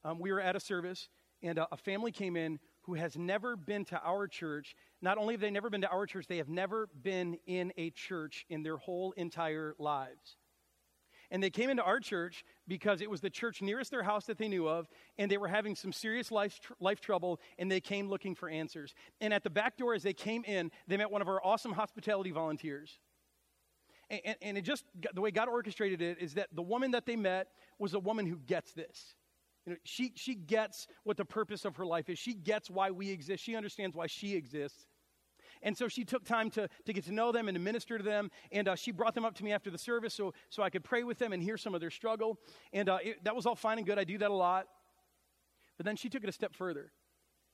um, 0.04 0.20
we 0.20 0.32
were 0.32 0.41
at 0.41 0.56
a 0.56 0.60
service 0.60 1.10
and 1.41 1.60
a 1.60 1.78
family 1.78 2.12
came 2.12 2.36
in 2.36 2.60
who 2.84 2.94
has 2.96 3.18
never 3.18 3.56
been 3.56 3.86
to 3.86 4.02
our 4.04 4.28
church. 4.28 4.76
Not 5.02 5.18
only 5.18 5.34
have 5.34 5.41
they 5.41 5.52
never 5.52 5.70
been 5.70 5.82
to 5.82 5.89
our 5.89 6.06
church, 6.06 6.28
they 6.28 6.38
have 6.38 6.50
never 6.50 6.88
been 7.02 7.38
in 7.46 7.72
a 7.78 7.89
church 7.91 8.46
in 8.50 8.64
their 8.64 8.78
whole 8.78 9.12
entire 9.14 9.76
lives. 9.78 10.38
And 11.34 11.42
they 11.42 11.50
came 11.50 11.72
into 11.72 11.82
our 11.82 12.00
church 12.00 12.46
because 12.68 13.02
it 13.02 13.10
was 13.10 13.20
the 13.20 13.30
church 13.30 13.62
nearest 13.64 13.90
their 13.90 14.04
house 14.04 14.26
that 14.28 14.38
they 14.38 14.48
knew 14.48 14.70
of, 14.70 14.88
and 15.18 15.32
they 15.32 15.38
were 15.38 15.48
having 15.48 15.76
some 15.76 15.92
serious 15.92 16.32
life, 16.32 16.60
tr- 16.62 16.74
life 16.80 17.02
trouble, 17.02 17.42
and 17.58 17.72
they 17.72 17.82
came 17.82 18.08
looking 18.08 18.36
for 18.36 18.48
answers. 18.48 18.94
And 19.20 19.34
at 19.34 19.44
the 19.44 19.50
back 19.50 19.76
door, 19.76 19.96
as 19.96 20.04
they 20.04 20.14
came 20.14 20.44
in, 20.46 20.70
they 20.88 20.96
met 20.96 21.10
one 21.10 21.24
of 21.24 21.28
our 21.28 21.44
awesome 21.44 21.72
hospitality 21.72 22.30
volunteers. 22.30 23.00
And, 24.12 24.22
and, 24.24 24.36
and 24.44 24.58
it 24.60 24.62
just, 24.62 24.86
the 25.16 25.22
way 25.22 25.32
God 25.32 25.50
orchestrated 25.50 26.04
it 26.04 26.20
is 26.22 26.36
that 26.36 26.50
the 26.54 26.62
woman 26.62 26.92
that 26.92 27.08
they 27.08 27.16
met 27.16 27.48
was 27.80 27.96
a 27.96 28.00
woman 28.00 28.28
who 28.28 28.38
gets 28.38 28.74
this. 28.74 29.16
You 29.66 29.72
know, 29.72 29.80
she, 29.84 30.12
she 30.16 30.36
gets 30.36 30.86
what 31.04 31.18
the 31.18 31.26
purpose 31.26 31.66
of 31.66 31.78
her 31.78 31.86
life 31.86 32.10
is. 32.10 32.20
She 32.20 32.36
gets 32.36 32.70
why 32.70 32.92
we 32.92 33.10
exist. 33.10 33.44
She 33.44 33.56
understands 33.56 33.96
why 33.96 34.06
she 34.06 34.36
exists. 34.36 34.86
And 35.64 35.76
so 35.76 35.88
she 35.88 36.03
took 36.05 36.26
time 36.26 36.49
to, 36.51 36.70
to 36.86 36.93
get 36.93 37.05
to 37.05 37.14
know 37.14 37.32
them 37.32 37.47
and 37.47 37.55
to 37.55 37.61
minister 37.61 37.97
to 37.97 38.03
them. 38.03 38.30
And 38.51 38.68
uh, 38.68 38.76
she 38.76 38.91
brought 38.91 39.16
them 39.16 39.26
up 39.26 39.34
to 39.36 39.43
me 39.43 39.51
after 39.51 39.72
the 39.72 39.78
service 39.78 40.14
so, 40.14 40.34
so 40.49 40.61
I 40.61 40.70
could 40.70 40.84
pray 40.84 41.03
with 41.03 41.18
them 41.18 41.34
and 41.34 41.41
hear 41.41 41.57
some 41.57 41.74
of 41.74 41.82
their 41.82 41.89
struggle. 41.89 42.38
And 42.74 42.89
uh, 42.89 42.99
it, 43.01 43.24
that 43.24 43.36
was 43.36 43.45
all 43.45 43.55
fine 43.55 43.78
and 43.80 43.88
good. 43.88 43.97
I 43.97 44.03
do 44.03 44.18
that 44.20 44.30
a 44.30 44.34
lot. 44.34 44.68
But 45.78 45.86
then 45.86 45.95
she 45.95 46.09
took 46.09 46.24
it 46.24 46.30
a 46.30 46.34
step 46.34 46.53
further. 46.53 46.91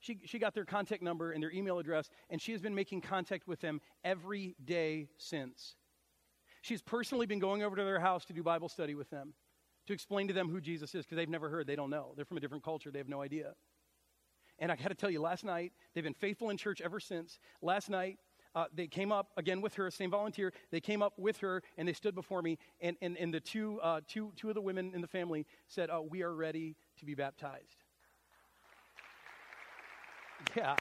She, 0.00 0.18
she 0.24 0.38
got 0.38 0.54
their 0.54 0.64
contact 0.64 1.02
number 1.02 1.32
and 1.32 1.42
their 1.42 1.52
email 1.52 1.78
address, 1.78 2.08
and 2.30 2.40
she 2.40 2.52
has 2.52 2.60
been 2.60 2.74
making 2.74 3.02
contact 3.02 3.46
with 3.46 3.60
them 3.60 3.80
every 4.02 4.56
day 4.64 5.08
since. 5.18 5.76
She's 6.62 6.82
personally 6.82 7.26
been 7.26 7.38
going 7.38 7.62
over 7.62 7.76
to 7.76 7.84
their 7.84 8.00
house 8.00 8.24
to 8.26 8.32
do 8.32 8.42
Bible 8.42 8.68
study 8.68 8.94
with 8.94 9.10
them, 9.10 9.34
to 9.86 9.92
explain 9.92 10.28
to 10.28 10.34
them 10.34 10.48
who 10.48 10.60
Jesus 10.60 10.94
is, 10.94 11.04
because 11.04 11.16
they've 11.16 11.28
never 11.28 11.50
heard. 11.50 11.66
They 11.66 11.76
don't 11.76 11.90
know. 11.90 12.12
They're 12.16 12.24
from 12.24 12.38
a 12.38 12.40
different 12.40 12.64
culture. 12.64 12.90
They 12.90 12.98
have 12.98 13.08
no 13.08 13.20
idea. 13.20 13.54
And 14.60 14.70
I 14.70 14.76
got 14.76 14.88
to 14.88 14.94
tell 14.94 15.10
you, 15.10 15.20
last 15.20 15.42
night, 15.42 15.72
they've 15.94 16.04
been 16.04 16.14
faithful 16.14 16.50
in 16.50 16.58
church 16.58 16.82
ever 16.82 17.00
since. 17.00 17.38
Last 17.62 17.88
night, 17.88 18.18
uh, 18.54 18.66
they 18.74 18.86
came 18.86 19.10
up 19.10 19.28
again 19.36 19.60
with 19.60 19.74
her, 19.74 19.90
same 19.90 20.10
volunteer. 20.10 20.52
They 20.70 20.80
came 20.80 21.02
up 21.02 21.14
with 21.16 21.38
her 21.38 21.62
and 21.78 21.88
they 21.88 21.92
stood 21.92 22.14
before 22.14 22.42
me. 22.42 22.58
And, 22.80 22.96
and, 23.00 23.16
and 23.16 23.32
the 23.32 23.40
two, 23.40 23.80
uh, 23.80 24.00
two, 24.06 24.32
two 24.36 24.48
of 24.48 24.54
the 24.54 24.60
women 24.60 24.92
in 24.94 25.00
the 25.00 25.08
family 25.08 25.46
said, 25.66 25.88
uh, 25.88 26.02
We 26.02 26.22
are 26.22 26.34
ready 26.34 26.76
to 26.98 27.06
be 27.06 27.14
baptized. 27.14 27.84
Yeah. 30.56 30.76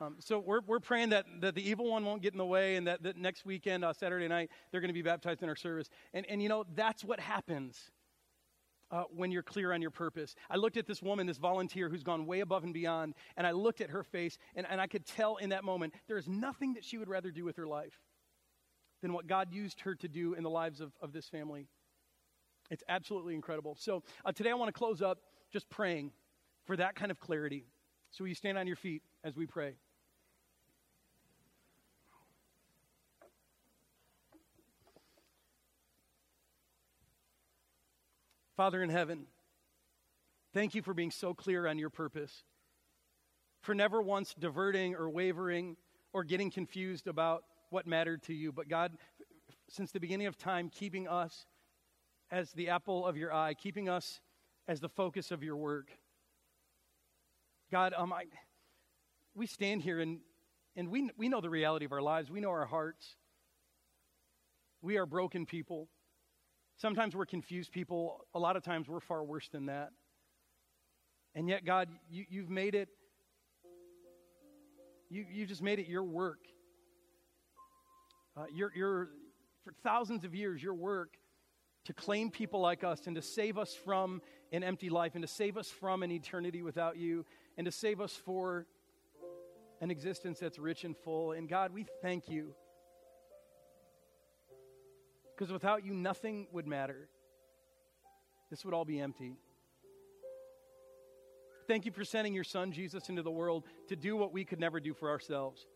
Um, 0.00 0.16
so 0.18 0.38
we're, 0.38 0.60
we're 0.66 0.80
praying 0.80 1.10
that, 1.10 1.26
that 1.40 1.54
the 1.54 1.68
evil 1.68 1.90
one 1.90 2.06
won't 2.06 2.22
get 2.22 2.32
in 2.32 2.38
the 2.38 2.46
way 2.46 2.76
and 2.76 2.86
that, 2.86 3.02
that 3.02 3.18
next 3.18 3.44
weekend, 3.44 3.84
uh, 3.84 3.92
Saturday 3.92 4.28
night, 4.28 4.50
they're 4.70 4.80
going 4.80 4.88
to 4.88 4.94
be 4.94 5.02
baptized 5.02 5.42
in 5.42 5.48
our 5.50 5.56
service. 5.56 5.90
And, 6.14 6.24
and 6.26 6.42
you 6.42 6.48
know, 6.48 6.64
that's 6.74 7.04
what 7.04 7.20
happens 7.20 7.90
uh, 8.90 9.04
when 9.14 9.30
you're 9.30 9.42
clear 9.42 9.72
on 9.72 9.80
your 9.80 9.90
purpose. 9.90 10.34
I 10.48 10.56
looked 10.56 10.76
at 10.76 10.86
this 10.86 11.02
woman, 11.02 11.26
this 11.26 11.38
volunteer 11.38 11.88
who's 11.88 12.02
gone 12.02 12.26
way 12.26 12.40
above 12.40 12.64
and 12.64 12.74
beyond, 12.74 13.14
and 13.36 13.46
I 13.46 13.52
looked 13.52 13.80
at 13.80 13.90
her 13.90 14.02
face, 14.02 14.38
and, 14.54 14.66
and 14.68 14.80
I 14.80 14.86
could 14.86 15.06
tell 15.06 15.36
in 15.36 15.50
that 15.50 15.64
moment 15.64 15.94
there 16.08 16.18
is 16.18 16.28
nothing 16.28 16.74
that 16.74 16.84
she 16.84 16.98
would 16.98 17.08
rather 17.08 17.30
do 17.30 17.44
with 17.44 17.56
her 17.56 17.66
life 17.66 18.00
than 19.02 19.12
what 19.12 19.26
God 19.26 19.52
used 19.52 19.80
her 19.82 19.94
to 19.94 20.08
do 20.08 20.34
in 20.34 20.42
the 20.42 20.50
lives 20.50 20.80
of, 20.80 20.92
of 21.00 21.12
this 21.12 21.28
family. 21.28 21.66
It's 22.70 22.84
absolutely 22.88 23.34
incredible. 23.34 23.76
So 23.78 24.02
uh, 24.24 24.32
today 24.32 24.50
I 24.50 24.54
want 24.54 24.68
to 24.68 24.78
close 24.78 25.02
up 25.02 25.18
just 25.52 25.68
praying 25.70 26.12
for 26.64 26.76
that 26.76 26.94
kind 26.94 27.10
of 27.10 27.18
clarity. 27.18 27.66
So 28.10 28.24
you 28.24 28.34
stand 28.34 28.58
on 28.58 28.66
your 28.66 28.76
feet 28.76 29.02
as 29.24 29.36
we 29.36 29.46
pray? 29.46 29.74
Father 38.60 38.82
in 38.82 38.90
heaven, 38.90 39.24
thank 40.52 40.74
you 40.74 40.82
for 40.82 40.92
being 40.92 41.10
so 41.10 41.32
clear 41.32 41.66
on 41.66 41.78
your 41.78 41.88
purpose, 41.88 42.44
for 43.62 43.74
never 43.74 44.02
once 44.02 44.34
diverting 44.38 44.94
or 44.94 45.08
wavering 45.08 45.78
or 46.12 46.24
getting 46.24 46.50
confused 46.50 47.06
about 47.06 47.44
what 47.70 47.86
mattered 47.86 48.22
to 48.24 48.34
you. 48.34 48.52
But 48.52 48.68
God, 48.68 48.98
since 49.70 49.92
the 49.92 49.98
beginning 49.98 50.26
of 50.26 50.36
time, 50.36 50.68
keeping 50.68 51.08
us 51.08 51.46
as 52.30 52.52
the 52.52 52.68
apple 52.68 53.06
of 53.06 53.16
your 53.16 53.32
eye, 53.32 53.54
keeping 53.54 53.88
us 53.88 54.20
as 54.68 54.78
the 54.78 54.90
focus 54.90 55.30
of 55.30 55.42
your 55.42 55.56
work. 55.56 55.90
God, 57.72 57.94
um, 57.96 58.12
I, 58.12 58.24
we 59.34 59.46
stand 59.46 59.80
here 59.80 60.00
and, 60.00 60.18
and 60.76 60.90
we, 60.90 61.10
we 61.16 61.30
know 61.30 61.40
the 61.40 61.48
reality 61.48 61.86
of 61.86 61.92
our 61.92 62.02
lives. 62.02 62.30
We 62.30 62.40
know 62.40 62.50
our 62.50 62.66
hearts. 62.66 63.16
We 64.82 64.98
are 64.98 65.06
broken 65.06 65.46
people. 65.46 65.88
Sometimes 66.80 67.14
we're 67.14 67.26
confused 67.26 67.72
people. 67.72 68.24
A 68.34 68.38
lot 68.38 68.56
of 68.56 68.62
times 68.62 68.88
we're 68.88 69.00
far 69.00 69.22
worse 69.22 69.48
than 69.48 69.66
that. 69.66 69.90
And 71.34 71.46
yet, 71.46 71.66
God, 71.66 71.90
you, 72.10 72.24
you've 72.30 72.48
made 72.48 72.74
it, 72.74 72.88
you, 75.10 75.26
you 75.30 75.44
just 75.44 75.60
made 75.60 75.78
it 75.78 75.88
your 75.88 76.04
work. 76.04 76.38
Uh, 78.34 78.44
your, 78.50 78.72
your, 78.74 79.10
for 79.62 79.74
thousands 79.82 80.24
of 80.24 80.34
years, 80.34 80.62
your 80.62 80.72
work 80.72 81.18
to 81.84 81.92
claim 81.92 82.30
people 82.30 82.60
like 82.60 82.82
us 82.82 83.06
and 83.06 83.14
to 83.14 83.20
save 83.20 83.58
us 83.58 83.74
from 83.74 84.22
an 84.50 84.64
empty 84.64 84.88
life 84.88 85.14
and 85.14 85.20
to 85.22 85.28
save 85.28 85.58
us 85.58 85.68
from 85.68 86.02
an 86.02 86.10
eternity 86.10 86.62
without 86.62 86.96
you 86.96 87.26
and 87.58 87.66
to 87.66 87.70
save 87.70 88.00
us 88.00 88.14
for 88.14 88.66
an 89.82 89.90
existence 89.90 90.38
that's 90.38 90.58
rich 90.58 90.84
and 90.84 90.96
full. 90.96 91.32
And 91.32 91.46
God, 91.46 91.74
we 91.74 91.84
thank 92.00 92.30
you 92.30 92.54
because 95.40 95.50
without 95.50 95.86
you, 95.86 95.94
nothing 95.94 96.46
would 96.52 96.66
matter. 96.66 97.08
This 98.50 98.62
would 98.62 98.74
all 98.74 98.84
be 98.84 99.00
empty. 99.00 99.38
Thank 101.66 101.86
you 101.86 101.92
for 101.92 102.04
sending 102.04 102.34
your 102.34 102.44
son, 102.44 102.72
Jesus, 102.72 103.08
into 103.08 103.22
the 103.22 103.30
world 103.30 103.64
to 103.88 103.96
do 103.96 104.16
what 104.16 104.34
we 104.34 104.44
could 104.44 104.60
never 104.60 104.80
do 104.80 104.92
for 104.92 105.08
ourselves. 105.08 105.66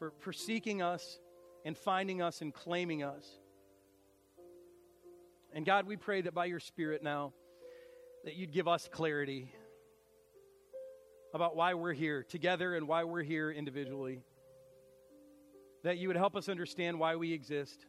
For, 0.00 0.12
for 0.18 0.32
seeking 0.32 0.82
us 0.82 1.20
and 1.64 1.78
finding 1.78 2.20
us 2.20 2.40
and 2.40 2.52
claiming 2.52 3.04
us. 3.04 3.24
And 5.52 5.64
God, 5.64 5.86
we 5.86 5.96
pray 5.96 6.22
that 6.22 6.34
by 6.34 6.46
your 6.46 6.58
Spirit 6.58 7.04
now, 7.04 7.32
that 8.24 8.34
you'd 8.34 8.52
give 8.52 8.66
us 8.66 8.88
clarity 8.90 9.54
about 11.32 11.54
why 11.54 11.74
we're 11.74 11.92
here 11.92 12.24
together 12.24 12.74
and 12.74 12.88
why 12.88 13.04
we're 13.04 13.22
here 13.22 13.52
individually. 13.52 14.22
That 15.84 15.98
you 15.98 16.08
would 16.08 16.16
help 16.16 16.34
us 16.34 16.48
understand 16.48 16.98
why 16.98 17.14
we 17.14 17.32
exist 17.32 17.86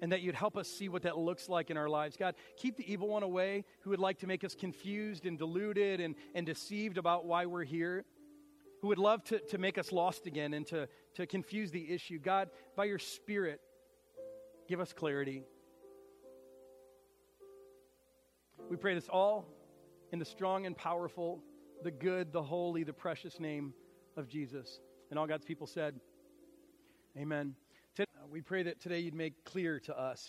and 0.00 0.12
that 0.12 0.22
you'd 0.22 0.34
help 0.34 0.56
us 0.56 0.68
see 0.68 0.88
what 0.88 1.02
that 1.02 1.18
looks 1.18 1.48
like 1.48 1.70
in 1.70 1.76
our 1.76 1.88
lives. 1.88 2.16
God, 2.16 2.34
keep 2.56 2.76
the 2.76 2.90
evil 2.90 3.08
one 3.08 3.22
away 3.22 3.64
who 3.80 3.90
would 3.90 3.98
like 3.98 4.18
to 4.18 4.26
make 4.26 4.44
us 4.44 4.54
confused 4.54 5.26
and 5.26 5.38
deluded 5.38 6.00
and, 6.00 6.14
and 6.34 6.46
deceived 6.46 6.98
about 6.98 7.24
why 7.26 7.46
we're 7.46 7.64
here, 7.64 8.04
who 8.80 8.88
would 8.88 8.98
love 8.98 9.24
to, 9.24 9.38
to 9.50 9.58
make 9.58 9.78
us 9.78 9.92
lost 9.92 10.26
again 10.26 10.54
and 10.54 10.66
to, 10.68 10.88
to 11.14 11.26
confuse 11.26 11.70
the 11.70 11.90
issue. 11.92 12.18
God, 12.18 12.50
by 12.76 12.84
your 12.84 12.98
Spirit, 12.98 13.60
give 14.68 14.80
us 14.80 14.92
clarity. 14.92 15.42
We 18.70 18.76
pray 18.76 18.94
this 18.94 19.08
all 19.08 19.46
in 20.12 20.18
the 20.18 20.24
strong 20.24 20.66
and 20.66 20.76
powerful, 20.76 21.40
the 21.82 21.90
good, 21.90 22.32
the 22.32 22.42
holy, 22.42 22.84
the 22.84 22.92
precious 22.92 23.40
name 23.40 23.72
of 24.16 24.28
Jesus. 24.28 24.80
And 25.10 25.18
all 25.18 25.26
God's 25.26 25.44
people 25.44 25.66
said, 25.66 25.94
Amen 27.16 27.54
we 28.30 28.40
pray 28.42 28.62
that 28.62 28.80
today 28.80 28.98
you'd 28.98 29.14
make 29.14 29.44
clear 29.44 29.80
to 29.80 29.98
us 29.98 30.26